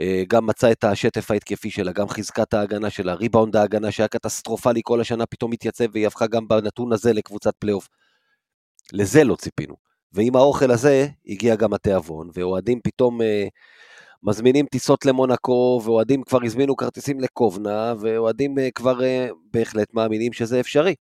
[0.00, 4.80] אה, גם מצא את השטף ההתקפי שלה, גם חזקת ההגנה שלה, ריבאונד ההגנה שהיה קטסטרופלי
[4.84, 7.88] כל השנה, פתאום התייצב והיא הפכה גם בנתון הזה לקבוצת פלייאוף.
[8.92, 9.76] לזה לא ציפינו.
[10.12, 13.46] ועם האוכל הזה הגיע גם התיאבון, ואוהדים פתאום אה,
[14.22, 20.60] מזמינים טיסות למונקו, ואוהדים כבר הזמינו כרטיסים לקובנה, ואוהדים אה, כבר אה, בהחלט מאמינים שזה
[20.60, 20.94] אפשרי.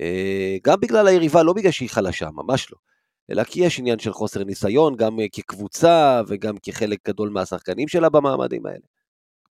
[0.00, 2.78] אה, גם בגלל היריבה, לא בגלל שהיא חלשה, ממש לא.
[3.30, 8.66] אלא כי יש עניין של חוסר ניסיון, גם כקבוצה וגם כחלק גדול מהשחקנים שלה במעמדים
[8.66, 8.84] האלה.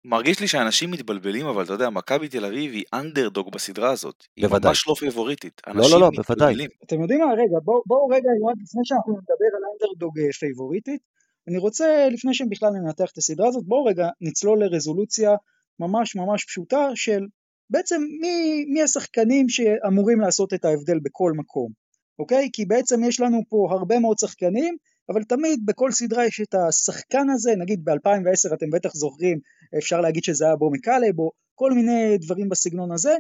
[0.05, 4.23] מרגיש לי שאנשים מתבלבלים, אבל אתה יודע, מכבי תל אביב היא אנדרדוג בסדרה הזאת.
[4.39, 4.59] בוודאי.
[4.59, 5.61] היא ממש לא פייבוריטית.
[5.67, 6.67] לא, לא, לא, בוודאי.
[6.86, 8.30] אתם יודעים מה, רגע, בואו בוא רגע,
[8.63, 11.01] לפני שאנחנו נדבר על אנדרדוג פייבוריטית,
[11.48, 15.32] אני רוצה, לפני שהם בכלל ננתח את הסדרה הזאת, בואו רגע נצלול לרזולוציה
[15.80, 17.22] ממש ממש פשוטה של
[17.70, 21.72] בעצם מי, מי השחקנים שאמורים לעשות את ההבדל בכל מקום,
[22.20, 22.50] אוקיי?
[22.54, 24.78] כי בעצם יש לנו פה הרבה מאוד שחקנים
[25.10, 29.39] אבל תמיד בכל סדרה יש את השחקן הזה, נגיד ב-2010 אתם בטח זוכרים,
[29.78, 33.16] אפשר להגיד שזה היה בומי קלב או כל מיני דברים בסגנון הזה,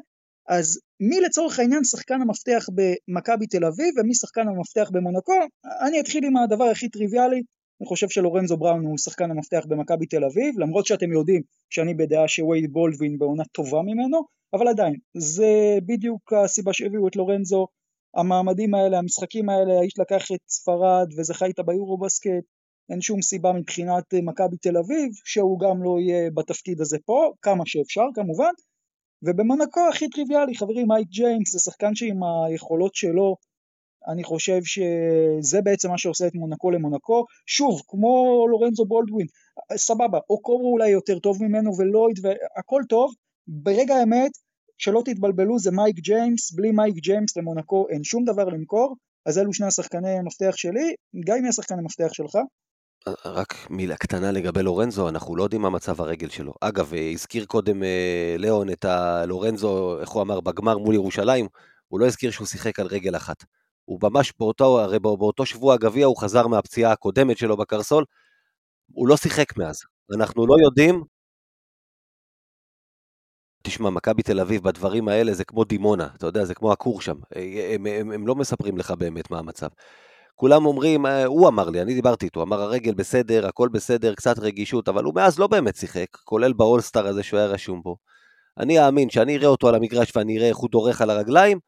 [0.49, 5.33] אז מי לצורך העניין שחקן המפתח במכבי תל אביב ומי שחקן המפתח במונקו?
[5.87, 7.41] אני אתחיל עם הדבר הכי טריוויאלי,
[7.81, 12.27] אני חושב שלורנזו בראון הוא שחקן המפתח במכבי תל אביב, למרות שאתם יודעים שאני בדעה
[12.27, 14.21] שווייד בולדווין בעונה טובה ממנו,
[14.53, 17.67] אבל עדיין, זה בדיוק הסיבה שהביאו את לורנזו.
[18.15, 22.45] המעמדים האלה, המשחקים האלה, האיש לקח את ספרד וזכה איתה ביורו בסקט,
[22.89, 27.31] אין שום סיבה מבחינת אה, מכבי תל אביב שהוא גם לא יהיה בתפקיד הזה פה,
[27.41, 28.51] כמה שאפשר כמובן,
[29.23, 33.35] ובמונקו הכי טריוויאלי, חברים, מייק ג'יימס זה שחקן שעם היכולות שלו,
[34.07, 39.27] אני חושב שזה בעצם מה שעושה את מונקו למונקו, שוב, כמו לורנזו בולדווין,
[39.75, 43.13] סבבה, אוקובו אולי יותר טוב ממנו ולויד והכל טוב,
[43.47, 44.31] ברגע האמת
[44.77, 48.95] שלא תתבלבלו זה מייק ג'יימס, בלי מייק ג'יימס למונקו אין שום דבר למכור,
[49.25, 50.95] אז אלו שני השחקני המפתח שלי,
[51.25, 52.37] גיא מי השחקן המפתח שלך?
[53.25, 56.53] רק מילה קטנה לגבי לורנזו, אנחנו לא יודעים מה מצב הרגל שלו.
[56.61, 61.47] אגב, הזכיר קודם אה, ליאון את הלורנזו, איך הוא אמר, בגמר מול ירושלים,
[61.87, 63.43] הוא לא הזכיר שהוא שיחק על רגל אחת.
[63.85, 68.05] הוא ממש באותו, הרי באותו שבוע הגביע הוא חזר מהפציעה הקודמת שלו בקרסול,
[68.93, 69.81] הוא לא שיחק מאז.
[70.15, 71.03] אנחנו לא יודעים
[73.65, 77.15] תשמע, מכבי תל אביב בדברים האלה זה כמו דימונה, אתה יודע, זה כמו הכור שם.
[77.75, 79.67] הם, הם, הם לא מספרים לך באמת מה המצב.
[80.35, 84.39] כולם אומרים, אה, הוא אמר לי, אני דיברתי איתו, אמר הרגל בסדר, הכל בסדר, קצת
[84.39, 87.97] רגישות, אבל הוא מאז לא באמת שיחק, כולל באולסטאר הזה שהוא היה רשום בו.
[88.57, 91.59] אני אאמין שאני אראה אותו על המגרש ואני אראה איך הוא דורך על הרגליים,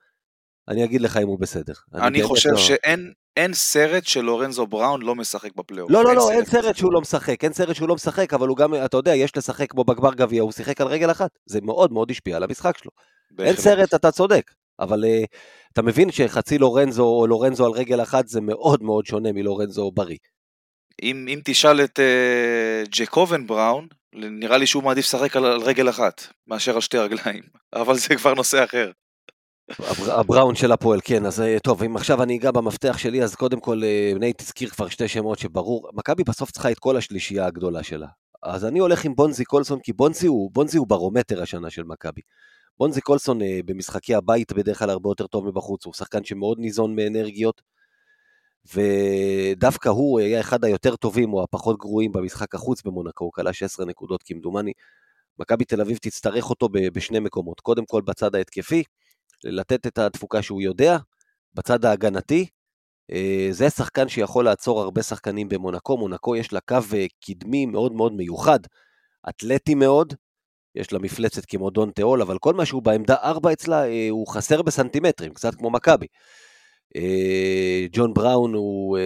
[0.67, 1.73] אני אגיד לך אם הוא בסדר.
[1.93, 2.57] אני, אני חושב לא...
[2.57, 5.91] שאין אין סרט של לורנזו בראון לא משחק בפלייאוף.
[5.91, 8.57] לא, לא, לא, אין סרט שהוא לא משחק, אין סרט שהוא לא משחק, אבל הוא
[8.57, 11.29] גם, אתה יודע, יש לשחק כמו בגמר גביע, הוא שיחק על רגל אחת.
[11.45, 12.91] זה מאוד מאוד השפיע על המשחק שלו.
[13.31, 13.47] בהחלט.
[13.47, 15.25] אין סרט, אתה צודק, אבל uh,
[15.73, 20.17] אתה מבין שחצי לורנזו או לורנזו על רגל אחת זה מאוד מאוד שונה מלורנזו בריא.
[21.03, 25.89] אם, אם תשאל את uh, ג'קובן בראון, נראה לי שהוא מעדיף לשחק על, על רגל
[25.89, 27.43] אחת מאשר על שתי רגליים,
[27.81, 28.91] אבל זה כבר נושא אחר.
[30.07, 33.59] הבראון של הפועל, כן, אז אה, טוב, אם עכשיו אני אגע במפתח שלי, אז קודם
[33.59, 33.81] כל,
[34.15, 38.07] בני תזכיר כבר שתי שמות שברור, מכבי בסוף צריכה את כל השלישייה הגדולה שלה.
[38.43, 42.21] אז אני הולך עם בונזי קולסון, כי בונזי הוא, בונזי הוא ברומטר השנה של מכבי.
[42.79, 46.95] בונזי קולסון אה, במשחקי הבית בדרך כלל הרבה יותר טוב מבחוץ, הוא שחקן שמאוד ניזון
[46.95, 47.61] מאנרגיות,
[48.73, 53.85] ודווקא הוא היה אחד היותר טובים או הפחות גרועים במשחק החוץ במונקו, הוא כלה 16
[53.85, 54.71] נקודות כמדומני.
[55.39, 58.83] מכבי תל אביב תצטרך אותו בשני מקומות, קודם כל בצד ההתקפי,
[59.43, 60.97] לתת את התפוקה שהוא יודע,
[61.53, 62.47] בצד ההגנתי,
[63.11, 67.93] אה, זה שחקן שיכול לעצור הרבה שחקנים במונקו, מונקו יש לה קו אה, קדמי מאוד
[67.93, 68.59] מאוד מיוחד,
[69.29, 70.13] אתלטי מאוד,
[70.75, 74.27] יש לה מפלצת כמו דון תיאול, אבל כל מה שהוא בעמדה 4 אצלה, אה, הוא
[74.27, 76.07] חסר בסנטימטרים, קצת כמו מכבי.
[77.91, 78.97] ג'ון בראון הוא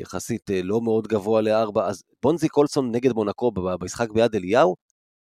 [0.00, 4.76] יחסית לא מאוד גבוה לארבע, אז בונזי קולסון נגד מונקו במשחק ביד אליהו,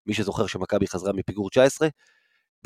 [0.07, 1.89] מי שזוכר שמכבי חזרה מפיגור 19,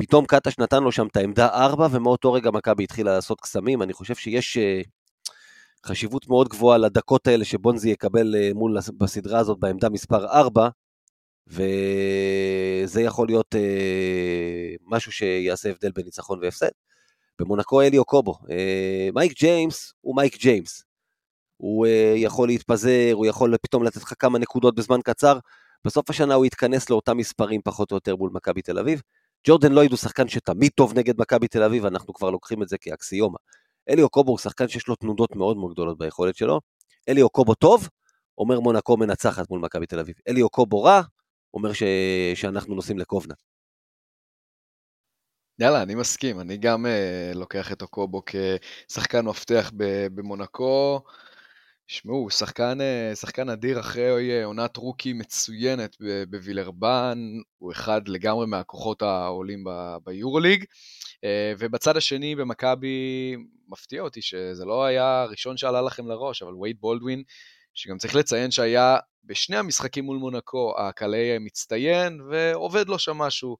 [0.01, 3.81] פתאום קטש נתן לו שם את העמדה 4, ומאותו רגע מכבי התחילה לעשות קסמים.
[3.81, 4.57] אני חושב שיש
[5.85, 10.69] חשיבות מאוד גבוהה לדקות האלה שבונזי יקבל מול בסדרה הזאת בעמדה מספר 4,
[11.47, 16.69] וזה יכול להיות אה, משהו שיעשה הבדל בין ניצחון והפסד.
[17.39, 18.35] במונקו אליו קובו.
[18.49, 20.83] אה, מייק ג'יימס הוא מייק ג'יימס.
[21.57, 25.39] הוא אה, יכול להתפזר, הוא יכול פתאום לתת לך כמה נקודות בזמן קצר.
[25.85, 29.01] בסוף השנה הוא יתכנס לאותם מספרים פחות או יותר מול מכבי תל אביב.
[29.47, 32.77] ג'ורדן לויד הוא שחקן שתמיד טוב נגד מכבי תל אביב, אנחנו כבר לוקחים את זה
[32.77, 33.37] כאקסיומה.
[33.89, 36.59] אליו קובו הוא שחקן שיש לו תנודות מאוד מאוד גדולות ביכולת שלו.
[37.09, 37.89] אליו קובו טוב,
[38.37, 40.15] אומר מונקו מנצחת מול מכבי תל אביב.
[40.27, 41.01] אליו קובו רע,
[41.53, 41.83] אומר ש...
[42.35, 43.33] שאנחנו נוסעים לקובנה.
[45.59, 49.71] יאללה, אני מסכים, אני גם uh, לוקח את אוקובו כשחקן מפתח
[50.13, 51.01] במונקו.
[51.91, 55.95] שמעו, שחקן, uh, שחקן אדיר אחרי עונת רוקי מצוינת
[56.29, 57.19] בווילרבן,
[57.57, 59.63] הוא אחד לגמרי מהכוחות העולים
[60.03, 60.63] ביורוליג.
[60.63, 61.27] Uh,
[61.59, 63.35] ובצד השני במכבי,
[63.67, 67.23] מפתיע אותי שזה לא היה הראשון שעלה לכם לראש, אבל וייד בולדווין,
[67.73, 73.57] שגם צריך לציין שהיה בשני המשחקים מול מונקו הקלעי מצטיין, ועובד לו שם משהו אה,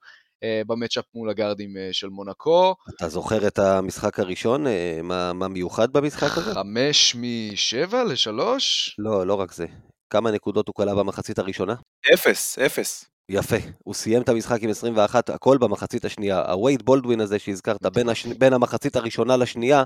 [0.68, 2.76] במצ'אפ מול הגארדים אה, של מונקו.
[2.96, 4.68] אתה זוכר את המשחק הראשון?
[4.68, 6.54] אה, מה, מה מיוחד במשחק הזה?
[6.54, 8.96] חמש משבע לשלוש?
[9.00, 9.66] לא, לא רק זה.
[10.10, 11.76] כמה נקודות הוא קלע במחצית הראשונה?
[12.14, 13.06] אפס, אפס.
[13.30, 16.52] יפה, הוא סיים את המשחק עם 21, הכל במחצית השנייה.
[16.52, 18.26] הווייד בולדווין הזה שהזכרת, בין, הש...
[18.26, 19.84] בין המחצית הראשונה לשנייה,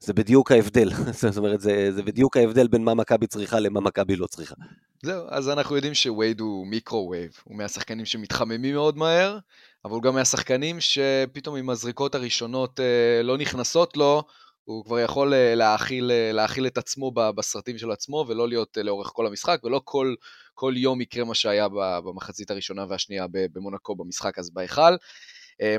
[0.00, 0.90] זה בדיוק ההבדל.
[1.20, 4.54] זאת אומרת, זה, זה בדיוק ההבדל בין מה מכבי צריכה למה מכבי לא צריכה.
[5.02, 9.38] זהו, אז אנחנו יודעים שווייד הוא microwave, הוא מהשחקנים שמתחממים מאוד מהר,
[9.84, 14.22] אבל גם מהשחקנים שפתאום עם הזריקות הראשונות אה, לא נכנסות לו,
[14.64, 19.10] הוא כבר יכול אה, להאכיל, אה, להאכיל את עצמו בסרטים של עצמו ולא להיות לאורך
[19.12, 20.14] כל המשחק, ולא כל,
[20.54, 21.68] כל יום יקרה מה שהיה
[22.04, 24.96] במחצית הראשונה והשנייה במונקו במשחק אז בהיכל.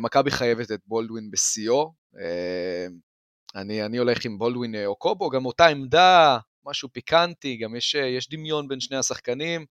[0.01, 1.93] מכבי חייבת את בולדווין בשיאו,
[3.55, 6.38] אני, אני הולך עם בולדווין או קובו, גם אותה עמדה,
[6.68, 9.65] משהו פיקנטי, גם יש, יש דמיון בין שני השחקנים,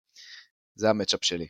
[0.74, 1.46] זה המצ'אפ שלי.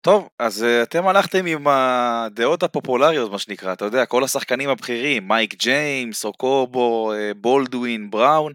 [0.00, 5.28] טוב, אז uh, אתם הלכתם עם הדעות הפופולריות, מה שנקרא, אתה יודע, כל השחקנים הבכירים,
[5.28, 8.52] מייק ג'יימס, אוקובו, uh, בולדווין, בראון,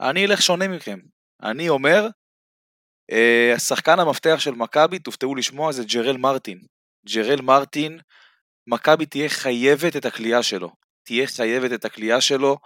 [0.00, 0.98] אני אלך שונה מכם.
[1.42, 2.08] אני אומר,
[3.54, 6.60] השחקן המפתח של מכבי, תופתעו לשמוע, זה ג'רל מרטין.
[7.14, 7.98] ג'רל מרטין,
[8.66, 10.70] מכבי תהיה חייבת את הכלייה שלו.
[11.02, 12.58] תהיה חייבת את הכלייה שלו.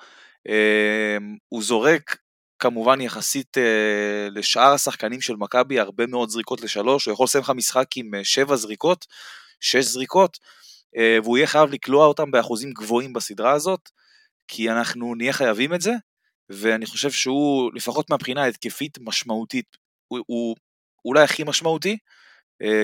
[1.48, 2.16] הוא זורק
[2.62, 7.50] כמובן יחסית אה, לשאר השחקנים של מכבי הרבה מאוד זריקות לשלוש, הוא יכול לסיים לך
[7.50, 9.06] משחק עם אה, שבע זריקות,
[9.60, 10.38] שש זריקות,
[10.96, 13.80] אה, והוא יהיה חייב לקלוע אותם באחוזים גבוהים בסדרה הזאת,
[14.48, 15.92] כי אנחנו נהיה חייבים את זה,
[16.48, 19.76] ואני חושב שהוא, לפחות מהבחינה ההתקפית, משמעותית,
[20.08, 20.56] הוא, הוא
[21.04, 21.96] אולי הכי משמעותי,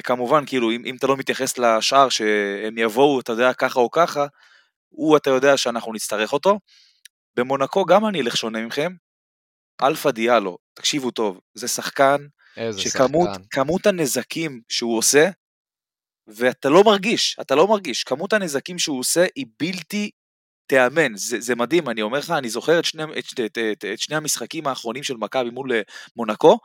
[0.04, 4.26] כמובן, כאילו, אם, אם אתה לא מתייחס לשאר שהם יבואו, אתה יודע, ככה או ככה,
[4.88, 6.58] הוא, אתה יודע שאנחנו נצטרך אותו.
[7.36, 8.92] במונקו גם אני אלך שונה מכם.
[9.82, 12.16] אלפא דיאלו, תקשיבו טוב, זה שחקן
[12.76, 13.28] שכמות
[13.84, 13.98] שחקן.
[13.98, 15.30] הנזקים שהוא עושה,
[16.26, 18.04] ואתה לא מרגיש, אתה לא מרגיש.
[18.04, 20.10] כמות הנזקים שהוא עושה היא בלתי
[20.66, 24.00] תיאמן, זה, זה מדהים, אני אומר לך, אני זוכר את שני, את, את, את, את
[24.00, 25.80] שני המשחקים האחרונים של מכבי מול אה,
[26.16, 26.58] מונקו,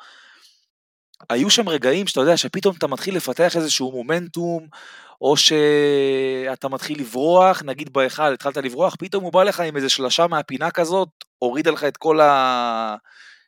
[1.30, 4.68] היו שם רגעים שאתה יודע שפתאום אתה מתחיל לפתח איזשהו מומנטום,
[5.22, 10.28] או שאתה מתחיל לברוח, נגיד באחד התחלת לברוח, פתאום הוא בא לך עם איזה שלשה
[10.28, 11.10] מהפינה כזאת,
[11.40, 12.96] הוריד לך את כל, ה...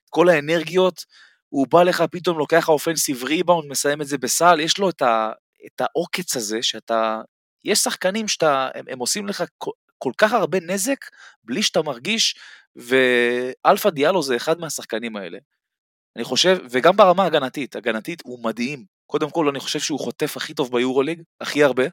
[0.09, 1.05] כל האנרגיות,
[1.49, 5.31] הוא בא לך, פתאום לוקח אופנסיב ריבאונד, מסיים את זה בסל, יש לו את, ה...
[5.65, 7.21] את העוקץ הזה, שאתה...
[7.65, 11.05] יש שחקנים שאתה, הם, הם עושים לך כל, כל כך הרבה נזק,
[11.43, 12.35] בלי שאתה מרגיש,
[12.75, 15.37] ואלפא דיאלו זה אחד מהשחקנים האלה.
[16.15, 18.85] אני חושב, וגם ברמה הגנתית, הגנתית הוא מדהים.
[19.07, 21.83] קודם כל אני חושב שהוא חוטף הכי טוב ביורוליג, הכי הרבה.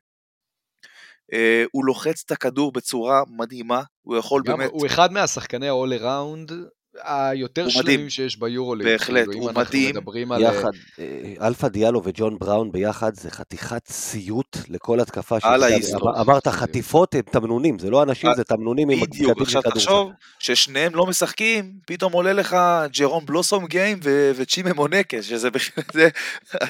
[1.32, 1.36] Uh,
[1.72, 4.70] הוא לוחץ את הכדור בצורה מדהימה, הוא יכול באמת...
[4.72, 6.52] הוא אחד מהשחקני ה-all around
[7.00, 8.86] היותר שלמים שיש ביורוליג.
[8.86, 9.94] בהחלט, כאילו, הוא מדהים.
[10.40, 11.46] יחד, על...
[11.46, 16.20] אלפא דיאלו וג'ון בראון ביחד זה חתיכת סיוט לכל התקפה של על ההיסטוריה.
[16.20, 20.94] אמרת חטיפות הם תמנונים, זה לא אנשים, זה תמנונים עם בדיוק, בדיוק, עכשיו תחשוב ששניהם
[20.94, 22.56] לא משחקים, פתאום עולה לך
[22.98, 24.00] ג'רום בלוסומגיים
[24.34, 25.84] וצ'ימה מונקה, שזה בכלל,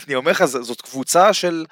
[0.07, 1.65] אני אומר לך, זאת קבוצה של...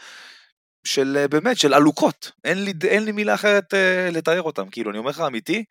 [0.85, 4.99] של באמת, של עלוקות, אין לי, אין לי מילה אחרת uh, לתאר אותם, כאילו, אני
[4.99, 5.65] אומר לך אמיתי,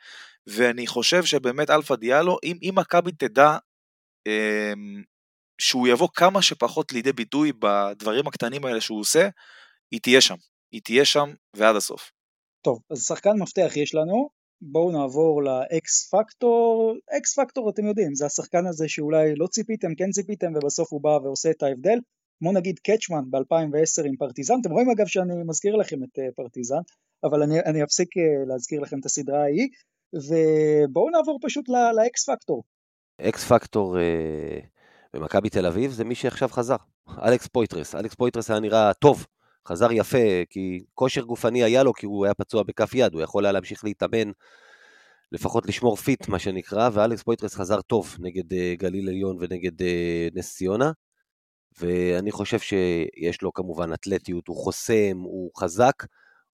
[0.56, 3.58] ואני חושב שבאמת אלפא דיאלו, אם, אם מכבי תדע
[4.28, 4.74] אה,
[5.62, 9.30] שהוא יבוא כמה שפחות לידי ביטוי בדברים הקטנים האלה שהוא עושה,
[9.92, 10.36] היא תהיה שם,
[10.72, 12.12] היא תהיה שם ועד הסוף.
[12.62, 14.30] טוב, אז שחקן מפתח יש לנו,
[14.62, 19.96] בואו נעבור ל X factor, X factor אתם יודעים, זה השחקן הזה שאולי לא ציפיתם,
[19.96, 22.00] כן ציפיתם, ובסוף הוא בא ועושה את ההבדל,
[22.40, 26.82] כמו נגיד קצ'מן ב-2010 עם פרטיזן, אתם רואים אגב שאני מזכיר לכם את אה, פרטיזן,
[27.24, 29.68] אבל אני, אני אפסיק אה, להזכיר לכם את הסדרה ההיא,
[30.14, 32.64] ובואו נעבור פשוט ל X factor.
[33.22, 33.98] X factor
[35.14, 36.76] במכבי תל אביב זה מי שעכשיו חזר,
[37.24, 37.96] אלכס פויטרס.
[37.96, 39.26] אלכס פויטרס היה נראה טוב,
[39.68, 43.46] חזר יפה, כי כושר גופני היה לו, כי הוא היה פצוע בכף יד, הוא יכול
[43.46, 44.32] היה להמשיך להתאמן,
[45.32, 49.86] לפחות לשמור fit, מה שנקרא, ואלכס פויטרס חזר טוב נגד uh, גליל עליון ונגד uh,
[50.36, 50.92] נס ציונה.
[51.80, 56.04] ואני חושב שיש לו כמובן אתלטיות, הוא חוסם, הוא חזק,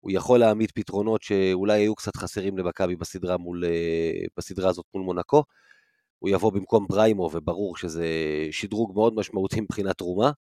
[0.04, 5.44] הוא יכול להעמיד פתרונות שאולי היו קצת חסרים למכבי בסדרה, אה, בסדרה הזאת מול מונקו.
[6.20, 8.08] הוא יבוא במקום בריימו, וברור שזה
[8.52, 10.32] שדרוג מאוד משמעותי מבחינת תרומה.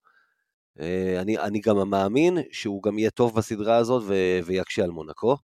[0.79, 4.13] אה, אני, אני גם מאמין שהוא גם יהיה טוב בסדרה הזאת ו,
[4.45, 5.37] ויקשה על מונקו.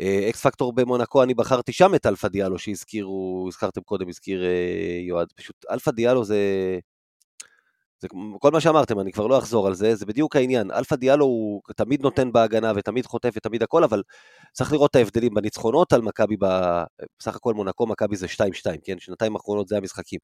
[0.00, 4.42] אה, X factor במונקו, אני בחרתי שם את אלפא דיאלו שהזכירו, הזכרתם קודם, הזכיר
[5.08, 5.32] יועד.
[5.36, 6.38] פשוט אלפא דיאלו זה,
[7.98, 10.70] זה כל מה שאמרתם, אני כבר לא אחזור על זה, זה בדיוק העניין.
[10.70, 14.02] אלפא דיאלו הוא תמיד נותן בהגנה ותמיד חוטף ותמיד הכל, אבל
[14.52, 16.36] צריך לראות את ההבדלים בניצחונות על מכבי,
[17.20, 18.38] בסך הכל מונקו מכבי זה 2-2,
[18.84, 18.98] כן?
[18.98, 20.18] שנתיים האחרונות זה המשחקים.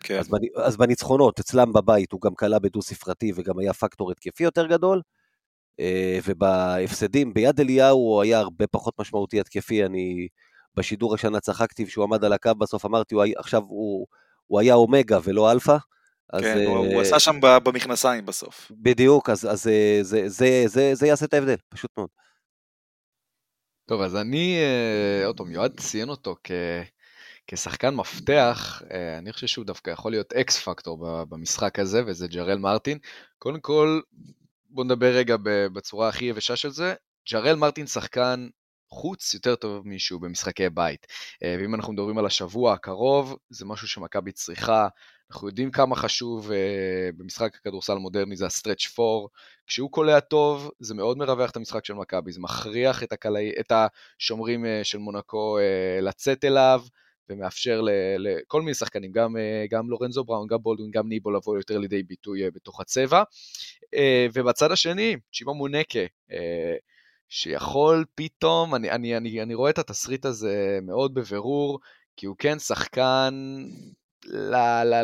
[0.00, 0.18] כן.
[0.18, 4.66] אז, אז בניצחונות, אצלם בבית הוא גם קלע בדו ספרתי וגם היה פקטור התקפי יותר
[4.66, 5.02] גדול,
[5.80, 10.28] אה, ובהפסדים ביד אליהו הוא היה הרבה פחות משמעותי התקפי, אני
[10.74, 14.06] בשידור השנה צחקתי כשהוא עמד על הקו בסוף, אמרתי, הוא, עכשיו הוא,
[14.46, 15.76] הוא היה אומגה ולא אלפא.
[16.32, 18.72] אז, כן, הוא, הוא אה, עשה שם במכנסיים בסוף.
[18.74, 22.08] בדיוק, אז, אז אה, זה, זה, זה, זה יעשה את ההבדל, פשוט מאוד.
[23.86, 26.50] טוב, אז אני, אה, עוד פעם, יועד ציין אותו כ,
[27.46, 28.82] כשחקן מפתח,
[29.18, 32.98] אני חושב שהוא דווקא יכול להיות X factor במשחק הזה, וזה ג'רל מרטין.
[33.38, 34.00] קודם כל,
[34.70, 36.94] בואו נדבר רגע בצורה הכי יבשה של זה.
[37.32, 38.48] ג'רל מרטין שחקן
[38.88, 41.06] חוץ יותר טוב מישהו במשחקי בית.
[41.42, 44.88] ואם אנחנו מדברים על השבוע הקרוב, זה משהו שמכבי צריכה
[45.30, 46.54] אנחנו יודעים כמה חשוב uh,
[47.16, 49.28] במשחק הכדורסל המודרני זה הסטרץ' 4,
[49.66, 53.72] כשהוא קולע טוב זה מאוד מרווח את המשחק של מכבי, זה מכריח את, הקלעי, את
[53.72, 56.82] השומרים uh, של מונקו uh, לצאת אליו
[57.28, 57.80] ומאפשר
[58.18, 59.38] לכל מיני שחקנים, גם, uh,
[59.70, 63.22] גם לורנזו בראון, גם בולדווין, גם ניבו לבוא יותר לידי ביטוי uh, בתוך הצבע.
[63.82, 63.98] Uh,
[64.32, 66.34] ובצד השני, צ'ימה מונקה, uh,
[67.28, 71.80] שיכול פתאום, אני, אני, אני, אני רואה את התסריט הזה מאוד בבירור,
[72.16, 73.34] כי הוא כן שחקן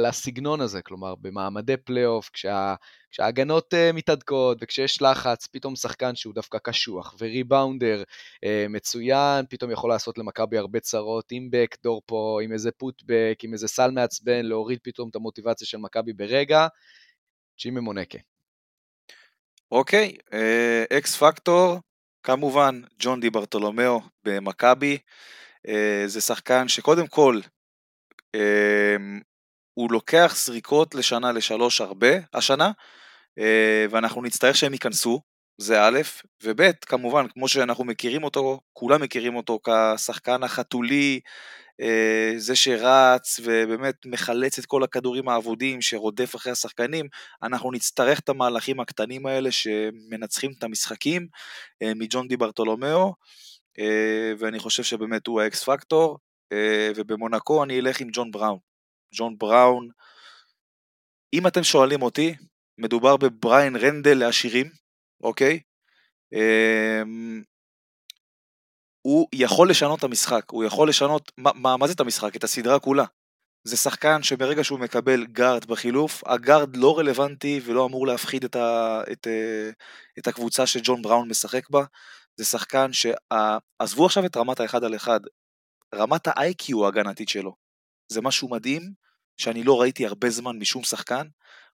[0.00, 2.74] לסגנון הזה, כלומר במעמדי פלייאוף, כשה,
[3.10, 8.02] כשההגנות uh, מתהדקות וכשיש לחץ, פתאום שחקן שהוא דווקא קשוח וריבאונדר
[8.36, 13.52] uh, מצוין, פתאום יכול לעשות למכבי הרבה צרות עם בקדור פה, עם איזה פוטבק, עם
[13.52, 16.66] איזה סל מעצבן, להוריד פתאום את המוטיבציה של מכבי ברגע.
[17.58, 18.18] צ'ימי מונקה.
[19.70, 20.16] אוקיי,
[20.92, 21.78] אקס פקטור,
[22.22, 24.98] כמובן ג'ון די ברטולומיאו במכבי.
[26.06, 27.40] זה שחקן שקודם כל
[29.74, 32.70] הוא לוקח זריקות לשנה לשלוש הרבה השנה,
[33.38, 35.20] אה, ואנחנו נצטרך שהם ייכנסו,
[35.58, 36.00] זה א',
[36.42, 41.20] וב', כמובן, כמו שאנחנו מכירים אותו, כולם מכירים אותו כשחקן החתולי,
[41.80, 47.06] אה, זה שרץ ובאמת מחלץ את כל הכדורים האבודים, שרודף אחרי השחקנים,
[47.42, 51.26] אנחנו נצטרך את המהלכים הקטנים האלה שמנצחים את המשחקים
[51.82, 53.14] אה, מג'ון די ברטולומיאו,
[54.38, 56.18] ואני חושב שבאמת הוא האקס פקטור,
[56.96, 58.58] ובמונקו אני אלך עם ג'ון בראון.
[59.14, 59.88] ג'ון בראון,
[61.32, 62.34] אם אתם שואלים אותי,
[62.78, 64.70] מדובר בבריין רנדל לעשירים,
[65.22, 65.60] אוקיי?
[69.06, 72.36] הוא יכול לשנות את המשחק, הוא יכול לשנות, מה, מה, זה את המשחק?
[72.36, 73.04] את הסדרה כולה.
[73.64, 79.00] זה שחקן שברגע שהוא מקבל גארד בחילוף, הגארד לא רלוונטי ולא אמור להפחיד את, ה,
[79.12, 79.70] את, אה,
[80.18, 81.84] את הקבוצה שג'ון בראון משחק בה.
[82.36, 85.20] זה שחקן שעזבו עכשיו את רמת האחד על אחד,
[85.96, 87.54] רמת ה-IQ ההגנתית שלו.
[88.12, 88.92] זה משהו מדהים,
[89.36, 91.26] שאני לא ראיתי הרבה זמן משום שחקן.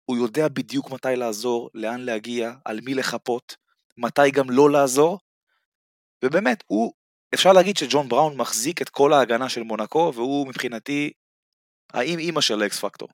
[0.05, 3.57] הוא יודע בדיוק מתי לעזור, לאן להגיע, על מי לחפות,
[3.97, 5.19] מתי גם לא לעזור,
[6.25, 6.93] ובאמת, הוא
[7.35, 11.13] אפשר להגיד שג'ון בראון מחזיק את כל ההגנה של מונקו, והוא מבחינתי
[11.93, 13.09] האם אימא של X factor.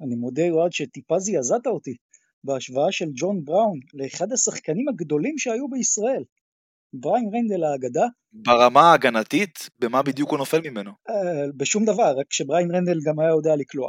[0.00, 1.96] אני מודה, יועד, שטיפה זעזעת אותי
[2.44, 6.24] בהשוואה של ג'ון בראון לאחד השחקנים הגדולים שהיו בישראל.
[7.00, 8.06] בריין רנדל האגדה.
[8.32, 10.90] ברמה ההגנתית, במה בדיוק הוא נופל ממנו?
[11.08, 11.12] Uh,
[11.56, 13.88] בשום דבר, רק שבריין רנדל גם היה יודע לקלוע.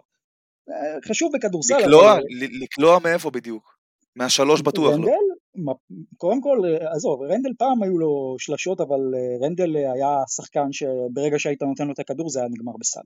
[0.70, 1.78] Uh, חשוב בכדורסל.
[1.78, 2.14] לקלוע?
[2.14, 2.22] אבל...
[2.62, 3.78] לקלוע מאיפה בדיוק?
[4.16, 5.74] מהשלוש בטוח רנדל, לא.
[6.18, 11.39] קודם כל, אה, עזוב, רנדל פעם היו לו שלשות, אבל אה, רנדל היה שחקן שברגע
[11.39, 13.01] שהיית נותן לו את הכדור זה היה נגמר בסל.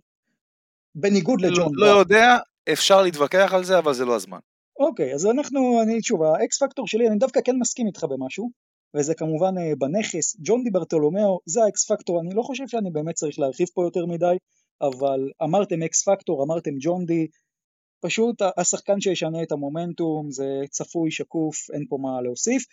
[0.95, 1.72] בניגוד לא, לג'ון.
[1.74, 2.38] לא, לא יודע,
[2.74, 4.39] אפשר להתווכח על זה, אבל זה לא הזמן.
[4.80, 8.52] אוקיי, אז אנחנו, אני שוב, ה X factor שלי, אני דווקא כן מסכים איתך במשהו,
[8.95, 13.15] וזה כמובן אה, בנכס, ג'ון דיברתולומאו, זה ה X factor, אני לא חושב שאני באמת
[13.15, 14.35] צריך להרחיב פה יותר מדי,
[14.81, 17.27] אבל אמרתם X factor, אמרתם ג'ון די,
[18.01, 22.63] פשוט השחקן שישנה את המומנטום, זה צפוי, שקוף, אין פה מה להוסיף.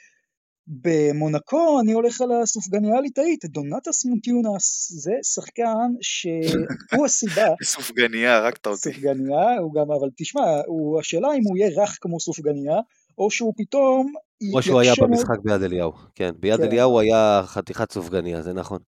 [0.69, 7.47] במונקו אני הולך על הסופגניה הליטאית, דונטס מונטיונס, זה שחקן שהוא הסיבה.
[7.65, 8.79] סופגניה, הרגת אותי.
[8.79, 12.77] סופגניה, הוא גם, אבל תשמע, הוא, השאלה אם הוא יהיה רך כמו סופגניה,
[13.19, 14.13] או שהוא פתאום...
[14.51, 16.63] כמו שהוא היה במשחק ביד אליהו, כן, ביד כן.
[16.63, 18.79] אליהו הוא היה חתיכת סופגניה, זה נכון.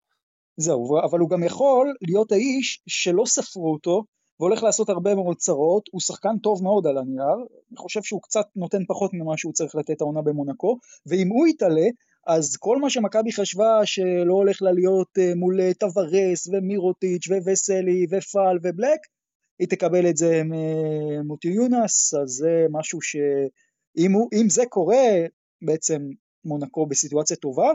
[0.57, 4.05] זהו, אבל הוא גם יכול להיות האיש שלא ספרו אותו,
[4.41, 7.37] והולך לעשות הרבה מאוד צרות, הוא שחקן טוב מאוד על הנייר,
[7.71, 11.87] אני חושב שהוא קצת נותן פחות ממה שהוא צריך לתת העונה במונקו, ואם הוא יתעלה,
[12.27, 18.07] אז כל מה שמכבי חשבה שלא הולך לה להיות אה, מול אה, טבארס ומירוטיץ' ווסלי
[18.11, 19.01] ופל ובלק,
[19.59, 23.03] היא תקבל את זה ממוטיונס, אז זה משהו
[23.99, 25.07] שאם זה קורה,
[25.63, 26.03] בעצם
[26.45, 27.71] מונקו בסיטואציה טובה,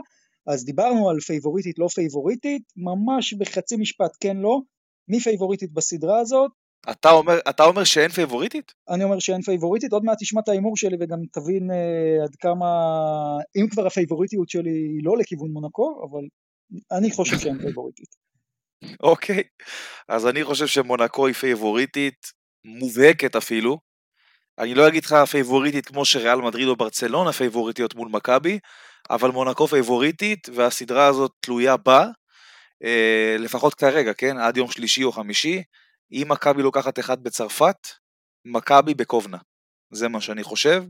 [0.46, 4.60] אז דיברנו על פייבוריטית לא פייבוריטית, ממש בחצי משפט כן לא,
[5.08, 6.50] מי פייבוריטית בסדרה הזאת?
[6.90, 8.72] אתה אומר, אתה אומר שאין פייבוריטית?
[8.88, 12.66] אני אומר שאין פייבוריטית, עוד מעט תשמע את ההימור שלי וגם תבין אה, עד כמה,
[13.56, 16.24] אם כבר הפייבוריטיות שלי היא לא לכיוון מונקו, אבל
[16.98, 18.08] אני חושב שאין פייבוריטית.
[19.10, 19.64] אוקיי, okay.
[20.08, 22.32] אז אני חושב שמונקו היא פייבוריטית,
[22.64, 23.78] מובהקת אפילו.
[24.58, 28.58] אני לא אגיד לך פייבוריטית כמו שריאל מדריד או ברצלונה פייבוריטיות מול מכבי,
[29.10, 32.06] אבל מונקו פייבוריטית והסדרה הזאת תלויה בה,
[32.84, 35.62] אה, לפחות כרגע, כן, עד יום שלישי או חמישי,
[36.12, 37.88] אם מכבי לוקחת אחד בצרפת,
[38.44, 39.38] מכבי בקובנה.
[39.92, 40.84] זה מה שאני חושב,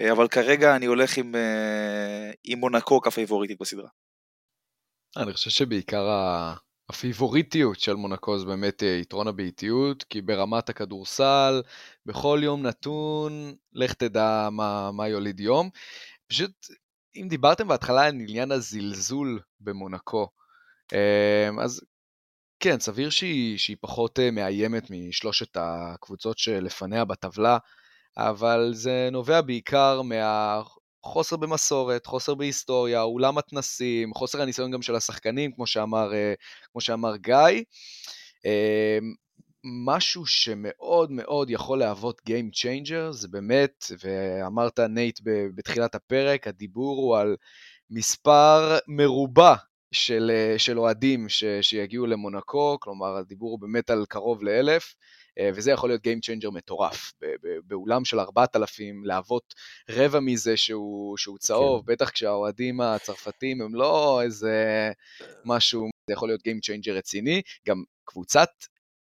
[0.00, 3.88] אה, אבל כרגע אני הולך עם, אה, עם מונקו כפייבוריטית בסדרה.
[5.16, 6.08] אני חושב שבעיקר
[6.88, 11.62] הפיבוריטיות של מונקו זה באמת יתרון הבעיטיות, כי ברמת הכדורסל,
[12.06, 15.70] בכל יום נתון, לך תדע מה, מה יוליד יום.
[16.28, 16.66] פשוט,
[17.16, 20.28] אם דיברתם בהתחלה על עניין הזלזול במונקו,
[20.92, 21.80] אמ, אז
[22.60, 27.58] כן, סביר שהיא, שהיא פחות אה, מאיימת משלושת הקבוצות שלפניה בטבלה,
[28.16, 30.02] אבל זה נובע בעיקר
[31.04, 36.34] מהחוסר במסורת, חוסר בהיסטוריה, אולם מתנ"סים, חוסר הניסיון גם של השחקנים, כמו שאמר, אה,
[36.72, 37.62] כמו שאמר גיא.
[38.44, 39.14] אמ,
[39.86, 45.20] משהו שמאוד מאוד יכול להוות Game Changer זה באמת, ואמרת נייט
[45.54, 47.36] בתחילת הפרק, הדיבור הוא על
[47.90, 49.54] מספר מרובע
[49.92, 54.94] של, אה, של אוהדים ש, שיגיעו למונקו, כלומר הדיבור הוא באמת על קרוב לאלף,
[55.54, 57.12] וזה יכול להיות Game Changer מטורף.
[57.64, 59.54] באולם של 4,000, להוות
[59.90, 61.92] רבע מזה שהוא, שהוא צהוב, כן.
[61.92, 64.90] בטח כשהאוהדים הצרפתים הם לא איזה
[65.44, 67.42] משהו, זה יכול להיות Game Changer רציני.
[67.68, 68.48] גם קבוצת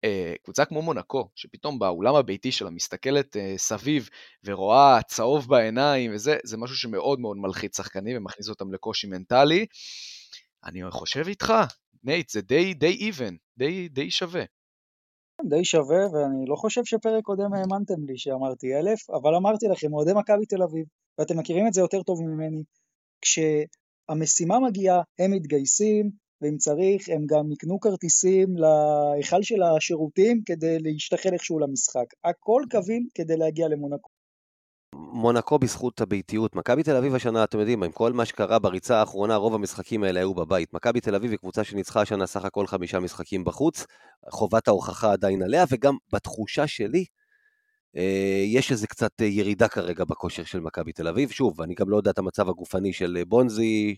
[0.03, 4.09] אה, קבוצה כמו מונקו, שפתאום באולם הביתי שלה מסתכלת סביב
[4.45, 9.65] ורואה צהוב בעיניים וזה, זה משהו שמאוד מאוד מלחיץ שחקנים ומכניס אותם לקושי מנטלי.
[10.65, 11.53] אני חושב איתך,
[12.03, 14.43] נייט, זה די, די even, די, די שווה.
[15.49, 20.11] די שווה, ואני לא חושב שפרק קודם האמנתם לי שאמרתי אלף, אבל אמרתי לכם, אוהדי
[20.13, 20.85] מכבי תל אביב,
[21.17, 22.63] ואתם מכירים את זה יותר טוב ממני,
[23.21, 26.09] כשהמשימה מגיעה, הם מתגייסים,
[26.41, 32.05] ואם צריך הם גם יקנו כרטיסים להיכל של השירותים כדי להשתחל איכשהו למשחק.
[32.23, 34.18] הכל קווים כדי להגיע למונקו.
[35.11, 36.55] מונקו בזכות הביתיות.
[36.55, 40.19] מכבי תל אביב השנה, אתם יודעים, עם כל מה שקרה בריצה האחרונה, רוב המשחקים האלה
[40.19, 40.73] היו בבית.
[40.73, 43.85] מכבי תל אביב היא קבוצה שניצחה השנה סך הכל חמישה משחקים בחוץ,
[44.29, 47.05] חובת ההוכחה עדיין עליה, וגם בתחושה שלי,
[47.97, 51.29] אה, יש איזה קצת ירידה כרגע בכושר של מכבי תל אביב.
[51.29, 53.95] שוב, אני גם לא יודע את המצב הגופני של בונזי,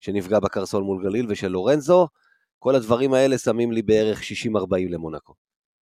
[0.00, 2.08] שנפגע בקרסול מול גליל, ושל לורנזו.
[2.58, 4.24] כל הדברים האלה שמים לי בערך 60-40
[4.90, 5.34] למונקו.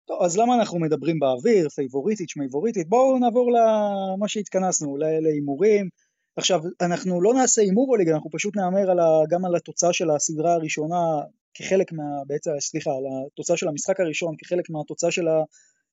[0.07, 2.89] טוב, אז למה אנחנו מדברים באוויר, פייבוריטית, שמייבוריטית?
[2.89, 5.89] בואו נעבור למה שהתכנסנו, להימורים.
[6.35, 10.53] עכשיו, אנחנו לא נעשה הימורוליגה, אנחנו פשוט נהמר על ה, גם על התוצאה של הסדרה
[10.53, 11.03] הראשונה
[11.53, 12.03] כחלק מה...
[12.27, 15.25] בעצם, סליחה, על התוצאה של המשחק הראשון כחלק מהתוצאה של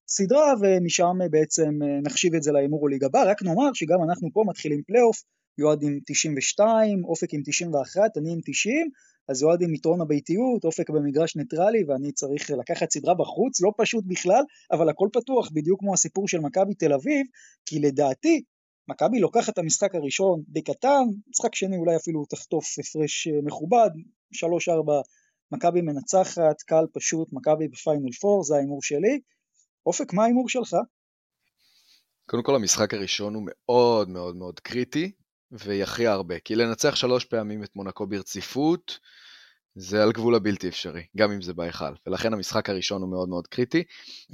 [0.08, 3.22] הסדרה, ומשם בעצם נחשיב את זה להימורוליגה הבא.
[3.26, 5.22] רק נאמר שגם אנחנו פה מתחילים פלייאוף,
[5.58, 8.90] אוהד עם 92, אופק עם 91, אני עם 90,
[9.28, 14.04] אז אוהד עם יתרון הביתיות, אופק במגרש ניטרלי ואני צריך לקחת סדרה בחוץ, לא פשוט
[14.06, 17.26] בכלל, אבל הכל פתוח, בדיוק כמו הסיפור של מכבי תל אביב,
[17.66, 18.42] כי לדעתי
[18.88, 23.90] מכבי לוקחת את המשחק הראשון בקטן, משחק שני אולי אפילו תחטוף הפרש אה, מכובד,
[24.34, 24.38] 3-4
[25.52, 29.20] מכבי מנצחת, קל פשוט, מכבי בפיינל 4, זה ההימור שלי.
[29.86, 30.76] אופק, מה ההימור שלך?
[32.26, 35.12] קודם כל המשחק הראשון הוא מאוד מאוד מאוד קריטי,
[35.54, 36.38] ויכריע הרבה.
[36.38, 38.98] כי לנצח שלוש פעמים את מונקו ברציפות,
[39.74, 41.94] זה על גבול הבלתי אפשרי, גם אם זה בהיכל.
[42.06, 43.82] ולכן המשחק הראשון הוא מאוד מאוד קריטי.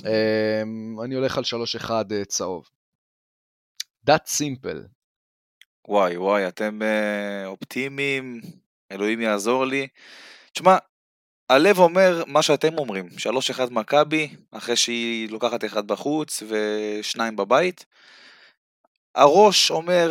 [0.05, 1.45] אמ, אני הולך על
[1.85, 2.69] 3-1 אה, צהוב.
[4.11, 4.79] That simple.
[5.89, 8.41] וואי וואי, אתם uh, אופטימיים,
[8.93, 9.89] אלוהים יעזור לי.
[10.53, 10.77] תשמע,
[11.49, 13.09] הלב אומר מה שאתם אומרים,
[13.67, 17.87] 3-1 מכבי, אחרי שהיא לוקחת אחד בחוץ ושניים בבית.
[19.15, 20.11] הראש אומר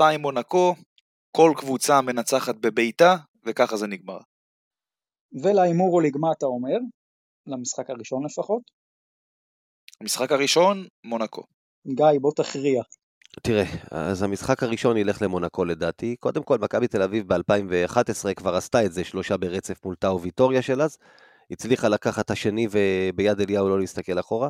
[0.00, 0.74] 3-2 מונקו,
[1.36, 4.18] כל קבוצה מנצחת בביתה, וככה זה נגמר.
[5.42, 6.76] ולהימור או לגמה אתה אומר?
[7.46, 8.62] למשחק הראשון לפחות?
[10.00, 11.42] המשחק הראשון, מונקו.
[11.86, 12.82] גיא, בוא תכריע.
[13.42, 16.16] תראה, אז המשחק הראשון ילך למונקו לדעתי.
[16.16, 20.62] קודם כל, מכבי תל אביב ב-2011 כבר עשתה את זה שלושה ברצף מול טאו ויטוריה
[20.62, 20.98] של אז.
[21.50, 24.48] הצליחה לקחת את השני וביד אליהו לא להסתכל אחורה.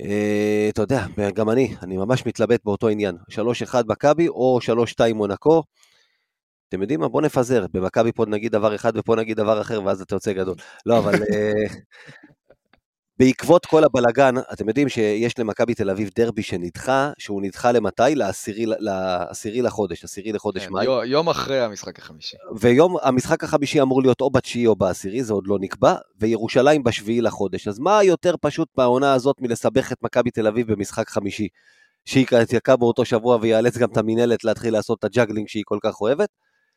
[0.00, 3.16] אה, אתה יודע, גם אני, אני ממש מתלבט באותו עניין.
[3.30, 4.58] 3-1 מכבי או
[5.10, 5.62] 3-2 מונקו.
[6.68, 7.08] אתם יודעים מה?
[7.08, 7.66] בואו נפזר.
[7.72, 10.54] במכבי פה נגיד דבר אחד ופה נגיד דבר אחר, ואז אתה יוצא גדול.
[10.86, 11.52] לא, אבל אה,
[13.20, 18.14] בעקבות כל הבלגן, אתם יודעים שיש למכבי תל אביב דרבי שנדחה, שהוא נדחה למתי?
[18.14, 20.86] לעשירי, לעשירי לחודש, עשירי לחודש כן, מאי.
[21.06, 22.36] יום אחרי המשחק החמישי.
[22.58, 27.20] ויום, המשחק החמישי אמור להיות או בתשיעי או בעשירי, זה עוד לא נקבע, וירושלים בשביעי
[27.20, 27.68] לחודש.
[27.68, 31.48] אז מה יותר פשוט מהעונה הזאת מלסבך את מכבי תל אביב במשחק חמישי?
[32.04, 35.78] שהיא יתקע באותו שבוע ויאלץ גם את המינהלת להתחיל לעשות את ה juggling שהיא כל
[35.82, 36.28] כך אוהבת.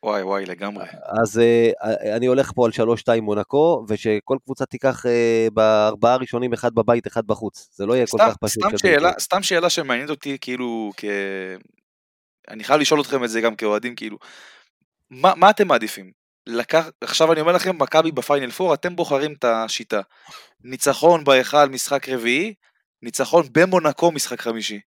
[0.04, 0.84] וואי וואי לגמרי.
[1.22, 1.84] אז אה,
[2.16, 2.72] אני הולך פה על
[3.18, 5.08] 3-2 מונקו, ושכל קבוצה תיקח אה,
[5.54, 7.68] בארבעה הראשונים אחד בבית, אחד בחוץ.
[7.72, 8.64] זה לא יהיה סתם, כל כך פשוט.
[8.64, 11.04] סתם שאלה, סתם שאלה שמעניינת אותי, כאילו, כ...
[12.48, 14.18] אני חייב לשאול אתכם את זה גם כאוהדים, כאילו,
[15.10, 16.10] מה, מה אתם מעדיפים?
[16.46, 16.90] לקח...
[17.00, 20.00] עכשיו אני אומר לכם, מכבי בפיינל 4, אתם בוחרים את השיטה.
[20.64, 22.54] ניצחון בהיכל משחק רביעי,
[23.02, 24.80] ניצחון במונקו משחק חמישי.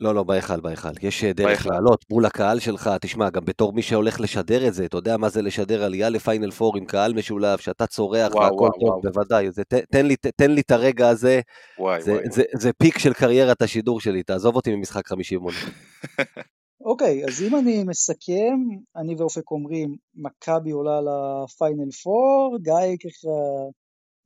[0.00, 0.88] לא, לא, בהיכל, בהיכל.
[1.02, 4.84] יש אה, דרך לעלות מול הקהל שלך, תשמע, גם בתור מי שהולך לשדר את זה,
[4.84, 9.02] אתה יודע מה זה לשדר עלייה לפיינל פור עם קהל משולב, שאתה צורח והכל טוב.
[9.02, 9.50] בוודאי.
[9.50, 11.40] זה, ת, תן, לי, ת, תן לי את הרגע הזה,
[11.78, 12.60] וואי, זה, וואי, זה, וואי.
[12.60, 15.56] זה פיק של קריירת השידור שלי, תעזוב אותי ממשחק 50 מונה.
[16.90, 18.58] אוקיי, אז אם אני מסכם,
[18.96, 23.28] אני ואופק אומרים, מכבי עולה לפיינל פור, גיא ככה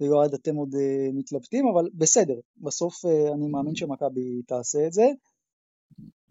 [0.01, 0.79] ויועד אתם עוד uh,
[1.15, 5.05] מתלבטים, אבל בסדר, בסוף uh, אני מאמין שמכבי תעשה את זה.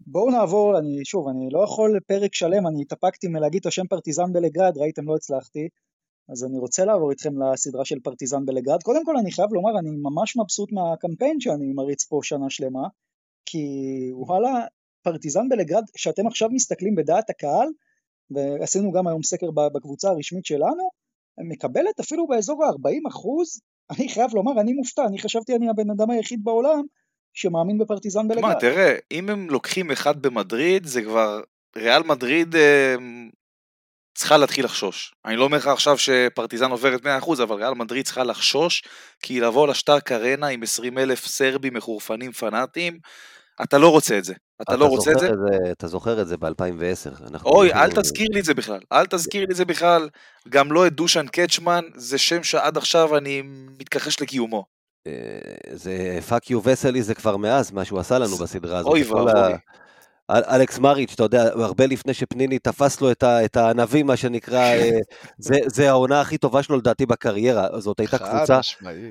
[0.06, 4.32] בואו נעבור, אני שוב, אני לא יכול פרק שלם, אני התאפקתי מלהגיד את השם פרטיזן
[4.32, 5.68] בלגרד, ראיתם לא הצלחתי,
[6.28, 8.82] אז אני רוצה לעבור איתכם לסדרה של פרטיזן בלגרד.
[8.82, 12.88] קודם כל אני חייב לומר, אני ממש מבסוט מהקמפיין שאני מריץ פה שנה שלמה,
[13.46, 13.66] כי
[14.12, 14.66] וואלה,
[15.02, 17.68] פרטיזן בלגרד, שאתם עכשיו מסתכלים בדעת הקהל,
[18.30, 20.88] ועשינו גם היום סקר בקבוצה הרשמית שלנו,
[21.48, 26.10] מקבלת אפילו באזור ה-40 אחוז, אני חייב לומר, אני מופתע, אני חשבתי אני הבן אדם
[26.10, 26.82] היחיד בעולם
[27.34, 28.44] שמאמין בפרטיזן בלגרד.
[28.44, 31.40] מה, תראה, אם הם לוקחים אחד במדריד, זה כבר,
[31.76, 32.94] ריאל מדריד אה,
[34.14, 35.14] צריכה להתחיל לחשוש.
[35.24, 38.82] אני לא אומר לך עכשיו שפרטיזן עוברת 100%, אבל ריאל מדריד צריכה לחשוש,
[39.22, 42.98] כי לבוא לשטארק ארנה עם 20 אלף סרבים מחורפנים פנאטים,
[43.62, 44.34] אתה לא רוצה את זה.
[44.62, 45.26] אתה, לא רוצה את זה?
[45.26, 45.72] זה?
[45.72, 47.44] אתה זוכר את זה ב-2010.
[47.44, 48.80] אוי, אל תזכיר לי את זה בכלל.
[48.92, 50.08] אל תזכיר לי את זה בכלל.
[50.48, 53.42] גם לא את דושן קצמן, זה שם שעד עכשיו אני
[53.78, 54.73] מתכחש לקיומו.
[55.06, 55.12] אה,
[55.72, 58.90] זה fuck you וסלי זה כבר מאז מה שהוא עשה לנו בסדרה הזאת.
[58.90, 59.54] אוי ואבוי.
[60.30, 64.90] אלכס מריץ', אתה יודע, הרבה לפני שפניני תפס לו את הענבים, מה שנקרא, אה,
[65.38, 68.60] זה, זה העונה הכי טובה שלו לדעתי בקריירה, זאת הייתה קבוצה,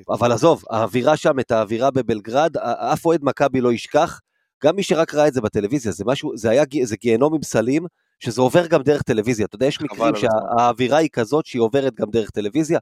[0.10, 4.20] אבל עזוב, האווירה שם, את האווירה בבלגרד, אף אוהד מכבי לא ישכח,
[4.64, 7.86] גם מי שרק ראה את זה בטלוויזיה, זה משהו, זה היה, זה גיהנום עם סלים,
[8.20, 12.08] שזה עובר גם דרך טלוויזיה, אתה יודע, יש מקרים שהאווירה היא כזאת שהיא עוברת גם
[12.12, 12.80] דרך טלוויזיה,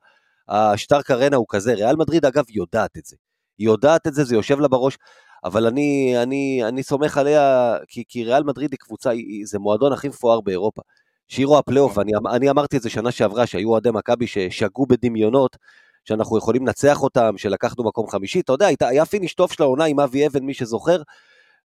[0.52, 3.16] השטארק ארנה הוא כזה, ריאל מדריד אגב יודעת את זה,
[3.58, 4.98] היא יודעת את זה, זה יושב לה בראש,
[5.44, 9.94] אבל אני, אני, אני סומך עליה, כי, כי ריאל מדריד היא קבוצה, היא, זה מועדון
[9.94, 10.82] הכי מפואר באירופה.
[11.28, 15.58] שירו הפלייאוף, אני, אני אמרתי את זה שנה שעברה, שהיו אוהדי מכבי ששגו בדמיונות,
[16.06, 20.00] שאנחנו יכולים לנצח אותם, שלקחנו מקום חמישי, אתה יודע, היה פיניש טוב של העונה עם
[20.00, 21.02] אבי אבן, מי שזוכר,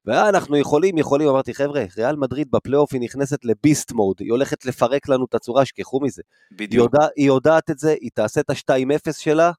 [0.07, 4.65] ואנחנו יכולים, יכולים, אמרתי, חבר'ה, ריאל מדריד בפלייאוף היא נכנסת ל beast mode, היא הולכת
[4.65, 6.23] לפרק לנו את הצורה, שכחו מזה.
[6.53, 6.73] בדיוק.
[6.73, 9.53] היא, יודע, היא יודעת את זה, היא תעשה את ה-2-0 שלה,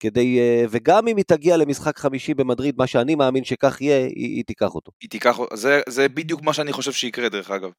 [0.00, 4.36] כדי, אה, וגם אם היא תגיע למשחק חמישי במדריד, מה שאני מאמין שכך יהיה, היא,
[4.36, 4.92] היא תיקח אותו.
[5.00, 7.70] היא תיקח, אותו, זה, זה בדיוק מה שאני חושב שיקרה דרך אגב.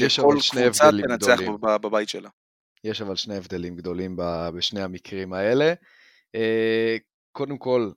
[0.00, 1.56] יש אבל שני הבדלים גדולים.
[1.60, 2.28] בבית שלה.
[2.84, 4.16] יש אבל שני הבדלים גדולים
[4.54, 5.72] בשני המקרים האלה.
[6.34, 6.96] אה,
[7.32, 7.90] קודם כל,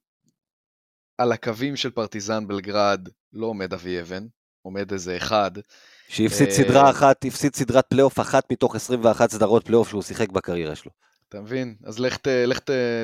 [1.18, 4.26] על הקווים של פרטיזן בלגרד לא עומד אבי אבן,
[4.62, 5.52] עומד איזה אחד.
[6.08, 10.92] שהפסיד סדרה אחת, הפסיד סדרת פלייאוף אחת מתוך 21 סדרות פלייאוף שהוא שיחק בקריירה שלו.
[11.30, 11.76] אתה מבין?
[11.84, 12.60] אז לך, לך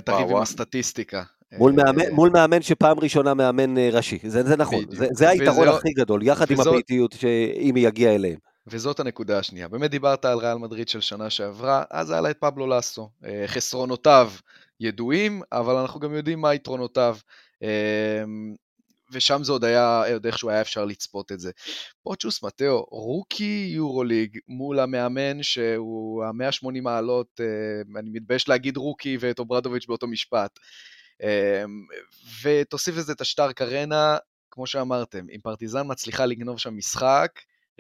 [0.05, 1.24] תריב עם הסטטיסטיקה.
[1.57, 5.68] מול מאמן, מול מאמן שפעם ראשונה מאמן אה, ראשי, זה, זה נכון, זה, זה היתרון
[5.68, 8.38] וזה, הכי גדול, יחד וזאת, עם הביתיות שאם היא יגיעה אליהם.
[8.68, 9.68] וזאת הנקודה השנייה.
[9.68, 13.09] באמת דיברת על ריאל מדריד של שנה שעברה, אז היה לה את פבלו לאסו.
[13.26, 14.32] אה, חסרונותיו
[14.80, 17.18] ידועים, אבל אנחנו גם יודעים מה יתרונותיו.
[17.64, 18.24] אה,
[19.12, 21.51] ושם זה עוד היה, עוד איכשהו היה אפשר לצפות את זה.
[22.03, 29.17] פה צ'וס מתאו, rookie יורוליג מול המאמן שהוא ה-180 מעלות, אה, אני מתבייש להגיד rookie
[29.20, 30.59] ואת אוברדוביץ' באותו משפט.
[31.24, 31.64] אה,
[32.43, 34.18] ותוסיף לזה את השטארק ארנה,
[34.51, 37.32] כמו שאמרתם, אם פרטיזן מצליחה לגנוב שם משחק,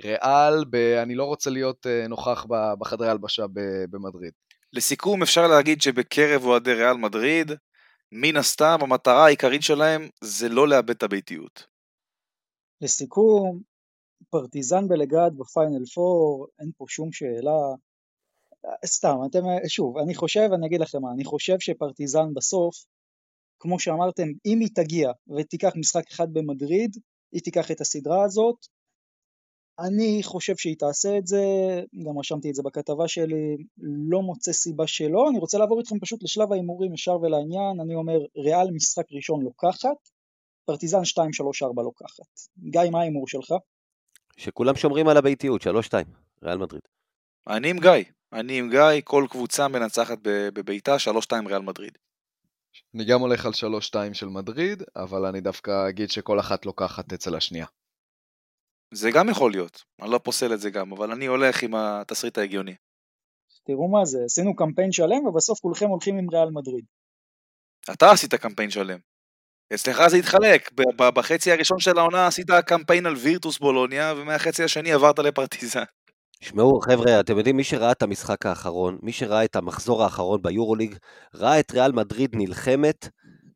[0.03, 2.45] ריאל, ב, אני לא רוצה להיות אה, נוכח
[2.79, 3.45] בחדרי הלבשה
[3.89, 4.31] במדריד.
[4.73, 7.51] לסיכום, אפשר להגיד שבקרב אוהדי ריאל מדריד,
[8.11, 11.67] מן הסתם המטרה העיקרית שלהם זה לא לאבד את הביתיות.
[12.81, 13.61] לסיכום,
[14.29, 17.75] פרטיזן בלגרד בפיינל פור, אין פה שום שאלה.
[18.85, 22.75] סתם, אתם, שוב, אני חושב, אני אגיד לכם מה, אני חושב שפרטיזן בסוף,
[23.59, 26.97] כמו שאמרתם, אם היא תגיע ותיקח משחק אחד במדריד,
[27.31, 28.65] היא תיקח את הסדרה הזאת,
[29.79, 31.43] אני חושב שהיא תעשה את זה,
[32.07, 33.57] גם רשמתי את זה בכתבה שלי,
[34.09, 38.17] לא מוצא סיבה שלא, אני רוצה לעבור איתכם פשוט לשלב ההימורים ישר ולעניין, אני אומר
[38.37, 39.97] ריאל משחק ראשון לוקחת,
[40.65, 42.29] פרטיזן 2-3-4 לוקחת.
[42.57, 43.53] גיא, מה ההימור שלך?
[44.37, 45.67] שכולם שומרים על הביתיות, 3-2,
[46.43, 46.81] ריאל מדריד.
[47.47, 47.91] אני עם גיא,
[48.33, 50.95] אני עם גיא, כל קבוצה מנצחת בביתה,
[51.31, 51.97] 3-2 ריאל מדריד.
[52.95, 57.35] אני גם הולך על 3-2 של מדריד, אבל אני דווקא אגיד שכל אחת לוקחת אצל
[57.35, 57.65] השנייה.
[58.93, 62.37] זה גם יכול להיות, אני לא פוסל את זה גם, אבל אני הולך עם התסריט
[62.37, 62.75] ההגיוני.
[63.65, 66.85] תראו מה זה, עשינו קמפיין שלם ובסוף כולכם הולכים עם ריאל מדריד.
[67.91, 68.99] אתה עשית קמפיין שלם.
[69.73, 75.19] אצלך זה התחלק, בחצי הראשון של העונה עשית קמפיין על וירטוס בולוניה, ומהחצי השני עברת
[75.19, 75.83] לפרטיזן.
[76.39, 80.95] תשמעו, חבר'ה, אתם יודעים, מי שראה את המשחק האחרון, מי שראה את המחזור האחרון ביורוליג,
[81.35, 83.09] ראה את ריאל מדריד נלחמת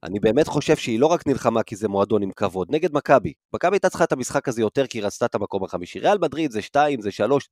[0.06, 3.34] אני באמת חושב שהיא לא רק נלחמה כי זה מועדון עם כבוד, נגד מכבי.
[3.54, 6.00] מכבי הייתה צריכה את המשחק הזה יותר כי היא רצתה את המקום החמישי.
[6.00, 7.50] ריאל מדריד זה שתיים, זה שלוש.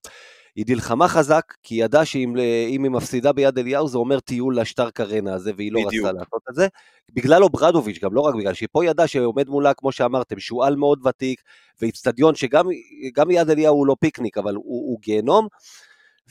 [0.55, 4.89] היא נלחמה חזק, כי היא ידעה שאם היא מפסידה ביד אליהו זה אומר טיול לשטר
[4.89, 6.05] קרנה הזה, והיא לא בדיוק.
[6.05, 6.67] רצתה לעשות את זה.
[7.13, 11.07] בגלל אוברדוביץ', גם לא רק בגלל שהיא פה ידעה שעומד מולה, כמו שאמרתם, שועל מאוד
[11.07, 11.41] ותיק,
[11.81, 15.47] ואיצטדיון שגם יד אליהו הוא לא פיקניק, אבל הוא, הוא גיהנום.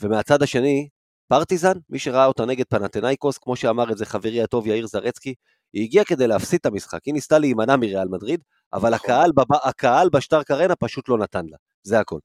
[0.01, 0.87] ומהצד השני,
[1.27, 5.33] פרטיזן, מי שראה אותה נגד פנאתינייקוס, כמו שאמר את זה חברי הטוב יאיר זרצקי,
[5.73, 8.43] היא הגיעה כדי להפסיד את המשחק, היא ניסתה להימנע מריאל מדריד,
[8.73, 9.09] אבל נכון.
[9.09, 9.53] הקהל, בב...
[9.63, 12.19] הקהל בשטארק ארנה פשוט לא נתן לה, זה הכל.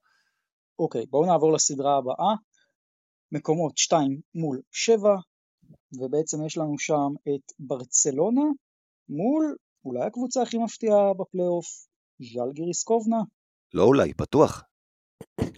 [0.79, 2.35] אוקיי, בואו נעבור לסדרה הבאה,
[3.31, 5.15] מקומות 2 מול 7,
[5.99, 8.45] ובעצם יש לנו שם את ברצלונה
[9.09, 9.55] מול
[9.85, 11.65] אולי הקבוצה הכי מפתיעה בפלייאוף,
[12.19, 13.17] ז'לגיריס קובנה.
[13.73, 14.63] לא אולי, בטוח.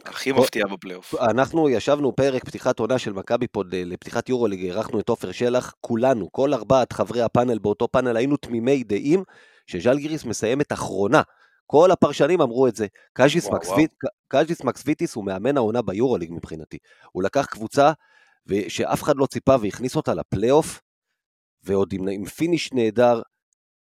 [0.06, 1.16] הכי מפתיע בפלייאוף.
[1.16, 6.32] אנחנו ישבנו פרק פתיחת עונה של מכבי פוד לפתיחת יורוליג, אירחנו את עופר שלח, כולנו,
[6.32, 9.24] כל ארבעת חברי הפאנל באותו פאנל, היינו תמימי דעים
[9.68, 11.22] שז'לגיריס מסיימת אחרונה.
[11.68, 12.88] כל הפרשנים אמרו את זה.
[13.50, 13.92] מקסוויט,
[14.28, 16.78] קאז'יס מקסוויטיס הוא מאמן העונה ביורוליג מבחינתי.
[17.12, 17.92] הוא לקח קבוצה
[18.68, 20.82] שאף אחד לא ציפה והכניס אותה לפלייאוף,
[21.64, 23.22] ועוד עם, עם finish נהדר,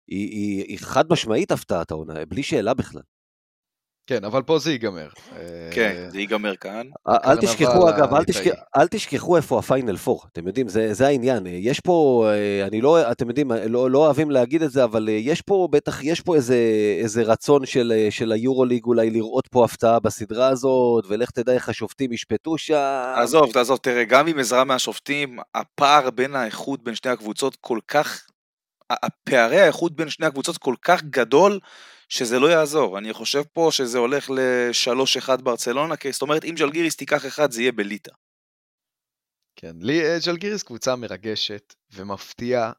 [0.08, 3.02] היא, היא, היא חד משמעית הפתעת העונה, בלי שאלה בכלל.
[4.08, 5.08] כן, אבל פה זה ייגמר.
[5.70, 6.86] כן, אה, זה ייגמר כאן.
[7.08, 8.14] אל תשכחו, אגב,
[8.76, 11.46] אל, תשכחו איפה ה final four, אתם יודעים, זה, זה העניין.
[11.46, 15.14] יש פה, אה, אני לא, אתם יודעים, לא, לא אוהבים להגיד את זה, אבל אה,
[15.14, 20.00] יש פה, בטח, יש פה איזה, רצון של, אה, של היורוליג אולי לראות פה הפתעה
[20.00, 23.12] בסדרה הזאת, ולך תדע איך השופטים ישפטו שם.
[23.16, 28.26] עזוב, עזוב, תראה, גם עם עזרה מהשופטים, הפער בין האיכות בין שני הקבוצות כל כך,
[28.90, 31.58] הפערי האיכות בין שני הקבוצות כל כך גדול,
[32.08, 32.98] שזה לא יעזור.
[32.98, 37.62] אני חושב פה שזה הולך ל-3-1 ברצלונה, כי זאת אומרת, אם ג'לגיריס תיקח אחד, זה
[37.62, 38.12] יהיה בליטא.
[39.56, 42.72] כן, לי אה, ג'לגיריס קבוצה מרגשת ומפתיעה,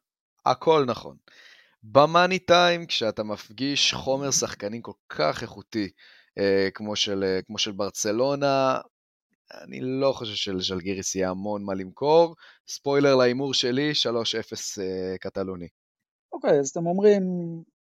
[0.46, 1.18] הכל נכון.
[1.84, 5.90] במאני טיים, כשאתה מפגיש חומר שחקנים כל כך איכותי,
[6.38, 8.80] אה, כמו, של, אה, כמו של ברצלונה,
[9.54, 12.36] אני לא חושב שלז'לגיריס יהיה המון מה למכור.
[12.68, 15.68] ספוילר להימור שלי, 3-0 אה, קטלוני.
[16.34, 17.24] אוקיי, אז אתם אומרים,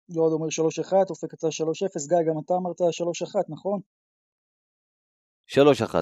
[0.08, 1.50] יועד אומר 3-1, אופק יצא 3-0,
[2.08, 2.84] גיא, גם אתה אמרת 3-1,
[3.48, 3.80] נכון?
[5.48, 5.56] 3-1,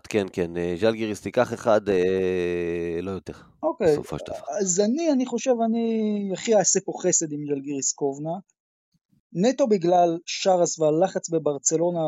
[0.09, 4.59] כן, כן, אה, ז'לגיריס תיקח אחד, אה, לא יותר, אוקיי, בסופו של דבר.
[4.61, 8.33] אז אני, אני חושב, אני הכי אעשה פה חסד עם ג'לגיריס קובנה.
[9.33, 12.01] נטו בגלל שרס והלחץ בברצלונה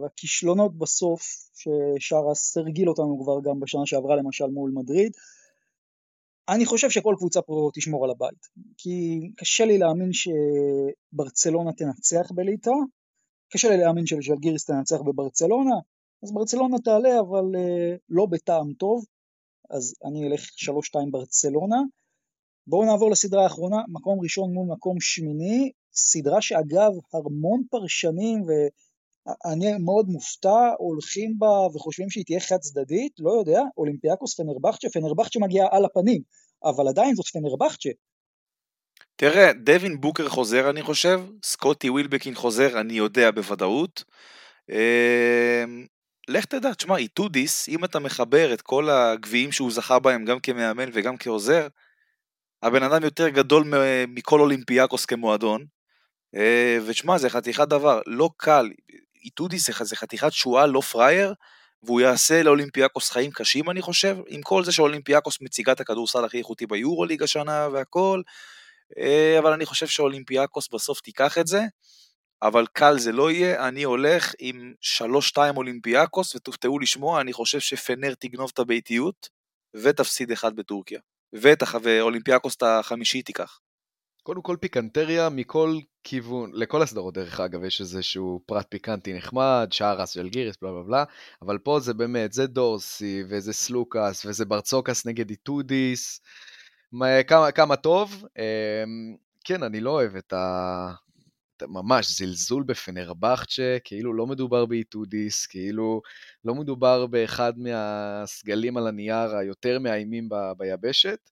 [0.00, 1.22] והכישלונות בסוף,
[1.54, 5.12] ששרס הרגיל אותנו כבר גם בשנה שעברה למשל מול מדריד.
[6.48, 8.46] אני חושב שכל קבוצה פה תשמור על הבית,
[8.76, 12.70] כי קשה לי להאמין שברצלונה תנצח בליטא,
[13.52, 15.74] קשה לי להאמין שז'לגיריס תנצח בברצלונה,
[16.22, 19.04] אז ברצלונה תעלה אבל uh, לא בטעם טוב,
[19.70, 21.76] אז אני אלך 3-2 ברצלונה.
[22.66, 28.42] בואו נעבור לסדרה האחרונה, מקום ראשון מול מקום שמיני, סדרה שאגב המון פרשנים
[29.26, 35.40] ואני מאוד מופתע הולכים בה וחושבים שהיא תהיה חד צדדית, לא יודע, אולימפיאקוס פנרבכצ'ה, פנרבכצ'ה
[35.40, 36.22] מגיעה על הפנים,
[36.64, 37.90] אבל עדיין זאת פנרבכצ'ה.
[39.16, 44.04] תראה, דווין בוקר חוזר אני חושב, סקוטי ווילבקין חוזר אני יודע בוודאות.
[44.70, 45.64] אה,
[46.28, 50.90] לך תדע, תשמע, איטודיס, אם אתה מחבר את כל הגביעים שהוא זכה בהם גם כמאמן
[50.92, 51.68] וגם כעוזר,
[52.62, 53.64] הבן אדם יותר גדול
[54.08, 55.64] מכל אולימפיאקוס כמועדון.
[56.34, 58.70] אה, ותשמע, זה חתיכת דבר, לא קל.
[59.24, 61.34] איטודיס זה זה חתיכת שועל, לא פראייר,
[61.82, 66.38] והוא יעשה לאולימפיאקוס חיים קשים, אני חושב, עם כל זה שאולימפיאקוס מציגה את הכדורסל הכי
[66.38, 68.22] איכותי ביורוליג השנה והכל,
[68.98, 71.62] אה, אבל אני חושב שאולימפיאקוס בסוף תיקח את זה,
[72.42, 78.14] אבל קל זה לא יהיה, אני הולך עם 3-2 אולימפיאקוס, ותופתעו לשמוע, אני חושב שפנר
[78.18, 79.28] תגנוב את הביתיות,
[79.74, 81.00] ותפסיד אחד בטורקיה.
[81.82, 83.58] ואולימפיאקוס את החמישי תיקח.
[84.22, 89.68] קודם כל פיקנטריה מכל כיוון, לכל הסדרות דרך אגב, יש איזשהו פרט פיקנטי נחמד,
[90.06, 91.04] ז'לגיריס, בלה בלה בלה,
[91.42, 96.20] אבל פה זה באמת, זה דורסי, וזה סלוקאס, וזה ברצוקאס נגד איטודיס,
[96.92, 98.24] מה- כמה, כמה טוב.
[98.38, 100.16] אמ, כן, אני לא אוהב.
[100.16, 100.92] את ה-
[101.62, 106.02] ממש זלזול בפנרבכצ'ה, כאילו לא מדובר באיטודיס, כאילו
[106.44, 111.30] לא מדובר באחד מהסגלים על הנייר היותר מאיימים ב- ביבשת.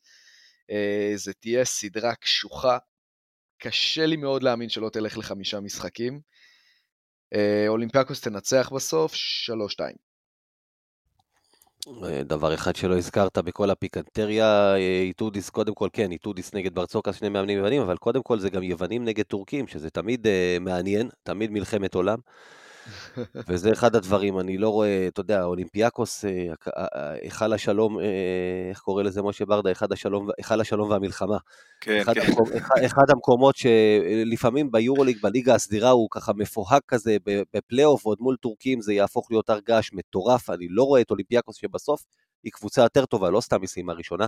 [0.70, 2.78] אה, זה תהיה סדרה קשוחה.
[3.58, 6.20] קשה לי מאוד להאמין שלא תלך לחמישה משחקים.
[7.34, 9.80] אה, אולימפיאקוס תנצח בסוף, 3-2.
[12.04, 17.28] אה, דבר אחד שלא הזכרת בכל הפיקנטריה, איטודיס, קודם כל כן, איטודיס נגד ברצוקאס, שני
[17.28, 20.26] מאמנים יוונים, אבל קודם כל זה גם יוונים נגד טורקים, שזה תמיד
[20.60, 22.18] מעניין, תמיד מלחמת עולם.
[23.48, 28.00] וזה אחד הדברים, אני לא רואה, אתה יודע, אולימפיאקוס, אה, הק- ה- ה- היכל השלום,
[28.00, 28.04] אה,
[28.70, 29.68] איך קורא לזה משה ברדה?
[29.68, 31.36] היכל השלום, היכל השלום והמלחמה.
[31.80, 32.20] כן, אחד, כן.
[32.56, 37.16] אחד, אחד המקומות שלפעמים ביורוליג, בליגה הסדירה, הוא ככה מפוהק כזה
[37.54, 40.50] בפלייאוף, ועוד מול טורקים זה יהפוך להיות הר געש מטורף.
[40.50, 42.04] אני לא רואה את אולימפיאקוס שבסוף
[42.44, 44.26] היא קבוצה יותר טובה, לא סתם היא סיימה ראשונה.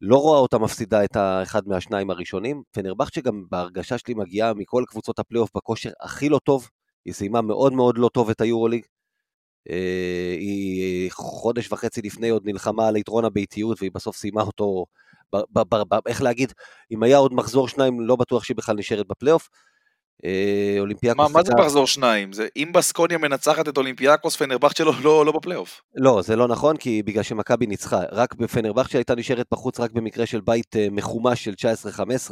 [0.00, 2.62] לא רואה אותה מפסידה את האחד מהשניים הראשונים.
[2.70, 6.68] פנרבכצ'ה גם בהרגשה שלי מגיעה מכל קבוצות הפלייאוף בכושר הכי לא טוב.
[7.04, 8.82] היא סיימה מאוד מאוד לא טוב את היורוליג.
[9.70, 14.86] אה, היא חודש וחצי לפני עוד נלחמה על יתרון הביתיות, והיא בסוף סיימה אותו,
[15.34, 16.52] ב, ב, ב, ב, איך להגיד,
[16.92, 19.48] אם היה עוד מחזור שניים, לא בטוח שהיא בכלל נשארת בפלייאוף.
[20.24, 21.30] אה, אולימפיאקוס...
[21.30, 22.32] מה, מה זה מחזור שניים?
[22.32, 25.82] זה אם בסקוניה מנצחת את אולימפיאקוס, פנרבכצ'ה לא, לא, לא בפלייאוף.
[25.94, 28.00] לא, זה לא נכון, כי בגלל שמכבי ניצחה.
[28.12, 31.54] רק בפנרבכצ'ה הייתה נשארת בחוץ רק במקרה של בית אה, מחומש של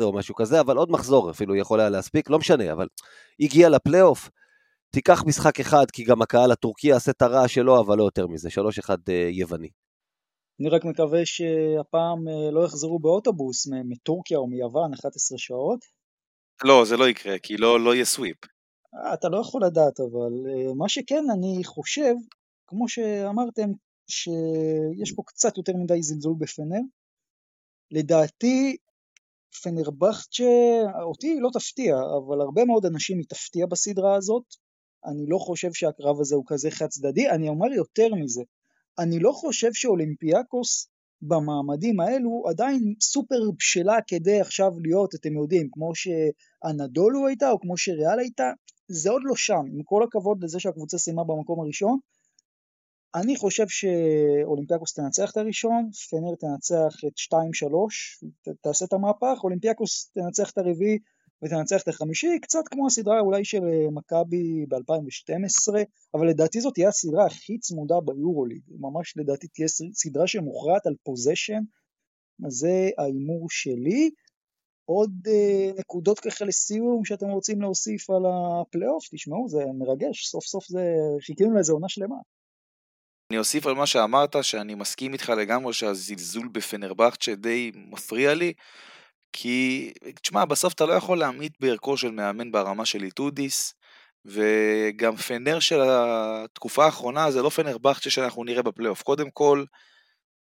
[0.00, 2.86] 19-15 או משהו כזה, אבל עוד מחזור אפילו יכול היה להספיק, לא משנה, אבל
[3.40, 4.30] הגיע לפלייאוף,
[4.90, 8.48] תיקח משחק אחד, כי גם הקהל הטורקי יעשה את הרעש שלו, אבל לא יותר מזה,
[8.48, 9.68] 3-1 אה, יווני.
[10.60, 15.80] אני רק מקווה שהפעם אה, לא יחזרו באוטובוס מטורקיה או מיוון 11 שעות.
[16.64, 18.36] לא, זה לא יקרה, כי לא, לא יהיה סוויפ.
[18.94, 20.32] אה, אתה לא יכול לדעת, אבל
[20.76, 22.14] מה שכן, אני חושב,
[22.66, 23.70] כמו שאמרתם,
[24.10, 26.80] שיש פה קצת יותר מדי זלזול בפנר.
[27.90, 28.76] לדעתי,
[29.62, 30.44] פנרבכצ'ה,
[31.02, 34.67] אותי היא לא תפתיע, אבל הרבה מאוד אנשים היא תפתיע בסדרה הזאת.
[35.06, 38.42] אני לא חושב שהקרב הזה הוא כזה חד צדדי, אני אומר יותר מזה,
[38.98, 40.88] אני לא חושב שאולימפיאקוס
[41.22, 47.76] במעמדים האלו עדיין סופר בשלה כדי עכשיו להיות, אתם יודעים, כמו שאנדולו הייתה או כמו
[47.76, 48.50] שריאל הייתה,
[48.88, 51.98] זה עוד לא שם, עם כל הכבוד לזה שהקבוצה סיימה במקום הראשון,
[53.14, 57.34] אני חושב שאולימפיאקוס תנצח את הראשון, פנר תנצח את 2-3,
[58.62, 60.98] תעשה את המהפך, אולימפיאקוס תנצח את הרביעי
[61.42, 65.74] ותנצח את החמישי, קצת כמו הסדרה אולי של אה, מכבי ב-2012,
[66.14, 71.62] אבל לדעתי זאת תהיה הסדרה הכי צמודה ביורוליג, ממש לדעתי תהיה סדרה שמוכרעת על possession,
[72.48, 74.10] זה ההימור שלי.
[74.84, 80.66] עוד אה, נקודות ככה לסיום שאתם רוצים להוסיף על הפלייאוף, תשמעו זה מרגש, סוף סוף
[80.68, 80.94] זה,
[81.26, 82.16] חיכינו לאיזה עונה שלמה.
[83.30, 88.52] אני אוסיף על מה שאמרת, שאני מסכים איתך לגמרי שהזלזול בפנרבכצ'ה די מפריע לי,
[89.32, 89.92] כי,
[90.22, 93.74] תשמע, בסוף אתה לא יכול להעמיד בערכו של מאמן ברמה של איטודיס,
[94.24, 99.02] וגם פנר של התקופה האחרונה זה לא פנרבכצ'ה שאנחנו נראה בפלייאוף.
[99.02, 99.64] קודם כל,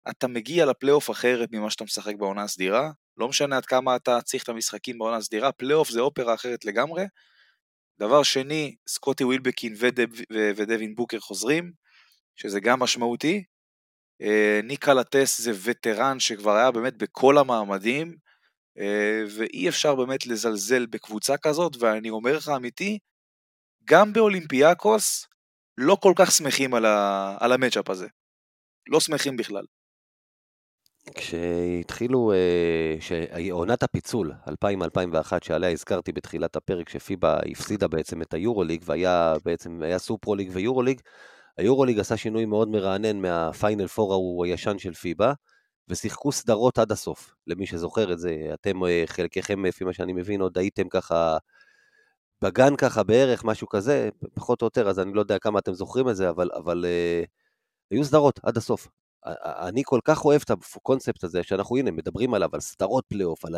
[0.09, 4.43] אתה מגיע לפלייאוף אחרת ממה שאתה משחק בעונה הסדירה, לא משנה עד כמה אתה צריך
[4.43, 7.05] את המשחקים בעונה הסדירה, פלייאוף זה אופרה אחרת לגמרי.
[7.99, 9.75] דבר שני, סקוטי ווילבקין
[10.55, 11.71] ודווין בוקר חוזרים,
[12.35, 13.43] שזה גם משמעותי.
[14.21, 18.15] אה, ניקה לטס זה וטרן שכבר היה באמת בכל המעמדים,
[19.37, 22.99] ואי אפשר באמת לזלזל בקבוצה כזאת, ואני אומר לך אמיתי,
[23.85, 25.27] גם באולימפיאקוס
[25.77, 27.37] לא כל כך שמחים על, ה...
[27.39, 28.07] על המצ'אפ הזה.
[28.89, 29.65] לא שמחים בכלל.
[31.15, 34.31] כשהתחילו, אה, שעונת הפיצול,
[34.65, 41.01] 2000-2001, שעליה הזכרתי בתחילת הפרק, שפיבה הפסידה בעצם את היורוליג, והיה בעצם, היה סופרוליג ויורוליג,
[41.57, 45.33] היורוליג עשה שינוי מאוד מרענן מה final four ההוא הישן של פיבה,
[45.87, 47.35] ושיחקו סדרות עד הסוף.
[47.47, 51.37] למי שזוכר את זה, אתם, אה, חלקכם, לפי מה שאני מבין, עוד הייתם ככה
[52.43, 56.09] בגן ככה בערך, משהו כזה, פחות או יותר, אז אני לא יודע כמה אתם זוכרים
[56.09, 57.27] את זה, אבל, אבל אה,
[57.91, 58.87] היו סדרות עד הסוף.
[59.45, 63.55] אני כל כך אוהב את הקונספט הזה, שאנחנו הנה מדברים עליו, על סדרות פלייאוף, על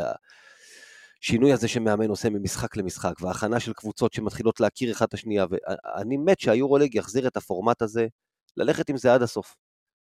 [1.22, 6.18] השינוי הזה שמאמן עושה ממשחק למשחק, וההכנה של קבוצות שמתחילות להכיר אחת את השנייה, ואני
[6.18, 8.08] מת שהיורוליג יחזיר את הפורמט הזה,
[8.58, 9.56] ללכת עם זה עד הסוף.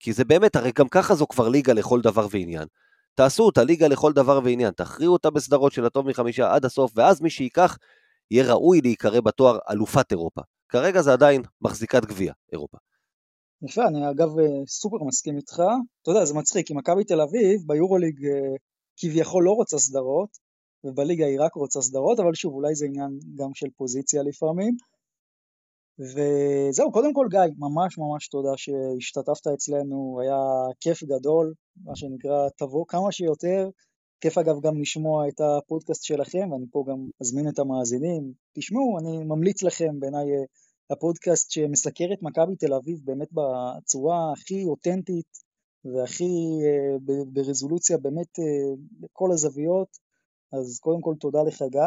[0.01, 2.67] כי זה באמת, הרי גם ככה זו כבר ליגה לכל דבר ועניין.
[3.15, 7.21] תעשו אותה ליגה לכל דבר ועניין, תכריעו אותה בסדרות של הטוב מחמישה עד הסוף, ואז
[7.21, 7.77] מי שייקח,
[8.31, 10.41] יהיה ראוי להיקרא בתואר אלופת אירופה.
[10.69, 12.79] כרגע זה עדיין מחזיקת גביע אירופה.
[13.63, 15.63] יפה, אני אגב אה, סופר מסכים איתך.
[16.03, 18.57] אתה יודע, זה מצחיק, כי מכבי תל אביב ביורוליג אה,
[18.97, 20.29] כביכול לא רוצה סדרות,
[20.85, 24.77] ובליגה היא רק רוצה סדרות, אבל שוב, אולי זה עניין גם של פוזיציה לפעמים.
[26.01, 30.39] וזהו, קודם כל גיא, ממש ממש תודה שהשתתפת אצלנו, היה
[30.81, 31.55] כיף גדול,
[31.85, 33.69] מה שנקרא, תבוא כמה שיותר.
[34.21, 38.33] כיף אגב גם לשמוע את הפודקאסט שלכם, ואני פה גם אזמין את המאזינים.
[38.55, 40.27] תשמעו, אני ממליץ לכם, בעיניי
[40.91, 45.39] הפודקאסט שמסקר את מכבי תל אביב באמת בצורה הכי אותנטית
[45.85, 46.97] והכי אה,
[47.33, 49.89] ברזולוציה באמת אה, בכל הזוויות,
[50.53, 51.81] אז קודם כל תודה לך גיא.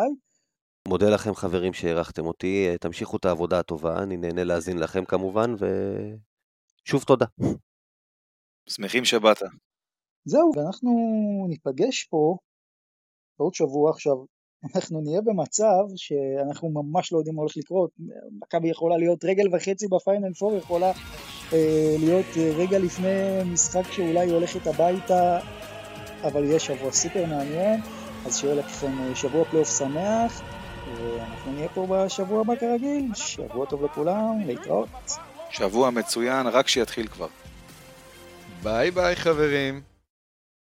[0.87, 5.55] מודה לכם חברים שהערכתם אותי, תמשיכו את העבודה הטובה, אני נהנה להאזין לכם כמובן,
[6.83, 7.25] ושוב תודה.
[8.69, 9.37] שמחים שבאת.
[10.25, 10.91] זהו, ואנחנו
[11.49, 12.37] ניפגש פה
[13.39, 14.13] בעוד שבוע עכשיו.
[14.75, 17.89] אנחנו נהיה במצב שאנחנו ממש לא יודעים מה הולך לקרות.
[18.41, 20.91] מכבי יכולה להיות רגל וחצי בפיינל פור, יכולה
[21.53, 25.39] אה, להיות אה, רגע לפני משחק שאולי היא הולכת הביתה,
[26.23, 27.81] אבל יהיה שבוע סופר מעניין,
[28.25, 30.52] אז שיהיה לכם אה, שבוע פלייאוף שמח.
[31.03, 34.89] ואנחנו נהיה פה בשבוע הבא כרגיל, שבוע טוב לכולם, להתראות.
[35.49, 37.27] שבוע מצוין, רק שיתחיל כבר.
[38.63, 39.92] ביי ביי חברים.